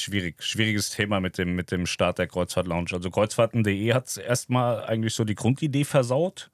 schwierig, 0.00 0.42
schwieriges 0.42 0.90
Thema 0.90 1.20
mit 1.20 1.38
dem, 1.38 1.54
mit 1.54 1.70
dem 1.70 1.86
Start 1.86 2.18
der 2.18 2.26
Kreuzfahrt-Lounge. 2.26 2.90
Also 2.92 3.10
kreuzfahrten.de 3.10 3.92
hat 3.92 4.16
erstmal 4.16 4.84
eigentlich 4.84 5.14
so 5.14 5.24
die 5.24 5.34
Grundidee 5.34 5.84
versaut. 5.84 6.50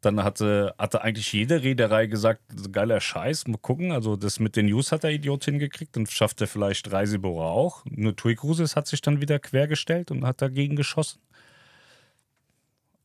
Dann 0.00 0.22
hatte, 0.24 0.74
hatte 0.78 1.02
eigentlich 1.02 1.32
jede 1.32 1.62
Reederei 1.62 2.06
gesagt, 2.06 2.42
geiler 2.72 3.00
Scheiß, 3.00 3.46
mal 3.46 3.58
gucken. 3.58 3.92
Also 3.92 4.16
das 4.16 4.40
mit 4.40 4.56
den 4.56 4.66
News 4.66 4.90
hat 4.90 5.04
der 5.04 5.12
Idiot 5.12 5.44
hingekriegt 5.44 5.96
und 5.96 6.10
schafft 6.10 6.40
er 6.40 6.48
vielleicht 6.48 6.90
Reisebüro 6.90 7.42
auch. 7.42 7.84
Nur 7.84 8.16
TUI 8.16 8.34
Cruises 8.34 8.74
hat 8.74 8.88
sich 8.88 9.00
dann 9.00 9.20
wieder 9.20 9.38
quergestellt 9.38 10.10
und 10.10 10.26
hat 10.26 10.42
dagegen 10.42 10.76
geschossen. 10.76 11.20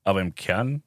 Aber 0.04 0.22
im 0.22 0.34
Kern, 0.36 0.84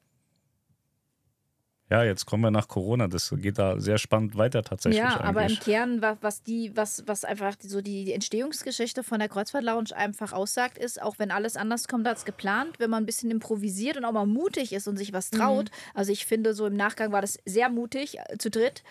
ja, 1.91 2.05
jetzt 2.05 2.25
kommen 2.27 2.43
wir 2.45 2.51
nach 2.51 2.69
Corona. 2.69 3.09
Das 3.09 3.35
geht 3.37 3.59
da 3.59 3.81
sehr 3.81 3.99
spannend 3.99 4.37
weiter 4.37 4.63
tatsächlich. 4.63 4.99
ja, 5.01 5.21
aber 5.21 5.41
im 5.41 5.47
eigentlich. 5.49 5.61
Kern, 5.61 6.01
wa- 6.03 6.17
was 6.21 6.43
die, 6.43 6.71
was, 6.77 7.03
was 7.07 7.25
einfach 7.25 7.57
die- 7.57 7.69
so 7.69 7.81
die, 7.81 8.13
Entstehungsgeschichte 8.13 9.03
von 9.03 9.19
der 9.19 9.29
Kreuzfahrt-Lounge 9.29 9.97
einfach 9.97 10.33
aussagt, 10.33 10.79
ist, 10.79 11.03
auch 11.03 11.19
wenn 11.19 11.31
alles 11.31 11.57
anders 11.57 11.89
kommt 11.89 12.07
als 12.07 12.25
geplant, 12.25 12.79
wenn 12.79 12.91
man 12.91 13.03
ein 13.03 13.07
bisschen 13.07 13.31
improvisiert 13.31 13.97
und 13.97 14.05
auch 14.05 14.13
mal 14.13 14.27
mutig 14.27 14.73
ist 14.73 14.87
und 14.89 14.97
sich 14.97 15.13
was 15.13 15.31
traut. 15.31 15.71
Also 15.95 16.13
ich 16.13 16.27
finde, 16.27 16.55
so 16.55 16.67
im 16.67 16.77
Nachgang 16.77 17.13
war 17.13 17.21
das 17.21 17.39
sehr 17.45 17.69
mutig, 17.69 18.19
äh, 18.19 18.39
zu 18.39 18.51
dritt. 18.51 18.83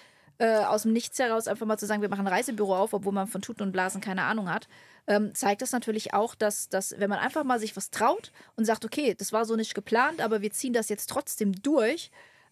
Äh, 0.42 0.60
aus 0.60 0.84
dem 0.84 0.94
Nichts 0.94 1.20
heraus 1.20 1.50
einfach 1.50 1.66
mal 1.66 1.78
zu 1.78 1.86
sagen, 1.86 2.02
wir 2.02 2.08
machen 2.08 2.26
ein 2.26 2.34
Reisebüro 2.34 2.74
auf, 2.78 2.94
obwohl 2.94 3.12
man 3.12 3.28
von 3.28 3.42
Tuten 3.42 3.62
und 3.64 3.72
Blasen 3.74 4.00
keine 4.00 4.24
Ahnung 4.24 4.50
hat, 4.50 4.70
ähm, 5.06 5.36
zeigt 5.36 5.62
das 5.62 5.74
natürlich 5.74 6.14
auch, 6.14 6.34
dass, 6.34 6.70
dass, 6.70 6.96
wenn 6.98 7.10
man 7.10 7.20
einfach 7.20 7.44
mal 7.44 7.60
sich 7.60 7.76
was 7.76 7.92
traut 7.92 8.32
und 8.56 8.64
sagt, 8.64 8.86
okay, 8.86 9.16
das 9.20 9.34
war 9.34 9.44
so 9.44 9.58
nicht 9.58 9.76
geplant, 9.76 10.22
aber 10.22 10.42
wir 10.42 10.52
ziehen 10.52 10.72
das 10.72 10.88
jetzt 10.88 11.10
trotzdem 11.10 11.52
durch, 11.62 12.10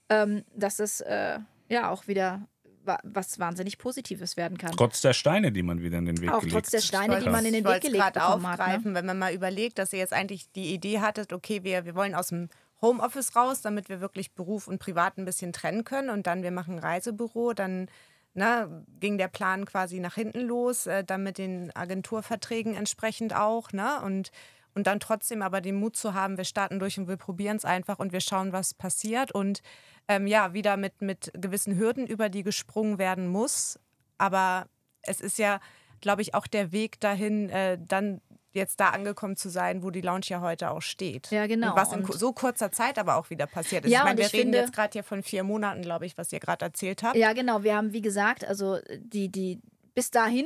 ähm, 0.09 0.43
dass 0.55 0.79
es 0.79 1.01
äh, 1.01 1.39
ja 1.69 1.89
auch 1.89 2.07
wieder 2.07 2.47
wa 2.83 2.99
was 3.03 3.37
wahnsinnig 3.39 3.77
Positives 3.77 4.37
werden 4.37 4.57
kann. 4.57 4.71
Trotz 4.71 5.01
der 5.01 5.13
Steine, 5.13 5.51
die 5.51 5.63
man 5.63 5.81
wieder 5.81 5.97
in 5.97 6.05
den 6.05 6.21
Weg 6.21 6.31
Auch 6.31 6.39
gelegt 6.39 6.53
trotz 6.53 6.69
der 6.71 6.81
Steine, 6.81 7.19
die 7.19 7.25
hat. 7.25 7.31
man 7.31 7.45
in 7.45 7.53
den 7.53 7.65
Weg 7.65 7.81
gelegt 7.81 8.03
hat. 8.03 8.15
Ne? 8.15 8.25
aufgreifen, 8.25 8.95
wenn 8.95 9.05
man 9.05 9.19
mal 9.19 9.33
überlegt, 9.33 9.77
dass 9.77 9.93
ihr 9.93 9.99
jetzt 9.99 10.13
eigentlich 10.13 10.51
die 10.53 10.73
Idee 10.73 10.99
hattet, 11.01 11.33
okay, 11.33 11.63
wir, 11.63 11.85
wir 11.85 11.95
wollen 11.95 12.15
aus 12.15 12.29
dem 12.29 12.49
Homeoffice 12.81 13.35
raus, 13.35 13.61
damit 13.61 13.89
wir 13.89 14.01
wirklich 14.01 14.33
Beruf 14.33 14.67
und 14.67 14.79
Privat 14.79 15.17
ein 15.17 15.25
bisschen 15.25 15.51
trennen 15.51 15.83
können 15.83 16.09
und 16.09 16.27
dann 16.27 16.43
wir 16.43 16.51
machen 16.51 16.75
ein 16.75 16.79
Reisebüro, 16.79 17.53
dann 17.53 17.89
ne, 18.33 18.85
ging 18.99 19.17
der 19.17 19.27
Plan 19.27 19.65
quasi 19.65 19.99
nach 19.99 20.15
hinten 20.15 20.41
los, 20.41 20.85
äh, 20.85 21.03
dann 21.03 21.23
mit 21.23 21.37
den 21.37 21.75
Agenturverträgen 21.75 22.75
entsprechend 22.75 23.35
auch, 23.35 23.71
ne? 23.71 24.01
Und, 24.03 24.31
und 24.77 24.85
dann 24.85 24.99
trotzdem 24.99 25.41
aber 25.41 25.59
den 25.59 25.75
Mut 25.75 25.95
zu 25.97 26.13
haben, 26.13 26.37
wir 26.37 26.43
starten 26.45 26.77
durch 26.77 26.99
und 26.99 27.07
wir 27.07 27.17
probieren 27.17 27.57
es 27.57 27.65
einfach 27.65 27.97
und 27.97 28.11
wir 28.11 28.21
schauen, 28.21 28.53
was 28.53 28.75
passiert. 28.75 29.31
Und 29.31 29.63
ähm, 30.07 30.27
ja, 30.27 30.53
wieder 30.53 30.77
mit, 30.77 31.01
mit 31.01 31.31
gewissen 31.33 31.79
Hürden, 31.79 32.05
über 32.05 32.29
die 32.29 32.43
gesprungen 32.43 32.99
werden 32.99 33.27
muss. 33.27 33.79
Aber 34.19 34.67
es 35.01 35.19
ist 35.19 35.39
ja, 35.39 35.59
glaube 35.99 36.21
ich, 36.21 36.35
auch 36.35 36.45
der 36.45 36.71
Weg 36.71 36.99
dahin, 36.99 37.49
äh, 37.49 37.79
dann 37.81 38.21
jetzt 38.51 38.79
da 38.79 38.89
angekommen 38.89 39.35
zu 39.35 39.49
sein, 39.49 39.81
wo 39.81 39.89
die 39.89 40.01
Lounge 40.01 40.25
ja 40.25 40.41
heute 40.41 40.69
auch 40.69 40.81
steht. 40.83 41.31
Ja, 41.31 41.47
genau. 41.47 41.71
Und 41.71 41.75
was 41.75 41.91
in 41.91 42.05
so 42.05 42.31
kurzer 42.31 42.71
Zeit 42.71 42.99
aber 42.99 43.15
auch 43.15 43.31
wieder 43.31 43.47
passiert 43.47 43.83
ist. 43.83 43.91
Ja, 43.91 44.01
ich 44.01 44.05
meine, 44.05 44.19
wir 44.19 44.27
ich 44.27 44.33
reden 44.33 44.43
finde- 44.43 44.57
jetzt 44.59 44.73
gerade 44.73 44.93
hier 44.93 45.03
von 45.03 45.23
vier 45.23 45.43
Monaten, 45.43 45.81
glaube 45.81 46.05
ich, 46.05 46.19
was 46.19 46.31
ihr 46.31 46.39
gerade 46.39 46.65
erzählt 46.65 47.01
habt. 47.01 47.15
Ja, 47.15 47.33
genau. 47.33 47.63
Wir 47.63 47.75
haben, 47.75 47.93
wie 47.93 48.01
gesagt, 48.01 48.45
also 48.45 48.77
die, 48.95 49.29
die 49.29 49.59
bis 49.95 50.11
dahin, 50.11 50.45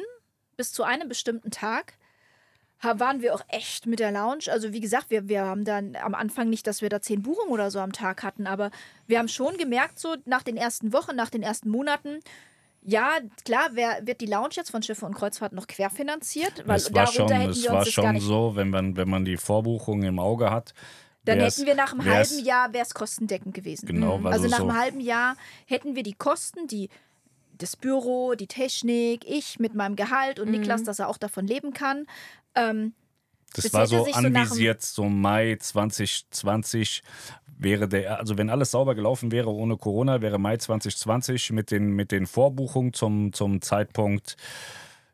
bis 0.56 0.72
zu 0.72 0.84
einem 0.84 1.10
bestimmten 1.10 1.52
Tag, 1.52 1.98
waren 2.82 3.22
wir 3.22 3.34
auch 3.36 3.44
echt 3.48 3.86
mit 3.86 4.00
der 4.00 4.12
Lounge. 4.12 4.46
Also 4.50 4.74
wie 4.74 4.80
gesagt, 4.80 5.10
wir, 5.10 5.28
wir 5.28 5.46
haben 5.46 5.66
dann 5.66 5.96
am 5.96 6.16
Anfang 6.16 6.50
nicht, 6.50 6.68
dass 6.68 6.82
wir 6.82 6.90
da 6.90 7.02
zehn 7.02 7.22
Buchungen 7.22 7.52
oder 7.52 7.72
so 7.72 7.80
am 7.80 7.92
Tag 7.92 8.24
hatten, 8.24 8.48
aber 8.48 8.72
wir 9.08 9.20
haben 9.20 9.28
schon 9.28 9.58
gemerkt, 9.58 10.00
so 10.00 10.16
nach 10.26 10.44
den 10.44 10.58
ersten 10.58 10.94
Wochen, 10.94 11.16
nach 11.16 11.30
den 11.30 11.44
ersten 11.44 11.70
Monaten, 11.70 12.20
ja, 12.84 13.18
klar, 13.46 13.70
wer, 13.74 14.06
wird 14.08 14.22
die 14.22 14.26
Lounge 14.26 14.54
jetzt 14.54 14.72
von 14.72 14.82
Schiffe 14.82 15.06
und 15.06 15.14
Kreuzfahrt 15.14 15.54
noch 15.54 15.68
querfinanziert? 15.68 16.64
Weil 16.66 16.78
es 16.78 16.94
war 16.94 17.06
schon, 17.06 17.32
es 17.32 17.70
war 17.70 17.86
schon 17.86 18.20
so, 18.20 18.56
wenn 18.56 18.70
man, 18.70 18.98
wenn 18.98 19.08
man 19.08 19.24
die 19.24 19.38
Vorbuchung 19.38 20.02
im 20.02 20.18
Auge 20.18 20.50
hat. 20.50 20.74
Dann 21.24 21.40
hätten 21.40 21.68
wir 21.68 21.76
nach 21.76 21.94
einem 21.94 22.04
halben 22.06 22.44
Jahr, 22.44 22.74
wäre 22.74 22.84
es 22.84 22.96
kostendeckend 22.96 23.54
gewesen. 23.54 23.86
Genau, 23.86 24.16
also, 24.16 24.30
Also 24.30 24.48
nach 24.48 24.58
so, 24.58 24.64
einem 24.64 24.80
halben 24.80 25.00
Jahr 25.00 25.36
hätten 25.68 25.96
wir 25.96 26.02
die 26.02 26.16
Kosten, 26.16 26.66
die 26.66 26.90
das 27.60 27.76
Büro, 27.76 28.34
die 28.34 28.48
Technik, 28.48 29.24
ich 29.28 29.60
mit 29.60 29.76
meinem 29.76 29.96
Gehalt 29.96 30.40
und 30.40 30.50
Niklas, 30.50 30.82
dass 30.82 30.98
er 30.98 31.08
auch 31.08 31.18
davon 31.18 31.46
leben 31.46 31.74
kann. 31.74 32.08
Ähm, 32.56 32.94
das 33.54 33.74
war 33.74 33.86
so 33.88 34.06
sich 34.06 34.14
so 34.14 34.20
anvisiert, 34.20 34.82
so 34.82 35.10
Mai 35.10 35.58
2020 35.60 37.04
wäre 37.58 37.88
der, 37.88 38.20
also 38.20 38.38
wenn 38.38 38.50
alles 38.50 38.72
sauber 38.72 38.96
gelaufen 38.96 39.32
wäre 39.32 39.50
ohne 39.54 39.78
Corona, 39.78 40.22
wäre 40.22 40.40
Mai 40.40 40.58
2020 40.58 41.52
mit 41.52 41.72
den, 41.72 41.92
mit 41.92 42.12
den 42.12 42.26
Vorbuchungen 42.26 42.94
zum, 42.94 43.34
zum 43.34 43.62
Zeitpunkt, 43.62 44.36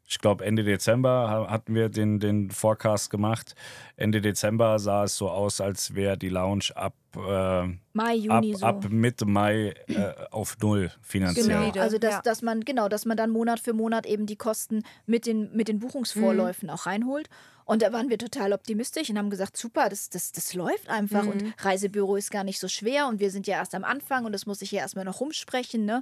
ich 0.07 0.19
glaube 0.19 0.45
Ende 0.45 0.63
Dezember 0.63 1.29
ha- 1.29 1.49
hatten 1.49 1.75
wir 1.75 1.89
den, 1.89 2.19
den 2.19 2.49
Forecast 2.49 3.09
gemacht. 3.09 3.55
Ende 3.97 4.21
Dezember 4.21 4.79
sah 4.79 5.03
es 5.03 5.17
so 5.17 5.29
aus, 5.29 5.59
als 5.59 5.95
wäre 5.95 6.17
die 6.17 6.29
Lounge 6.29 6.69
ab, 6.75 6.95
äh, 7.15 7.67
Mai, 7.93 8.23
ab, 8.29 8.43
Juni 8.43 8.55
so. 8.55 8.65
ab 8.65 8.89
Mitte 8.89 9.25
Mai 9.25 9.73
äh, 9.87 10.13
auf 10.31 10.57
Null 10.61 10.91
finanziell. 11.01 11.47
Genau, 11.47 11.59
Solide, 11.59 11.81
also 11.81 11.97
dass, 11.97 12.13
ja. 12.13 12.21
dass 12.21 12.41
man 12.41 12.61
genau, 12.61 12.87
dass 12.87 13.05
man 13.05 13.17
dann 13.17 13.31
Monat 13.31 13.59
für 13.59 13.73
Monat 13.73 14.05
eben 14.05 14.25
die 14.25 14.37
Kosten 14.37 14.83
mit 15.05 15.25
den, 15.25 15.51
mit 15.53 15.67
den 15.67 15.79
Buchungsvorläufen 15.79 16.69
auch 16.69 16.85
reinholt. 16.85 17.29
Und 17.65 17.81
da 17.81 17.91
waren 17.91 18.09
wir 18.09 18.17
total 18.17 18.53
optimistisch 18.53 19.09
und 19.09 19.17
haben 19.17 19.29
gesagt, 19.29 19.57
super, 19.57 19.89
das, 19.89 20.09
das, 20.09 20.31
das 20.31 20.53
läuft 20.53 20.89
einfach 20.89 21.27
und 21.27 21.53
Reisebüro 21.59 22.15
ist 22.15 22.31
gar 22.31 22.45
nicht 22.45 22.61
so 22.61 22.69
schwer 22.69 23.07
und 23.09 23.19
wir 23.19 23.29
sind 23.29 23.45
ja 23.45 23.57
erst 23.57 23.75
am 23.75 23.83
Anfang 23.83 24.23
und 24.23 24.31
das 24.31 24.45
muss 24.45 24.61
ich 24.61 24.71
ja 24.71 24.79
erstmal 24.79 25.03
noch 25.03 25.19
rumsprechen, 25.19 25.83
ne? 25.83 26.01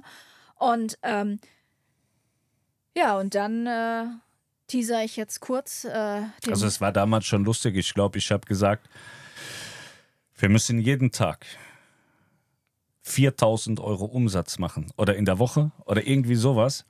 Und 0.54 0.96
ähm, 1.02 1.40
ja, 2.96 3.18
und 3.18 3.34
dann 3.34 3.66
äh, 3.66 4.04
teaser 4.66 5.04
ich 5.04 5.16
jetzt 5.16 5.40
kurz 5.40 5.84
äh, 5.84 6.22
Also 6.48 6.66
es 6.66 6.80
war 6.80 6.92
damals 6.92 7.26
schon 7.26 7.44
lustig. 7.44 7.76
Ich 7.76 7.94
glaube, 7.94 8.18
ich 8.18 8.30
habe 8.30 8.46
gesagt, 8.46 8.88
wir 10.38 10.48
müssen 10.48 10.80
jeden 10.80 11.10
Tag 11.12 11.46
4000 13.02 13.80
Euro 13.80 14.06
Umsatz 14.06 14.58
machen. 14.58 14.92
Oder 14.96 15.16
in 15.16 15.24
der 15.24 15.38
Woche 15.38 15.70
oder 15.84 16.06
irgendwie 16.06 16.34
sowas. 16.34 16.84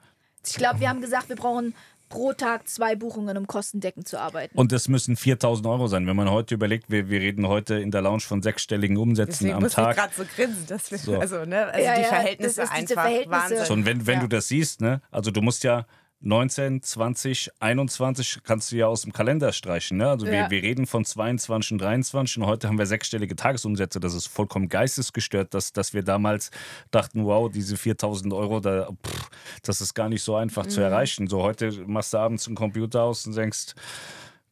ich 0.46 0.54
glaube, 0.54 0.80
wir 0.80 0.88
haben 0.88 1.00
gesagt, 1.00 1.28
wir 1.28 1.36
brauchen 1.36 1.74
pro 2.08 2.32
Tag 2.32 2.68
zwei 2.68 2.94
Buchungen, 2.96 3.36
um 3.36 3.46
kostendeckend 3.46 4.06
zu 4.08 4.18
arbeiten. 4.20 4.56
Und 4.56 4.72
das 4.72 4.88
müssen 4.88 5.16
4000 5.16 5.66
Euro 5.66 5.86
sein. 5.88 6.06
Wenn 6.06 6.16
man 6.16 6.30
heute 6.30 6.54
überlegt, 6.54 6.90
wir, 6.90 7.08
wir 7.08 7.20
reden 7.20 7.48
heute 7.48 7.74
in 7.76 7.90
der 7.90 8.02
Lounge 8.02 8.20
von 8.20 8.42
sechsstelligen 8.42 8.96
Umsätzen 8.96 9.32
Deswegen 9.32 9.54
am 9.54 9.62
muss 9.62 9.72
ich 9.72 9.76
Tag. 9.76 9.96
gerade 9.96 10.12
so 10.16 10.24
grinsen. 10.24 10.66
Dass 10.68 10.90
wir, 10.90 10.98
So. 10.98 11.18
Also, 11.18 11.44
ne, 11.44 11.66
also 11.66 11.84
Ja, 11.84 11.94
die 11.96 12.02
ja, 12.02 12.06
Verhältnisse 12.08 12.60
das 12.60 12.70
ist 12.70 12.76
diese 12.80 12.92
einfach 12.92 13.02
Verhältnisse. 13.10 13.30
Wahnsinn. 13.42 13.64
So, 13.66 13.72
und 13.74 13.86
wenn, 13.86 14.06
wenn 14.06 14.14
Ja. 14.14 14.20
du 14.20 14.28
das 14.28 14.48
siehst, 14.48 14.80
ne, 14.80 15.00
also 15.10 15.30
du 15.30 15.42
musst 15.42 15.64
ja 15.64 15.86
19, 16.20 16.82
20, 16.82 17.50
21 17.60 18.40
kannst 18.42 18.72
du 18.72 18.76
ja 18.76 18.86
aus 18.86 19.02
dem 19.02 19.12
Kalender 19.12 19.52
streichen. 19.52 19.98
Ne? 19.98 20.08
Also 20.08 20.26
Ja. 20.26 20.32
wir, 20.32 20.50
wir 20.50 20.62
reden 20.62 20.86
von 20.86 21.04
22 21.04 21.72
und 21.72 21.78
23 21.78 22.38
und 22.38 22.46
heute 22.46 22.68
haben 22.68 22.78
wir 22.78 22.86
sechsstellige 22.86 23.36
Tagesumsätze. 23.36 24.00
Das 24.00 24.14
ist 24.14 24.26
vollkommen 24.26 24.68
geistesgestört, 24.68 25.52
dass, 25.54 25.72
dass 25.72 25.92
wir 25.94 26.02
damals 26.02 26.50
dachten, 26.90 27.24
wow, 27.26 27.50
diese 27.50 27.76
4000 27.76 28.32
Euro, 28.32 28.60
da, 28.60 28.88
pff, 29.06 29.28
das 29.62 29.80
ist 29.80 29.94
gar 29.94 30.08
nicht 30.08 30.22
so 30.22 30.36
einfach 30.36 30.64
Mhm. 30.64 30.70
zu 30.70 30.80
erreichen. 30.80 31.26
So 31.28 31.42
heute 31.42 31.70
machst 31.86 32.14
du 32.14 32.18
abends 32.18 32.46
einen 32.46 32.56
Computer 32.56 33.02
aus 33.02 33.26
und 33.26 33.36
denkst, 33.36 33.74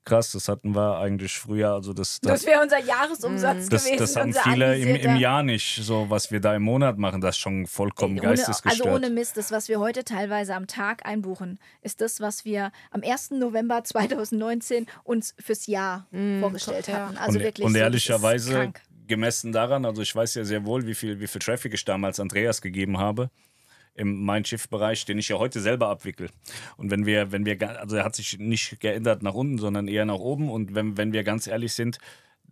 krass, 0.05 0.33
das 0.33 0.49
hatten 0.49 0.75
wir 0.75 0.99
eigentlich 0.99 1.39
früher. 1.39 1.73
Also 1.73 1.93
das, 1.93 2.21
das, 2.21 2.41
das 2.41 2.47
wäre 2.47 2.63
unser 2.63 2.79
Jahresumsatz 2.79 3.69
das, 3.69 3.85
gewesen. 3.85 3.99
das 3.99 4.17
haben 4.17 4.35
viele 4.35 4.79
im, 4.79 4.97
im. 4.97 5.17
Jahr 5.17 5.43
nicht, 5.43 5.83
so 5.83 6.07
was 6.09 6.31
wir 6.31 6.41
da 6.41 6.55
im 6.55 6.63
Monat 6.63 6.99
machen. 6.99 7.21
Das 7.21 7.37
ist 7.37 7.41
schon 7.41 7.67
vollkommen 7.67 8.19
Ohne, 8.19 8.29
geistesgestört. 8.29 8.87
also 8.87 8.97
ohne 8.97 9.11
Mist, 9.11 9.37
das, 9.37 9.51
was 9.51 9.69
wir 9.69 9.81
heute 9.81 10.05
teilweise 10.05 10.55
am 10.55 10.67
Tag 10.67 11.07
einbuchen, 11.07 11.59
ist 11.83 12.01
das, 12.01 12.21
was 12.21 12.45
wir 12.45 12.73
am 12.91 13.03
1. 13.03 13.33
November 13.33 13.83
2019 13.85 14.87
uns 15.05 15.35
fürs 15.39 15.67
Jahr 15.67 16.07
vorgestellt 16.41 16.89
ja. 16.89 17.07
hatten. 17.07 17.17
Also 17.17 17.39
und, 17.39 17.45
wirklich 17.45 17.67
und 17.67 17.73
so, 17.73 17.79
ehrlicherweise, 17.79 18.73
gemessen 19.07 19.53
daran, 19.53 19.85
also 19.85 20.03
ich 20.03 20.15
weiß 20.15 20.35
ja 20.35 20.45
sehr 20.45 20.65
wohl, 20.65 20.87
wie 20.87 20.95
viel, 20.95 21.21
wie 21.21 21.27
viel 21.27 21.41
Traffic 21.41 21.75
ich 21.75 21.85
damals 21.85 22.21
Andreas 22.21 22.63
gegeben 22.63 22.99
habe 22.99 23.31
im 23.95 24.25
Mein 24.25 24.45
Schiff-Bereich, 24.45 25.05
den 25.05 25.19
ich 25.19 25.29
ja 25.29 25.39
heute 25.39 25.61
selber 25.61 25.89
abwickle. 25.89 26.29
Und 26.77 26.91
wenn 26.91 27.07
wir, 27.07 27.33
wenn 27.33 27.47
wir, 27.47 27.81
also 27.81 27.97
er 27.97 28.05
hat 28.05 28.17
sich 28.17 28.39
nicht 28.39 28.81
geändert 28.81 29.23
nach 29.23 29.35
unten, 29.35 29.59
sondern 29.59 29.89
eher 29.89 30.05
nach 30.05 30.15
oben. 30.15 30.51
Und 30.51 30.75
wenn, 30.75 30.97
wenn 30.97 31.13
wir 31.13 31.25
ganz 31.25 31.47
ehrlich 31.47 31.73
sind, 31.73 31.99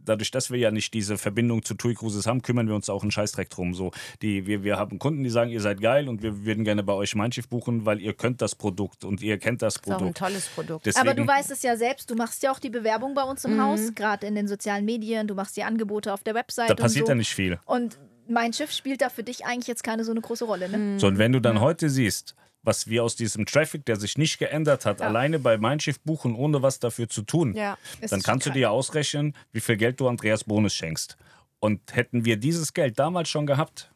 dadurch, 0.04 0.30
dass 0.30 0.50
wir 0.50 0.58
ja 0.58 0.70
nicht 0.70 0.94
diese 0.94 1.18
Verbindung 1.18 1.62
zu 1.62 1.74
TUI 1.74 1.94
Cruises 1.94 2.26
haben, 2.26 2.42
kümmern 2.42 2.68
wir 2.68 2.74
uns 2.74 2.88
auch 2.88 3.02
einen 3.02 3.10
Scheißdreck 3.10 3.50
drum. 3.50 3.74
So, 3.74 3.92
die, 4.20 4.46
wir, 4.46 4.64
wir 4.64 4.76
haben 4.76 4.98
Kunden, 4.98 5.22
die 5.22 5.30
sagen, 5.30 5.50
ihr 5.50 5.60
seid 5.60 5.80
geil 5.80 6.08
und 6.08 6.22
wir 6.22 6.44
würden 6.44 6.64
gerne 6.64 6.82
bei 6.82 6.92
euch 6.92 7.14
Mein 7.14 7.32
Schiff 7.32 7.48
buchen, 7.48 7.86
weil 7.86 8.00
ihr 8.00 8.14
könnt 8.14 8.42
das 8.42 8.54
Produkt 8.54 9.04
und 9.04 9.22
ihr 9.22 9.38
kennt 9.38 9.62
das 9.62 9.76
ist 9.76 9.82
auch 9.86 9.92
ein 9.92 9.98
Produkt. 9.98 10.18
tolles 10.18 10.46
Produkt. 10.48 10.86
Deswegen, 10.86 11.08
Aber 11.08 11.14
du 11.14 11.26
weißt 11.26 11.50
es 11.50 11.62
ja 11.62 11.76
selbst, 11.76 12.10
du 12.10 12.14
machst 12.14 12.42
ja 12.42 12.52
auch 12.52 12.58
die 12.58 12.70
Bewerbung 12.70 13.14
bei 13.14 13.22
uns 13.22 13.44
im 13.44 13.60
Haus, 13.60 13.94
gerade 13.94 14.26
in 14.26 14.34
den 14.34 14.48
sozialen 14.48 14.84
Medien, 14.84 15.26
du 15.26 15.34
machst 15.34 15.56
die 15.56 15.62
Angebote 15.62 16.12
auf 16.12 16.22
der 16.22 16.34
Website. 16.34 16.70
da 16.70 16.74
passiert 16.74 17.04
und 17.04 17.06
so. 17.06 17.12
ja 17.12 17.16
nicht 17.16 17.34
viel. 17.34 17.58
Und 17.64 17.98
mein 18.28 18.52
Schiff 18.52 18.72
spielt 18.72 19.00
da 19.00 19.08
für 19.08 19.22
dich 19.24 19.44
eigentlich 19.44 19.66
jetzt 19.68 19.82
keine 19.84 20.04
so 20.04 20.10
eine 20.12 20.20
große 20.20 20.44
Rolle, 20.44 20.68
ne? 20.68 20.98
So, 20.98 21.06
und 21.06 21.18
wenn 21.18 21.32
du 21.32 21.40
dann 21.40 21.60
heute 21.60 21.90
siehst, 21.90 22.34
was 22.62 22.86
wir 22.86 23.02
aus 23.02 23.16
diesem 23.16 23.44
Traffic, 23.46 23.84
der 23.86 23.96
sich 23.96 24.16
nicht 24.16 24.38
geändert 24.38 24.86
hat, 24.86 25.02
alleine 25.02 25.38
bei 25.40 25.58
Mein 25.58 25.80
Schiff 25.80 25.98
buchen, 26.00 26.34
ohne 26.36 26.62
was 26.62 26.78
dafür 26.78 27.08
zu 27.08 27.22
tun, 27.22 27.54
Ja. 27.54 27.76
Dann 28.08 28.22
kannst 28.22 28.46
du 28.46 28.50
dir 28.50 28.70
ausrechnen, 28.70 29.34
wie 29.52 29.60
viel 29.60 29.76
Geld 29.76 29.98
du 30.00 30.08
Andreas 30.08 30.44
Bonus 30.44 30.74
schenkst. 30.74 31.16
Und 31.58 31.94
hätten 31.94 32.24
wir 32.24 32.36
dieses 32.36 32.72
Geld 32.72 32.98
damals 32.98 33.28
schon 33.28 33.46
gehabt, 33.46 33.90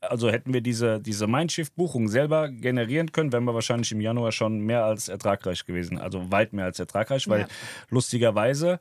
also 0.00 0.30
hätten 0.30 0.52
wir 0.52 0.60
diese, 0.60 1.00
diese 1.00 1.26
Mein 1.26 1.48
Schiff-Buchung 1.48 2.08
selber 2.08 2.48
generieren 2.48 3.10
können, 3.12 3.32
wären 3.32 3.44
wir 3.44 3.54
wahrscheinlich 3.54 3.90
im 3.92 4.00
Januar 4.00 4.30
schon 4.32 4.60
mehr 4.60 4.84
als 4.84 5.08
ertragreich 5.08 5.64
gewesen. 5.64 5.98
Also 5.98 6.30
weit 6.30 6.52
mehr 6.52 6.66
als 6.66 6.78
ertragreich, 6.78 7.28
weil 7.28 7.42
Ja. 7.42 7.46
lustigerweise 7.90 8.78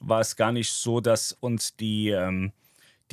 war 0.00 0.20
es 0.20 0.36
gar 0.36 0.52
nicht 0.52 0.70
so, 0.70 1.00
dass 1.00 1.32
uns 1.40 1.76
die, 1.76 2.10
ähm, 2.10 2.52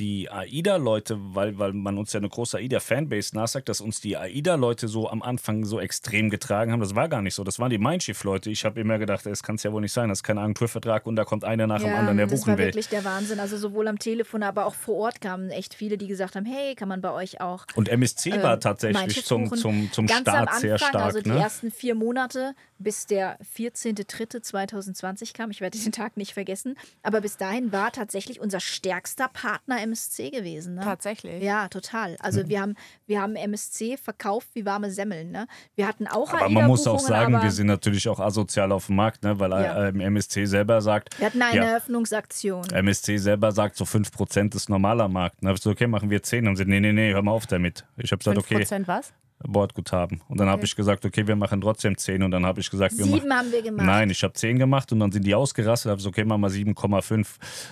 die 0.00 0.30
AIDA-Leute, 0.30 1.18
weil, 1.34 1.58
weil 1.58 1.74
man 1.74 1.98
uns 1.98 2.12
ja 2.14 2.18
eine 2.18 2.28
große 2.28 2.56
AIDA-Fanbase 2.56 3.36
nachsagt, 3.36 3.68
dass 3.68 3.82
uns 3.82 4.00
die 4.00 4.16
AIDA-Leute 4.16 4.88
so 4.88 5.08
am 5.08 5.22
Anfang 5.22 5.64
so 5.64 5.78
extrem 5.78 6.30
getragen 6.30 6.72
haben. 6.72 6.80
Das 6.80 6.94
war 6.94 7.08
gar 7.08 7.20
nicht 7.20 7.34
so. 7.34 7.44
Das 7.44 7.58
waren 7.58 7.70
die 7.70 7.78
Mindshift-Leute. 7.78 8.50
Ich 8.50 8.64
habe 8.64 8.80
immer 8.80 8.98
gedacht, 8.98 9.26
das 9.26 9.42
kann 9.42 9.56
es 9.56 9.62
ja 9.62 9.72
wohl 9.72 9.82
nicht 9.82 9.92
sein. 9.92 10.08
Das 10.08 10.18
ist 10.18 10.22
kein 10.22 10.38
Agenturvertrag 10.38 11.06
und 11.06 11.16
da 11.16 11.24
kommt 11.24 11.44
einer 11.44 11.66
nach 11.66 11.80
dem 11.80 11.94
anderen, 11.94 12.16
der 12.16 12.26
das 12.26 12.40
buchen 12.40 12.52
war 12.52 12.58
will. 12.58 12.66
wirklich 12.66 12.88
der 12.88 13.04
Wahnsinn. 13.04 13.38
Also 13.40 13.58
sowohl 13.58 13.86
am 13.88 13.98
Telefon, 13.98 14.42
aber 14.42 14.64
auch 14.64 14.74
vor 14.74 14.96
Ort 14.96 15.20
kamen 15.20 15.50
echt 15.50 15.74
viele, 15.74 15.98
die 15.98 16.06
gesagt 16.06 16.34
haben, 16.34 16.46
hey, 16.46 16.74
kann 16.74 16.88
man 16.88 17.02
bei 17.02 17.12
euch 17.12 17.42
auch 17.42 17.66
Und 17.74 17.90
MSC 17.90 18.30
äh, 18.30 18.42
war 18.42 18.58
tatsächlich 18.58 19.24
zum, 19.26 19.54
zum, 19.54 19.92
zum 19.92 20.06
Ganz 20.06 20.26
am 20.26 20.34
Start 20.34 20.48
Anfang, 20.48 20.60
sehr 20.60 20.78
stark. 20.78 20.94
Also 20.94 21.20
die 21.20 21.28
ne? 21.28 21.38
ersten 21.38 21.70
vier 21.70 21.94
Monate, 21.94 22.54
bis 22.78 23.06
der 23.06 23.38
14.03.2020 23.56 25.34
kam. 25.34 25.50
Ich 25.50 25.60
werde 25.60 25.76
diesen 25.76 25.92
Tag 25.92 26.16
nicht 26.16 26.32
vergessen. 26.32 26.76
Aber 27.02 27.20
bis 27.20 27.36
dahin 27.36 27.70
war 27.72 27.92
tatsächlich 27.92 28.40
unser 28.40 28.60
stärkster 28.60 29.28
Partner 29.28 29.82
MSC 29.90 30.30
gewesen. 30.30 30.74
Ne? 30.74 30.82
Tatsächlich. 30.82 31.42
Ja, 31.42 31.68
total. 31.68 32.16
Also 32.20 32.48
wir, 32.48 32.60
haben, 32.60 32.74
wir 33.06 33.20
haben 33.20 33.36
MSC 33.36 33.96
verkauft 33.96 34.48
wie 34.54 34.64
warme 34.64 34.90
Semmeln. 34.90 35.30
Ne? 35.30 35.46
Wir 35.74 35.86
hatten 35.86 36.06
auch 36.06 36.32
Aber 36.32 36.48
man 36.48 36.66
muss 36.66 36.86
auch 36.86 36.98
sagen, 37.00 37.40
wir 37.40 37.50
sind 37.50 37.66
natürlich 37.66 38.08
auch 38.08 38.20
asozial 38.20 38.72
auf 38.72 38.86
dem 38.86 38.96
Markt, 38.96 39.22
ne? 39.22 39.38
weil 39.38 39.50
Ja. 39.50 39.88
äh, 39.88 39.88
MSC 39.88 40.46
selber 40.46 40.80
sagt, 40.80 41.18
wir 41.18 41.26
hatten 41.26 41.42
eine 41.42 41.56
ja, 41.56 41.64
Eröffnungsaktion. 41.64 42.64
MSC 42.70 43.18
selber 43.18 43.52
sagt, 43.52 43.76
so 43.76 43.84
5% 43.84 44.54
ist 44.54 44.68
normaler 44.68 45.08
Markt. 45.08 45.36
Dann 45.40 45.48
habe 45.48 45.56
ich 45.56 45.62
so, 45.62 45.70
okay, 45.70 45.86
machen 45.86 46.10
wir 46.10 46.22
10. 46.22 46.46
Und 46.46 46.56
sie, 46.56 46.64
nee, 46.64 46.80
nee, 46.80 46.92
nee, 46.92 47.12
hör 47.12 47.22
mal 47.22 47.32
auf 47.32 47.46
damit. 47.46 47.84
Ich 47.96 48.12
habe 48.12 48.18
gesagt, 48.18 48.38
okay, 48.38 48.62
5% 48.62 48.86
was? 48.86 49.12
Bordguthaben. 49.46 50.20
Und 50.28 50.38
dann 50.38 50.48
habe 50.48 50.64
ich 50.64 50.76
gesagt, 50.76 51.04
okay, 51.04 51.26
wir 51.26 51.36
machen 51.36 51.60
trotzdem 51.60 51.96
10. 51.96 52.22
Und 52.22 52.30
dann 52.30 52.44
habe 52.46 52.60
ich 52.60 52.70
gesagt, 52.70 52.96
wir 52.98 53.06
machen. 53.06 53.20
Sieben 53.20 53.32
haben 53.34 53.52
wir 53.52 53.62
gemacht. 53.62 53.86
Nein, 53.86 54.10
ich 54.10 54.22
habe 54.22 54.34
10 54.34 54.58
gemacht 54.58 54.92
und 54.92 55.00
dann 55.00 55.10
sind 55.12 55.24
die 55.26 55.34
ausgerastet. 55.34 55.90
habe 55.90 55.98
ich 55.98 56.02
so, 56.02 56.10
okay, 56.10 56.24
machen 56.24 56.40
wir 56.42 56.50
7,5. 56.50 57.26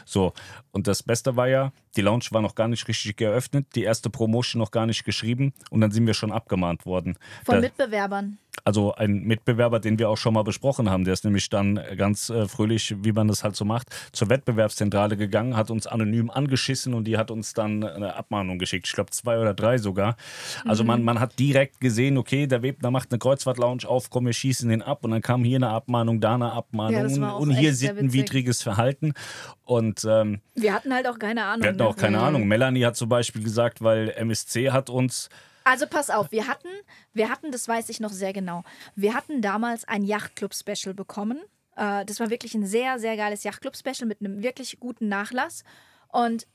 So. 0.05 0.33
Und 0.73 0.87
das 0.87 1.03
Beste 1.03 1.37
war 1.37 1.49
ja, 1.49 1.73
die 1.97 2.01
Lounge 2.03 2.25
war 2.31 2.41
noch 2.43 2.55
gar 2.55 2.69
nicht 2.69 2.87
richtig 2.89 3.17
geöffnet, 3.17 3.67
die 3.75 3.83
erste 3.83 4.11
Promotion 4.11 4.61
noch 4.61 4.71
gar 4.71 4.87
nicht 4.87 5.05
geschrieben 5.05 5.53
und 5.71 5.81
dann 5.81 5.91
sind 5.91 6.07
wir 6.07 6.15
schon 6.15 6.33
abgemahnt 6.33 6.87
worden. 6.87 7.17
Von 7.45 7.57
Da- 7.57 7.61
Mitbewerbern. 7.61 8.39
Also 8.65 8.95
ein 8.95 9.23
Mitbewerber, 9.25 9.81
den 9.81 9.99
wir 9.99 10.09
auch 10.09 10.17
schon 10.17 10.35
mal 10.35 10.43
besprochen 10.45 10.91
haben, 10.91 11.05
der 11.05 11.15
ist 11.15 11.25
nämlich 11.25 11.49
dann 11.49 11.81
ganz 11.97 12.31
äh, 12.31 12.47
fröhlich, 12.49 12.95
wie 13.03 13.13
man 13.13 13.29
das 13.29 13.45
halt 13.45 13.57
so 13.57 13.65
macht, 13.65 13.89
zur 14.13 14.29
Wettbewerbszentrale 14.31 15.17
gegangen, 15.17 15.57
hat 15.57 15.71
uns 15.71 15.87
anonym 15.87 16.31
angeschissen 16.31 16.95
und 16.95 17.05
die 17.05 17.17
hat 17.19 17.31
uns 17.31 17.55
dann 17.55 17.85
eine 17.85 18.15
Abmahnung 18.17 18.59
geschickt. 18.59 18.87
Ich 18.87 18.93
glaube 18.95 19.11
zwei 19.11 19.39
oder 19.39 19.55
drei 19.55 19.79
sogar. 19.79 20.17
Also 20.65 20.83
Mhm. 20.83 20.87
man, 20.89 21.03
man 21.05 21.21
hat 21.21 21.39
direkt 21.39 21.81
gesehen, 21.81 22.19
okay, 22.19 22.47
der 22.47 22.63
Webner 22.63 22.91
macht 22.91 23.11
eine 23.13 23.19
Kreuzfahrt-Lounge 23.19 23.87
auf, 23.89 24.11
komm, 24.11 24.27
wir 24.27 24.33
schießen 24.33 24.69
den 24.69 24.83
ab 24.83 25.05
und 25.05 25.11
dann 25.11 25.23
kam 25.23 25.45
hier 25.45 25.57
eine 25.57 25.69
Abmahnung, 25.71 26.21
da 26.21 26.35
eine 26.35 26.53
Abmahnung 26.53 27.09
Ja, 27.23 27.31
und 27.33 27.51
hier 27.51 27.75
sittenwidriges 27.75 28.63
Verhalten. 28.63 29.13
Und 29.65 30.05
ähm, 30.09 30.41
Wir 30.55 30.73
hatten 30.75 30.93
halt 30.95 31.07
auch 31.07 31.19
keine 31.19 31.45
Ahnung. 31.45 31.63
wir 31.63 31.69
hatten 31.69 31.79
ne? 31.79 31.87
auch 31.87 31.97
keine 31.97 32.21
Ahnung. 32.21 32.47
Melanie 32.47 32.85
hat 32.85 32.97
zum 32.97 33.09
Beispiel 33.09 33.43
gesagt, 33.43 33.83
weil 33.83 34.11
MSC 34.11 34.71
hat 34.71 34.89
uns 34.91 35.29
Also 35.69 35.87
pass 35.87 36.09
auf, 36.09 36.33
wir 36.33 36.47
hatten, 36.47 36.71
wir 37.13 37.29
hatten, 37.29 37.53
das 37.53 37.69
weiß 37.69 37.91
ich 37.91 38.01
noch 38.01 38.11
sehr 38.11 38.33
genau, 38.33 38.63
wir 38.95 39.13
hatten 39.13 39.43
damals 39.43 39.87
ein 39.87 40.03
Yachtclub-Special 40.03 40.95
bekommen. 40.95 41.43
Äh, 41.77 42.07
das 42.07 42.21
war 42.21 42.31
wirklich 42.31 42.55
ein 42.55 42.65
sehr, 42.65 42.99
sehr 42.99 43.19
geiles 43.19 43.45
Yachtclub-Special 43.45 44.09
mit 44.09 44.23
einem 44.23 44.43
wirklich 44.43 44.81
guten 44.81 45.09
Nachlass. 45.09 45.65
Und 46.11 46.47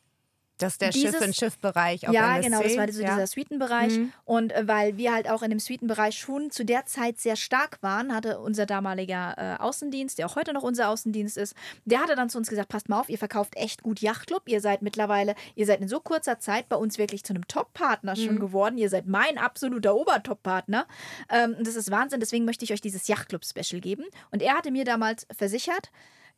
Das 0.58 0.74
ist 0.74 0.82
der 0.82 0.90
Dieses- 0.92 1.12
Schiff-in-Schiff-Bereich 1.12 2.08
auf 2.08 2.14
ja, 2.14 2.38
MSC. 2.38 2.44
genau, 2.48 2.62
das 2.62 2.78
war 2.78 2.92
so 2.92 3.02
ja. 3.02 3.10
dieser 3.10 3.28
Suitenbereich. 3.28 3.98
Mhm. 3.98 4.14
Und 4.24 4.52
äh, 4.54 4.68
weil 4.68 4.98
wir 4.98 5.14
halt 5.14 5.30
auch 5.30 5.42
in 5.42 5.50
dem 5.50 5.60
Suitenbereich 5.60 6.18
schon 6.18 6.52
zu 6.52 6.64
der 6.64 6.86
Zeit 6.86 7.20
sehr 7.20 7.36
stark 7.36 7.80
waren, 7.82 8.14
hatte 8.14 8.40
unser 8.40 8.66
damaliger 8.66 9.36
äh, 9.38 9.62
Außendienst, 9.62 10.18
der 10.20 10.28
auch 10.28 10.36
heute 10.36 10.54
noch 10.54 10.64
unser 10.64 10.90
Außendienst 10.90 11.38
ist, 11.38 11.56
der 11.86 12.00
hatte 12.02 12.16
dann 12.16 12.30
zu 12.30 12.38
uns 12.38 12.50
gesagt, 12.50 12.70
passt 12.70 12.88
mal 12.88 13.00
auf, 13.00 13.10
ihr 13.10 13.18
verkauft 13.18 13.56
echt 13.58 13.84
gut 13.84 14.00
Yachtclub. 14.00 14.44
Ihr 14.48 14.62
seid 14.62 14.82
mittlerweile, 14.82 15.36
ihr 15.56 15.66
seid 15.66 15.82
in 15.82 15.88
so 15.88 16.00
kurzer 16.00 16.40
Zeit 16.40 16.70
bei 16.70 16.76
uns 16.76 16.98
wirklich 16.98 17.24
zu 17.24 17.34
einem 17.34 17.48
Top-Partner 17.48 18.16
schon 18.16 18.40
geworden. 18.40 18.78
Ihr 18.78 18.90
seid 18.90 19.08
mein 19.08 19.38
absoluter 19.38 19.96
Obertop-Partner. 19.96 20.88
Ähm, 21.30 21.56
das 21.60 21.76
ist 21.76 21.90
Wahnsinn, 21.92 22.20
deswegen 22.20 22.46
möchte 22.46 22.64
ich 22.64 22.74
euch 22.74 22.82
dieses 22.82 23.08
Yachtclub-Special 23.08 23.82
geben. 23.82 24.06
Und 24.32 24.42
er 24.42 24.54
hatte 24.54 24.72
mir 24.72 24.86
damals 24.86 25.26
versichert, 25.36 25.90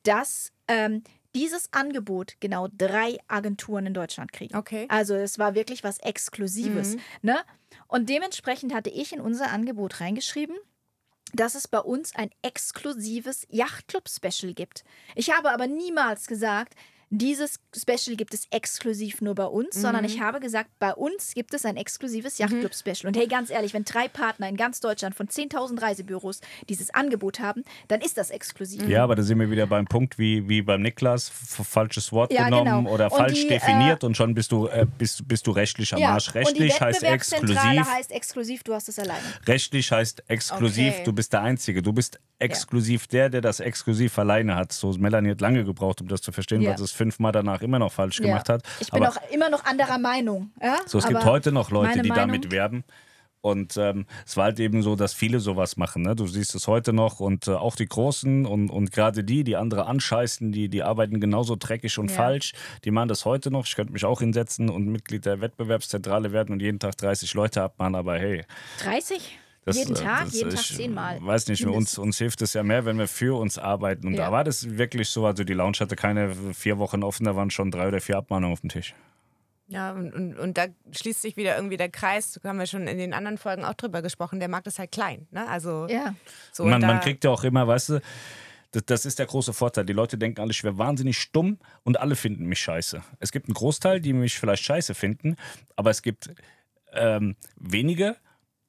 dass 0.04 0.52
ähm, 0.68 1.04
dieses 1.36 1.72
Angebot 1.74 2.36
genau 2.40 2.70
drei 2.72 3.18
Agenturen 3.28 3.86
in 3.86 3.94
Deutschland 3.94 4.32
kriegen. 4.32 4.56
Okay. 4.56 4.88
Also 4.90 5.14
es 5.14 5.38
war 5.38 5.54
wirklich 5.54 5.84
was 5.84 6.00
Exklusives. 6.00 6.96
Ne? 7.22 7.38
Und 7.88 8.10
dementsprechend 8.10 8.74
hatte 8.74 8.90
ich 8.90 9.14
in 9.14 9.22
unser 9.22 9.52
Angebot 9.52 10.00
reingeschrieben, 10.00 10.56
dass 11.34 11.54
es 11.56 11.68
bei 11.68 11.80
uns 11.80 12.16
ein 12.16 12.30
exklusives 12.42 13.46
Yachtclub-Special 13.50 14.54
gibt. 14.54 14.86
Ich 15.16 15.32
habe 15.32 15.52
aber 15.52 15.68
niemals 15.68 16.28
gesagt, 16.28 16.76
dieses 17.10 17.60
Special 17.76 18.16
gibt 18.18 18.34
es 18.34 18.48
exklusiv 18.52 19.22
nur 19.22 19.36
bei 19.36 19.46
uns, 19.46 19.76
sondern 19.80 20.04
ich 20.06 20.20
habe 20.20 20.40
gesagt, 20.40 20.70
bei 20.80 20.94
uns 20.94 21.34
gibt 21.34 21.54
es 21.54 21.66
ein 21.66 21.78
exklusives 21.78 22.38
Yachtclub-Special. 22.40 23.08
Und 23.08 23.18
hey, 23.18 23.28
ganz 23.28 23.50
ehrlich, 23.50 23.74
wenn 23.74 23.86
drei 23.86 24.08
Partner 24.08 24.50
in 24.50 24.58
ganz 24.58 24.80
Deutschland 24.80 25.16
von 25.16 25.28
10.000 25.28 25.82
Reisebüros 25.82 26.42
dieses 26.68 26.94
Angebot 26.94 27.40
haben, 27.40 27.64
dann 27.88 28.02
ist 28.02 28.18
das 28.18 28.32
exklusiv. 28.32 28.88
Ja, 28.88 29.04
aber 29.04 29.16
da 29.16 29.24
sind 29.24 29.40
wir 29.40 29.50
wieder 29.52 29.68
beim 29.68 29.86
Punkt 29.86 30.18
wie, 30.18 30.48
wie 30.50 30.62
beim 30.62 30.82
Niklas, 30.82 31.30
falsches 31.30 32.12
Wort 32.12 32.34
Ja, 32.34 32.46
genommen 32.46 32.86
genau. 32.86 32.94
oder 32.94 33.12
Und 33.12 33.18
falsch 33.20 33.42
die, 33.44 33.48
definiert 33.48 34.04
und 34.04 34.18
schon 34.18 34.34
bist 34.34 34.52
du, 34.52 34.68
äh, 34.68 34.86
bist, 34.98 35.28
bist 35.28 35.46
du 35.48 35.52
rechtlich 35.52 35.94
am 35.94 36.02
Arsch. 36.04 36.28
und 36.30 36.36
die 36.36 36.40
Rechtlich 36.40 36.82
heißt 36.82 37.04
exklusiv. 37.04 37.60
heißt 37.86 38.12
exklusiv, 38.12 38.64
du 38.64 38.74
hast 38.74 38.90
es 38.90 39.00
alleine. 39.00 39.22
Rechtlich 39.46 39.92
heißt 39.92 40.24
exklusiv, 40.28 40.94
Okay. 40.94 41.04
du 41.06 41.14
bist 41.14 41.34
der 41.34 41.42
Einzige. 41.42 41.82
Du 41.82 41.94
bist 41.94 42.20
exklusiv 42.40 43.08
der, 43.08 43.30
der 43.30 43.42
das 43.42 43.60
exklusiv 43.60 44.18
alleine 44.20 44.56
hat. 44.56 44.74
So, 44.74 44.92
Melanie 44.94 45.32
hat 45.32 45.42
lange 45.42 45.64
gebraucht, 45.64 46.02
um 46.02 46.08
das 46.08 46.22
zu 46.22 46.32
verstehen, 46.32 46.62
Ja. 46.62 46.72
weil 46.72 46.78
sie 46.78 46.84
es 46.84 46.92
fünfmal 46.92 47.32
danach 47.32 47.62
immer 47.62 47.80
noch 47.80 47.92
falsch 47.92 48.18
gemacht 48.22 48.50
hat. 48.50 48.64
Ich 48.80 48.92
bin 48.92 49.04
Aber 49.04 49.14
auch 49.16 49.32
immer 49.32 49.50
noch 49.50 49.64
anderer 49.66 49.98
Meinung. 49.98 50.52
Ja? 50.62 50.78
so, 50.86 50.98
es 50.98 51.08
gibt 51.08 51.22
Aber 51.22 51.32
heute 51.32 51.52
noch 51.52 51.72
Leute, 51.72 52.02
die 52.02 52.10
Meinung, 52.10 52.28
damit 52.28 52.52
werben. 52.52 52.84
Und 53.42 53.78
ähm, 53.78 54.08
es 54.26 54.38
war 54.38 54.46
halt 54.46 54.60
eben 54.60 54.82
so, 54.82 54.96
dass 54.96 55.14
viele 55.14 55.40
sowas 55.40 55.78
machen. 55.78 56.02
Ne? 56.02 56.16
Du 56.16 56.26
siehst 56.26 56.56
es 56.56 56.68
heute 56.68 56.94
noch 56.94 57.20
und 57.20 57.48
äh, 57.48 57.52
auch 57.52 57.76
die 57.76 57.86
Großen 57.86 58.44
und, 58.48 58.72
und 58.72 58.92
gerade 58.92 59.24
die, 59.24 59.44
die 59.44 59.56
andere 59.56 59.86
anscheißen, 59.86 60.52
die, 60.52 60.68
die 60.68 60.82
arbeiten 60.82 61.20
genauso 61.20 61.56
dreckig 61.56 62.00
und 62.00 62.10
Ja. 62.10 62.18
falsch. 62.18 62.54
Die 62.86 62.90
machen 62.92 63.08
das 63.08 63.24
heute 63.24 63.52
noch. 63.52 63.68
Ich 63.68 63.76
könnte 63.76 63.94
mich 63.94 64.04
auch 64.04 64.20
hinsetzen 64.22 64.68
und 64.68 64.88
Mitglied 64.88 65.28
der 65.28 65.42
Wettbewerbszentrale 65.42 66.32
werden 66.32 66.54
und 66.54 66.60
jeden 66.60 66.80
Tag 66.80 66.98
30 66.98 67.36
Leute 67.36 67.62
abmahnen, 67.62 67.94
aber 67.94 68.18
hey. 68.18 68.46
30? 68.84 69.38
Das, 69.66 69.76
jeden 69.78 69.96
äh, 69.96 70.00
Tag? 70.00 70.26
das, 70.26 70.34
jeden 70.36 70.50
ich 70.50 70.56
Tag 70.56 70.64
zehnmal. 70.64 71.18
Weiß 71.22 71.48
nicht, 71.48 71.66
uns, 71.66 71.98
uns 71.98 72.18
hilft 72.20 72.42
es 72.44 72.54
ja 72.54 72.62
mehr, 72.64 72.86
wenn 72.86 72.98
wir 73.00 73.08
für 73.08 73.38
uns 73.38 73.58
arbeiten. 73.58 74.08
Und 74.08 74.14
Ja. 74.14 74.26
da 74.28 74.32
war 74.32 74.44
das 74.44 74.78
wirklich 74.78 75.10
so. 75.10 75.26
Also 75.26 75.44
die 75.44 75.54
Lounge 75.54 75.78
hatte 75.80 75.96
keine 75.96 76.34
vier 76.54 76.78
Wochen 76.78 77.04
offen, 77.04 77.26
da 77.26 77.36
waren 77.36 77.50
schon 77.50 77.72
drei 77.72 77.88
oder 77.88 78.00
vier 78.00 78.18
Abmahnungen 78.18 78.54
auf 78.54 78.62
dem 78.62 78.70
Tisch. 78.70 78.94
Ja, 79.68 79.94
und, 79.94 80.14
und, 80.14 80.38
und 80.38 80.58
da 80.60 80.68
schließt 80.92 81.24
sich 81.24 81.38
wieder 81.38 81.56
irgendwie 81.56 81.78
der 81.78 81.90
Kreis. 81.90 82.40
Da 82.44 82.50
haben 82.50 82.60
wir 82.60 82.68
schon 82.68 82.88
in 82.88 83.00
den 83.00 83.14
anderen 83.16 83.40
Folgen 83.40 83.66
auch 83.66 83.74
drüber 83.74 84.04
gesprochen. 84.04 84.40
Der 84.40 84.48
Markt 84.48 84.68
ist 84.68 84.78
halt 84.78 84.92
klein. 84.92 85.28
Ne? 85.32 85.48
Also 85.50 85.88
Ja. 85.90 86.14
so 86.52 86.64
und 86.64 86.70
man, 86.70 86.82
man 86.82 87.00
kriegt 87.00 87.24
ja 87.24 87.32
auch 87.32 87.44
immer, 87.44 87.68
weißt 87.68 87.90
du, 87.90 88.02
das, 88.70 88.86
das 88.86 89.06
ist 89.08 89.18
der 89.18 89.26
große 89.26 89.54
Vorteil. 89.54 89.84
Die 89.86 89.94
Leute 89.94 90.20
denken 90.20 90.40
alle, 90.42 90.52
ich 90.52 90.64
wäre 90.64 90.78
wahnsinnig 90.78 91.18
stumm 91.18 91.58
und 91.84 92.00
alle 92.00 92.16
finden 92.16 92.46
mich 92.46 92.60
scheiße. 92.60 93.02
Es 93.20 93.32
gibt 93.32 93.48
einen 93.48 93.56
Großteil, 93.56 94.00
die 94.00 94.14
mich 94.14 94.38
vielleicht 94.38 94.64
scheiße 94.64 94.94
finden, 94.94 95.36
aber 95.76 95.90
es 95.90 96.04
gibt 96.04 96.30
ähm, 96.94 97.36
wenige, 97.56 98.18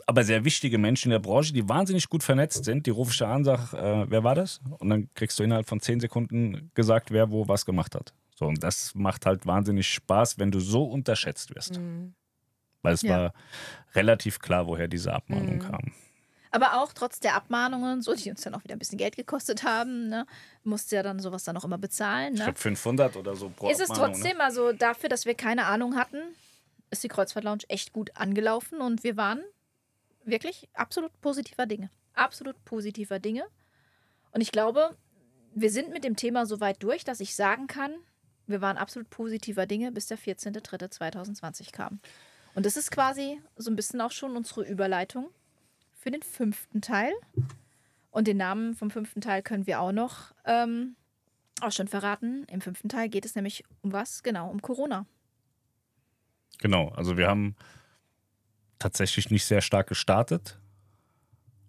aber 0.06 0.22
sehr 0.24 0.44
wichtige 0.44 0.78
Menschen 0.78 1.08
in 1.08 1.10
der 1.12 1.18
Branche, 1.18 1.52
die 1.52 1.68
wahnsinnig 1.68 2.08
gut 2.08 2.22
vernetzt 2.22 2.64
sind. 2.64 2.86
Die 2.86 2.92
ich 2.92 3.18
da 3.18 3.34
an, 3.34 3.44
sag, 3.44 3.72
äh, 3.72 4.08
wer 4.08 4.22
war 4.24 4.34
das? 4.36 4.60
Und 4.78 4.88
dann 4.88 5.08
kriegst 5.14 5.38
du 5.38 5.42
innerhalb 5.42 5.68
von 5.68 5.80
zehn 5.80 5.98
Sekunden 6.00 6.70
gesagt, 6.74 7.10
wer 7.10 7.30
wo 7.30 7.48
was 7.48 7.66
gemacht 7.66 7.94
hat. 7.94 8.14
So, 8.34 8.46
und 8.46 8.62
das 8.62 8.94
macht 8.94 9.26
halt 9.26 9.46
wahnsinnig 9.46 9.88
Spaß, 9.88 10.38
wenn 10.38 10.50
du 10.50 10.60
so 10.60 10.84
unterschätzt 10.84 11.54
wirst. 11.54 11.80
Weil 12.82 12.94
es 12.94 13.02
Ja. 13.02 13.10
war 13.10 13.32
relativ 13.94 14.38
klar, 14.38 14.66
woher 14.68 14.86
diese 14.88 15.12
Abmahnung 15.12 15.58
kam. 15.58 15.92
Aber 16.52 16.80
auch 16.80 16.92
trotz 16.92 17.18
der 17.18 17.34
Abmahnungen 17.34 18.00
so, 18.02 18.14
die 18.14 18.30
uns 18.30 18.42
dann 18.42 18.54
auch 18.54 18.62
wieder 18.62 18.76
ein 18.76 18.78
bisschen 18.78 18.98
Geld 18.98 19.16
gekostet 19.16 19.64
haben, 19.64 20.08
ne, 20.08 20.24
musste 20.62 20.96
ja 20.96 21.02
dann 21.02 21.18
sowas 21.18 21.44
dann 21.44 21.56
auch 21.56 21.64
immer 21.64 21.78
bezahlen. 21.78 22.34
Ich 22.34 22.38
Ne? 22.38 22.44
glaube 22.44 22.58
500 22.58 23.16
oder 23.16 23.34
so 23.34 23.50
pro 23.50 23.68
Ist 23.68 23.80
es 23.80 23.90
Abmahnung, 23.90 24.12
ne? 24.12 24.18
trotzdem, 24.20 24.40
also 24.40 24.72
dafür, 24.72 25.08
dass 25.08 25.26
wir 25.26 25.34
keine 25.34 25.66
Ahnung 25.66 25.96
hatten, 25.96 26.18
ist 26.90 27.02
die 27.02 27.08
Kreuzfahrt 27.08 27.44
Lounge 27.44 27.64
echt 27.68 27.92
gut 27.92 28.10
angelaufen 28.14 28.80
und 28.80 29.02
wir 29.02 29.16
waren 29.16 29.42
wirklich 30.26 30.68
absolut 30.74 31.18
positiver 31.20 31.66
Dinge. 31.66 31.90
Absolut 32.14 32.62
positiver 32.64 33.18
Dinge. 33.18 33.46
Und 34.32 34.40
ich 34.40 34.52
glaube, 34.52 34.96
wir 35.54 35.70
sind 35.70 35.92
mit 35.92 36.04
dem 36.04 36.16
Thema 36.16 36.46
so 36.46 36.60
weit 36.60 36.82
durch, 36.82 37.04
dass 37.04 37.20
ich 37.20 37.34
sagen 37.34 37.66
kann, 37.66 37.94
wir 38.46 38.60
waren 38.60 38.76
absolut 38.76 39.10
positiver 39.10 39.66
Dinge, 39.66 39.90
bis 39.92 40.06
der 40.06 40.18
14.03.2020 40.18 41.72
kam. 41.72 42.00
Und 42.54 42.64
das 42.64 42.76
ist 42.76 42.90
quasi 42.90 43.40
so 43.56 43.70
ein 43.70 43.76
bisschen 43.76 44.00
auch 44.00 44.12
schon 44.12 44.36
unsere 44.36 44.62
Überleitung 44.62 45.28
für 45.94 46.10
den 46.10 46.22
fünften 46.22 46.80
Teil. 46.80 47.12
Und 48.10 48.28
den 48.28 48.36
Namen 48.36 48.74
vom 48.74 48.90
fünften 48.90 49.20
Teil 49.20 49.42
können 49.42 49.66
wir 49.66 49.80
auch 49.80 49.92
noch 49.92 50.34
ähm, 50.44 50.96
auch 51.60 51.72
schon 51.72 51.88
verraten. 51.88 52.44
Im 52.50 52.60
fünften 52.60 52.88
Teil 52.88 53.08
geht 53.08 53.24
es 53.24 53.34
nämlich 53.34 53.64
um 53.82 53.92
was? 53.92 54.22
Genau, 54.22 54.50
um 54.50 54.62
Corona. 54.62 55.06
Genau, 56.58 56.88
also 56.90 57.16
wir 57.16 57.28
haben 57.28 57.56
tatsächlich 58.78 59.30
nicht 59.30 59.44
sehr 59.44 59.60
stark 59.60 59.88
gestartet. 59.88 60.58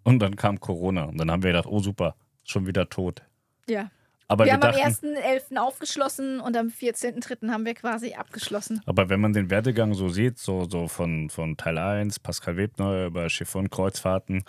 Und 0.03 0.19
dann 0.19 0.35
kam 0.35 0.59
Corona. 0.59 1.03
Und 1.03 1.17
dann 1.17 1.29
haben 1.29 1.43
wir 1.43 1.51
gedacht, 1.51 1.67
oh 1.67 1.79
super, 1.79 2.15
schon 2.43 2.65
wieder 2.65 2.89
tot. 2.89 3.21
Ja. 3.67 3.91
Aber 4.29 4.43
wir 4.45 4.49
wir, 4.49 4.53
haben 4.53 4.61
dachten, 4.61 5.15
am 5.15 5.23
1.11. 5.23 5.57
aufgeschlossen 5.57 6.39
und 6.41 6.57
am 6.57 6.67
14.03. 6.67 7.49
haben 7.49 7.65
wir 7.65 7.73
quasi 7.73 8.13
abgeschlossen. 8.13 8.81
aber 8.85 9.09
wenn 9.09 9.21
man 9.21 9.31
den 9.31 9.49
Werdegang 9.49 9.93
so 9.93 10.09
sieht, 10.09 10.37
so, 10.37 10.65
so 10.69 10.87
von, 10.87 11.29
von 11.29 11.55
Teil 11.55 11.77
1, 11.77 12.19
Pascal 12.19 12.57
Webner 12.57 13.05
über 13.05 13.29
Chiffon 13.29 13.69
Kreuzfahrten, 13.69 14.43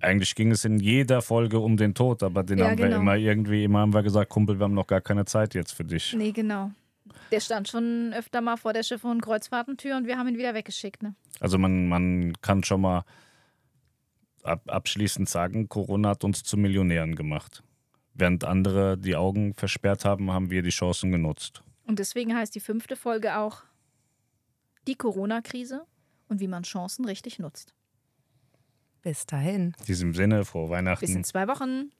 eigentlich 0.00 0.34
ging 0.34 0.50
es 0.50 0.66
in 0.66 0.78
jeder 0.80 1.22
Folge 1.22 1.60
um 1.60 1.78
den 1.78 1.94
Tod, 1.94 2.22
aber 2.22 2.42
den 2.42 2.58
Ja, 2.58 2.66
haben 2.66 2.78
wir 2.78 2.86
genau. 2.88 3.00
immer 3.00 3.16
irgendwie, 3.16 3.64
immer 3.64 3.80
haben 3.80 3.94
wir 3.94 4.02
gesagt, 4.02 4.28
Kumpel, 4.28 4.58
wir 4.58 4.64
haben 4.64 4.74
noch 4.74 4.86
gar 4.86 5.00
keine 5.00 5.24
Zeit 5.24 5.54
jetzt 5.54 5.72
für 5.72 5.84
dich. 5.84 6.14
Nee, 6.14 6.32
genau. 6.32 6.70
Der 7.32 7.40
stand 7.40 7.68
schon 7.68 8.12
öfter 8.14 8.40
mal 8.40 8.56
vor 8.56 8.72
der 8.72 8.82
Schiffe- 8.82 9.08
und 9.08 9.20
Kreuzfahrtentür 9.20 9.96
und 9.96 10.06
wir 10.06 10.18
haben 10.18 10.28
ihn 10.28 10.38
wieder 10.38 10.54
weggeschickt. 10.54 11.02
Ne? 11.02 11.14
Also 11.40 11.58
man, 11.58 11.88
man 11.88 12.32
kann 12.40 12.62
schon 12.64 12.80
mal 12.80 13.04
ab, 14.42 14.62
abschließend 14.66 15.28
sagen, 15.28 15.68
Corona 15.68 16.10
hat 16.10 16.24
uns 16.24 16.42
zu 16.42 16.56
Millionären 16.56 17.16
gemacht. 17.16 17.62
Während 18.14 18.44
andere 18.44 18.96
die 18.96 19.16
Augen 19.16 19.54
versperrt 19.54 20.04
haben, 20.04 20.30
haben 20.30 20.50
wir 20.50 20.62
die 20.62 20.70
Chancen 20.70 21.10
genutzt. 21.10 21.62
Und 21.86 21.98
deswegen 21.98 22.34
heißt 22.34 22.54
die 22.54 22.60
fünfte 22.60 22.96
Folge 22.96 23.36
auch 23.36 23.62
die 24.86 24.94
Corona-Krise 24.94 25.84
und 26.28 26.40
wie 26.40 26.48
man 26.48 26.62
Chancen 26.62 27.04
richtig 27.04 27.38
nutzt. 27.38 27.74
bis 29.02 29.26
dahin. 29.26 29.74
In 29.80 29.84
diesem 29.86 30.14
Sinne, 30.14 30.44
frohe 30.44 30.68
Bis 30.68 30.70
in 30.70 30.86
Weihnachten. 30.86 31.24
zwei 31.24 31.48
Wochen. 31.48 31.90